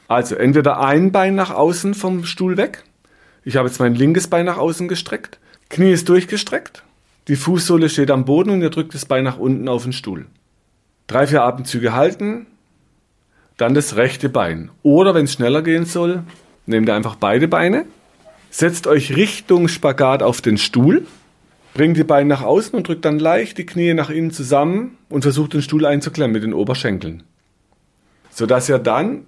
[0.08, 2.84] Also entweder ein Bein nach außen vom Stuhl weg.
[3.44, 5.38] Ich habe jetzt mein linkes Bein nach außen gestreckt.
[5.68, 6.84] Knie ist durchgestreckt.
[7.28, 10.26] Die Fußsohle steht am Boden und ihr drückt das Bein nach unten auf den Stuhl.
[11.06, 12.46] Drei, vier Atemzüge halten.
[13.56, 14.70] Dann das rechte Bein.
[14.82, 16.22] Oder wenn es schneller gehen soll,
[16.66, 17.84] nehmt ihr einfach beide Beine.
[18.50, 21.06] Setzt euch Richtung Spagat auf den Stuhl.
[21.74, 25.22] Bringt die Beine nach außen und drückt dann leicht die Knie nach innen zusammen und
[25.22, 27.22] versucht den Stuhl einzuklemmen mit den Oberschenkeln.
[28.30, 29.26] Sodass ihr dann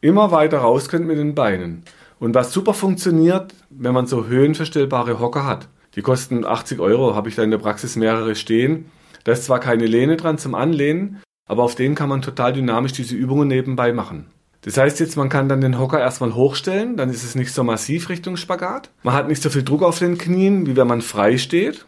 [0.00, 1.84] immer weiter raus könnt mit den Beinen.
[2.20, 5.68] Und was super funktioniert, wenn man so höhenverstellbare Hocker hat.
[5.94, 8.86] Die kosten 80 Euro, habe ich da in der Praxis mehrere stehen.
[9.24, 12.92] Da ist zwar keine Lehne dran zum Anlehnen, aber auf denen kann man total dynamisch
[12.92, 14.26] diese Übungen nebenbei machen.
[14.62, 17.62] Das heißt jetzt, man kann dann den Hocker erstmal hochstellen, dann ist es nicht so
[17.62, 18.90] massiv Richtung Spagat.
[19.02, 21.86] Man hat nicht so viel Druck auf den Knien, wie wenn man frei steht.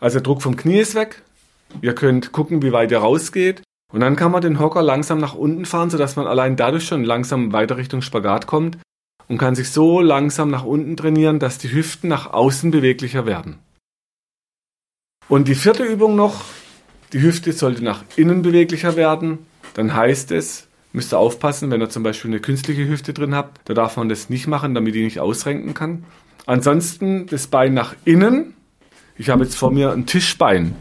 [0.00, 1.22] Also der Druck vom Knie ist weg.
[1.80, 3.62] Ihr könnt gucken, wie weit ihr rausgeht.
[3.92, 7.04] Und dann kann man den Hocker langsam nach unten fahren, sodass man allein dadurch schon
[7.04, 8.78] langsam weiter Richtung Spagat kommt
[9.28, 13.58] und kann sich so langsam nach unten trainieren, dass die Hüften nach außen beweglicher werden.
[15.28, 16.44] Und die vierte Übung noch,
[17.12, 19.38] die Hüfte sollte nach innen beweglicher werden.
[19.74, 23.60] Dann heißt es, müsst ihr aufpassen, wenn ihr zum Beispiel eine künstliche Hüfte drin habt,
[23.68, 26.04] da darf man das nicht machen, damit die nicht ausrenken kann.
[26.46, 28.54] Ansonsten das Bein nach innen.
[29.16, 30.74] Ich habe jetzt vor mir ein Tischbein.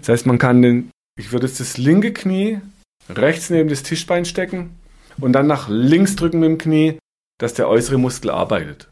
[0.00, 0.90] Das heißt, man kann den
[1.20, 2.60] ich würde jetzt das linke Knie
[3.10, 4.70] rechts neben das Tischbein stecken
[5.18, 6.98] und dann nach links drücken mit dem Knie,
[7.40, 8.88] dass der äußere Muskel arbeitet.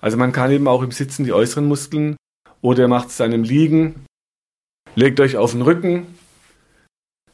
[0.00, 2.16] Also man kann eben auch im Sitzen die äußeren Muskeln
[2.60, 4.04] oder ihr macht es dann im Liegen.
[4.94, 6.06] Legt euch auf den Rücken,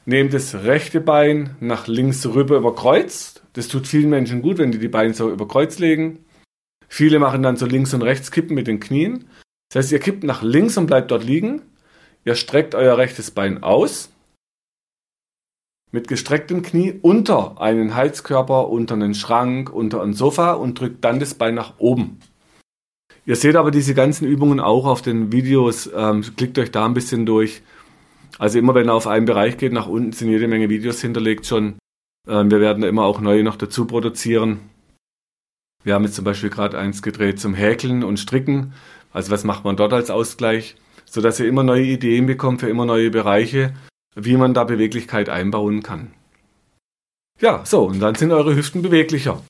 [0.06, 3.42] nehmt das rechte Bein nach links rüber überkreuzt.
[3.54, 6.24] Das tut vielen Menschen gut, wenn die die Beine so überkreuzt legen.
[6.88, 9.28] Viele machen dann so links und rechts kippen mit den Knien.
[9.68, 11.62] Das heißt, ihr kippt nach links und bleibt dort liegen.
[12.24, 14.10] Ihr streckt euer rechtes Bein aus
[15.92, 21.20] mit gestrecktem Knie unter einen Heizkörper, unter einen Schrank, unter ein Sofa und drückt dann
[21.20, 22.18] das Bein nach oben.
[23.24, 25.88] Ihr seht aber diese ganzen Übungen auch auf den Videos.
[25.94, 27.62] Ähm, klickt euch da ein bisschen durch.
[28.38, 31.46] Also immer wenn er auf einen Bereich geht, nach unten sind jede Menge Videos hinterlegt
[31.46, 31.74] schon.
[32.28, 34.58] Ähm, wir werden da immer auch neue noch dazu produzieren.
[35.84, 38.72] Wir haben jetzt zum Beispiel gerade eins gedreht zum Häkeln und Stricken.
[39.12, 40.76] Also was macht man dort als Ausgleich?
[41.12, 43.74] sodass ihr immer neue Ideen bekommt für immer neue Bereiche,
[44.14, 46.12] wie man da Beweglichkeit einbauen kann.
[47.40, 49.42] Ja, so, und dann sind eure Hüften beweglicher.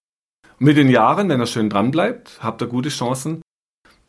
[0.58, 3.42] mit den Jahren, wenn ihr schön dran bleibt, habt ihr gute Chancen,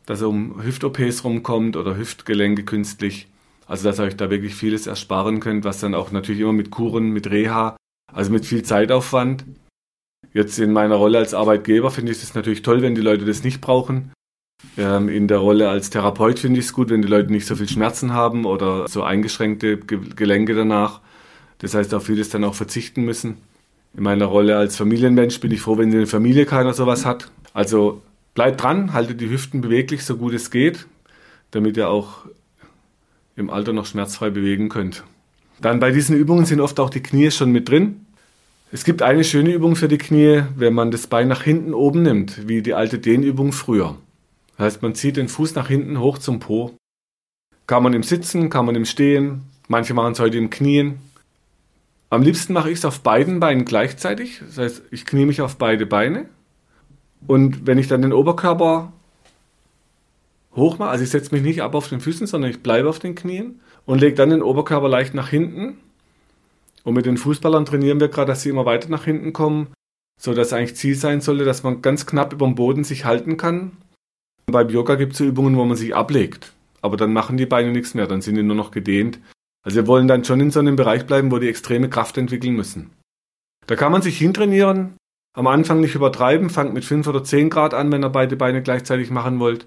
[0.06, 3.28] dass ihr um Hüft-OPs rumkommt oder Hüftgelenke künstlich.
[3.66, 6.70] Also, dass ihr euch da wirklich vieles ersparen könnt, was dann auch natürlich immer mit
[6.70, 7.76] Kuren, mit Reha,
[8.12, 9.44] also mit viel Zeitaufwand.
[10.32, 13.42] Jetzt in meiner Rolle als Arbeitgeber finde ich es natürlich toll, wenn die Leute das
[13.42, 14.12] nicht brauchen.
[14.76, 17.56] Ähm, in der Rolle als Therapeut finde ich es gut, wenn die Leute nicht so
[17.56, 21.00] viel Schmerzen haben oder so eingeschränkte Ge Gelenke danach.
[21.58, 23.38] Das heißt, auf vieles dann auch verzichten müssen.
[23.96, 27.30] In meiner Rolle als Familienmensch bin ich froh, wenn in der Familie keiner sowas hat.
[27.52, 28.02] Also
[28.34, 30.86] bleibt dran, haltet die Hüften beweglich, so gut es geht,
[31.52, 32.26] damit ihr auch
[33.36, 35.04] im Alter noch schmerzfrei bewegen könnt.
[35.60, 38.06] Dann bei diesen Übungen sind oft auch die Knie schon mit drin.
[38.72, 42.02] Es gibt eine schöne Übung für die Knie, wenn man das Bein nach hinten oben
[42.02, 43.96] nimmt, wie die alte Dehnübung früher.
[44.58, 46.76] Heißt, man zieht den Fuß nach hinten hoch zum Po.
[47.66, 50.98] Kann man im Sitzen, kann man im Stehen, manche machen es heute im Knien.
[52.10, 54.40] Am liebsten mache ich es auf beiden Beinen gleichzeitig.
[54.46, 56.26] Das heißt, ich knie mich auf beide Beine.
[57.26, 58.92] Und wenn ich dann den Oberkörper
[60.54, 62.98] hoch mache, also ich setze mich nicht ab auf den Füßen, sondern ich bleibe auf
[62.98, 65.78] den Knien und lege dann den Oberkörper leicht nach hinten.
[66.84, 69.68] Und mit den Fußballern trainieren wir gerade, dass sie immer weiter nach hinten kommen,
[70.20, 73.38] so dass eigentlich Ziel sein sollte, dass man ganz knapp über dem Boden sich halten
[73.38, 73.72] kann
[74.54, 76.52] beim Yoga gibt es so Übungen, wo man sich ablegt.
[76.80, 79.18] Aber dann machen die Beine nichts mehr, dann sind die nur noch gedehnt.
[79.64, 82.54] Also wir wollen dann schon in so einem Bereich bleiben, wo die extreme Kraft entwickeln
[82.54, 82.90] müssen.
[83.66, 84.96] Da kann man sich hintrainieren.
[85.36, 88.62] Am Anfang nicht übertreiben, fangt mit 5 oder 10 Grad an, wenn ihr beide Beine
[88.62, 89.66] gleichzeitig machen wollt.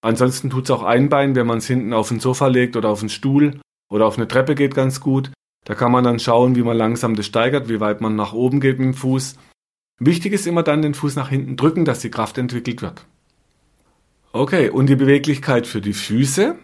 [0.00, 2.88] Ansonsten tut es auch ein Bein, wenn man es hinten auf den Sofa legt oder
[2.88, 3.60] auf den Stuhl
[3.92, 5.32] oder auf eine Treppe geht ganz gut.
[5.66, 8.60] Da kann man dann schauen, wie man langsam das steigert, wie weit man nach oben
[8.60, 9.36] geht mit dem Fuß.
[9.98, 13.06] Wichtig ist immer dann den Fuß nach hinten drücken, dass die Kraft entwickelt wird.
[14.34, 16.56] Okay, und die Beweglichkeit für die Füße.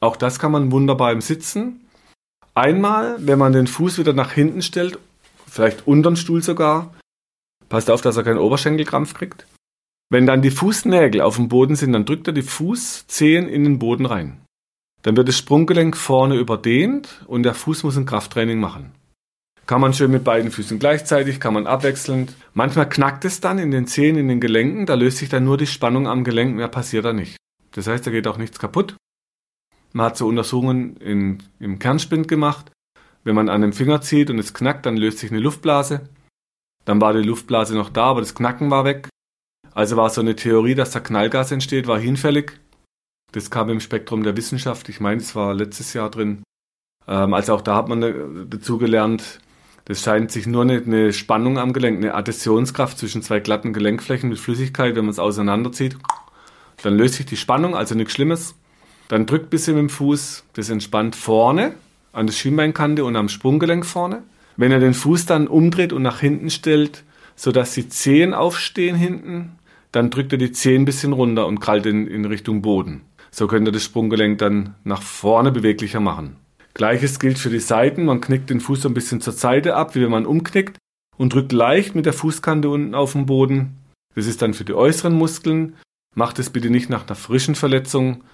[0.00, 1.86] Auch das kann man wunderbar im Sitzen.
[2.52, 4.98] Einmal, wenn man den Fuß wieder nach hinten stellt,
[5.46, 6.92] vielleicht unter den Stuhl sogar,
[7.68, 9.46] passt auf, dass er keinen Oberschenkelkrampf kriegt.
[10.10, 13.78] Wenn dann die Fußnägel auf dem Boden sind, dann drückt er die Fußzehen in den
[13.78, 14.40] Boden rein.
[15.02, 18.90] Dann wird das Sprunggelenk vorne überdehnt und der Fuß muss ein Krafttraining machen.
[19.66, 22.34] Kann man schön mit beiden Füßen gleichzeitig, kann man abwechselnd.
[22.54, 25.56] Manchmal knackt es dann in den Zehen, in den Gelenken, da löst sich dann nur
[25.56, 27.36] die Spannung am Gelenk, mehr passiert da nicht.
[27.72, 28.96] Das heißt, da geht auch nichts kaputt.
[29.92, 32.70] Man hat so Untersuchungen in, im Kernspind gemacht.
[33.24, 36.08] Wenn man an dem Finger zieht und es knackt, dann löst sich eine Luftblase.
[36.84, 39.08] Dann war die Luftblase noch da, aber das Knacken war weg.
[39.74, 42.60] Also war so eine Theorie, dass da Knallgas entsteht, war hinfällig.
[43.32, 44.88] Das kam im Spektrum der Wissenschaft.
[44.88, 46.44] Ich meine, es war letztes Jahr drin.
[47.08, 48.14] Ähm, also auch da hat man äh,
[48.48, 49.40] dazu gelernt,
[49.86, 54.28] das scheint sich nur eine, eine Spannung am Gelenk, eine Adhäsionskraft zwischen zwei glatten Gelenkflächen
[54.28, 55.96] mit Flüssigkeit, wenn man es auseinanderzieht.
[56.82, 58.56] Dann löst sich die Spannung, also nichts Schlimmes.
[59.08, 61.74] Dann drückt ein bisschen mit dem Fuß, das entspannt vorne
[62.12, 64.24] an der Schienbeinkante und am Sprunggelenk vorne.
[64.56, 67.04] Wenn er den Fuß dann umdreht und nach hinten stellt,
[67.36, 69.52] sodass die Zehen aufstehen hinten,
[69.92, 73.02] dann drückt er die Zehen ein bisschen runter und krallt in, in Richtung Boden.
[73.30, 76.36] So könnt ihr das Sprunggelenk dann nach vorne beweglicher machen.
[76.76, 78.04] Gleiches gilt für die Seiten.
[78.04, 80.76] Man knickt den Fuß so ein bisschen zur Seite ab, wie wenn man umknickt
[81.16, 83.78] und drückt leicht mit der Fußkante unten auf den Boden.
[84.14, 85.76] Das ist dann für die äußeren Muskeln.
[86.14, 88.24] Macht es bitte nicht nach einer frischen Verletzung.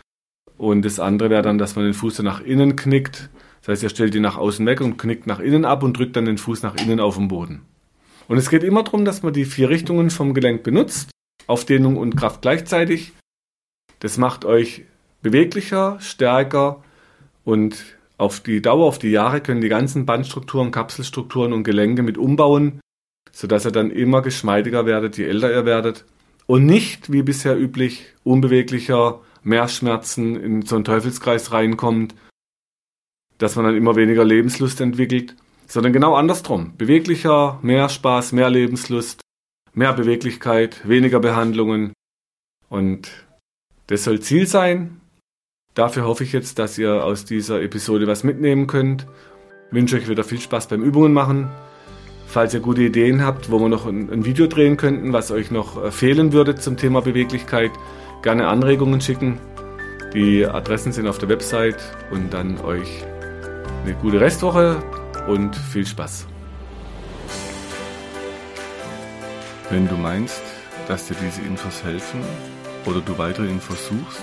[0.59, 3.31] Und das andere wäre dann, dass man den Fuß so nach innen knickt.
[3.61, 6.17] Das heißt, ihr stellt ihn nach außen weg und knickt nach innen ab und drückt
[6.17, 7.63] dann den Fuß nach innen auf den Boden.
[8.27, 11.13] Und es geht immer darum, dass man die vier Richtungen vom Gelenk benutzt.
[11.47, 13.13] Aufdehnung und Kraft gleichzeitig.
[14.01, 14.83] Das macht euch
[15.23, 16.83] beweglicher, stärker
[17.45, 17.85] und
[18.23, 22.81] auf die Dauer, auf die Jahre können die ganzen Bandstrukturen, Kapselstrukturen und Gelenke mit umbauen,
[23.33, 26.05] sodass ihr dann immer geschmeidiger werdet, je älter ihr werdet.
[26.47, 32.15] Und nicht, wie bisher üblich, unbeweglicher, mehr Schmerzen in so einen Teufelskreis reinkommt,
[33.39, 35.35] dass man dann immer weniger Lebenslust entwickelt,
[35.67, 36.75] sondern genau andersrum.
[36.79, 39.21] Beweglicher, mehr Spaß, mehr Lebenslust,
[39.75, 41.93] mehr Beweglichkeit, weniger Behandlungen.
[42.69, 43.11] Und
[43.89, 45.02] das soll Ziel sein.
[45.75, 49.07] Dafür hoffe ich jetzt, dass ihr aus dieser Episode was mitnehmen könnt.
[49.69, 51.49] Ich wünsche euch wieder viel Spaß beim Übungen machen.
[52.27, 55.83] Falls ihr gute Ideen habt, wo wir noch ein, Video drehen könnten, was euch noch
[55.83, 57.71] äh, fehlen würde zum Thema Beweglichkeit,
[58.23, 59.39] gerne Anregungen schicken.
[60.15, 63.05] Die Adressen sind auf der Website und dann euch
[63.85, 64.83] eine gute Restwoche
[65.27, 66.27] und viel Spaß.
[69.71, 70.43] Wenn du meinst,
[70.87, 72.21] dass dir diese Infos helfen
[72.85, 74.23] oder du weitere Infos suchst,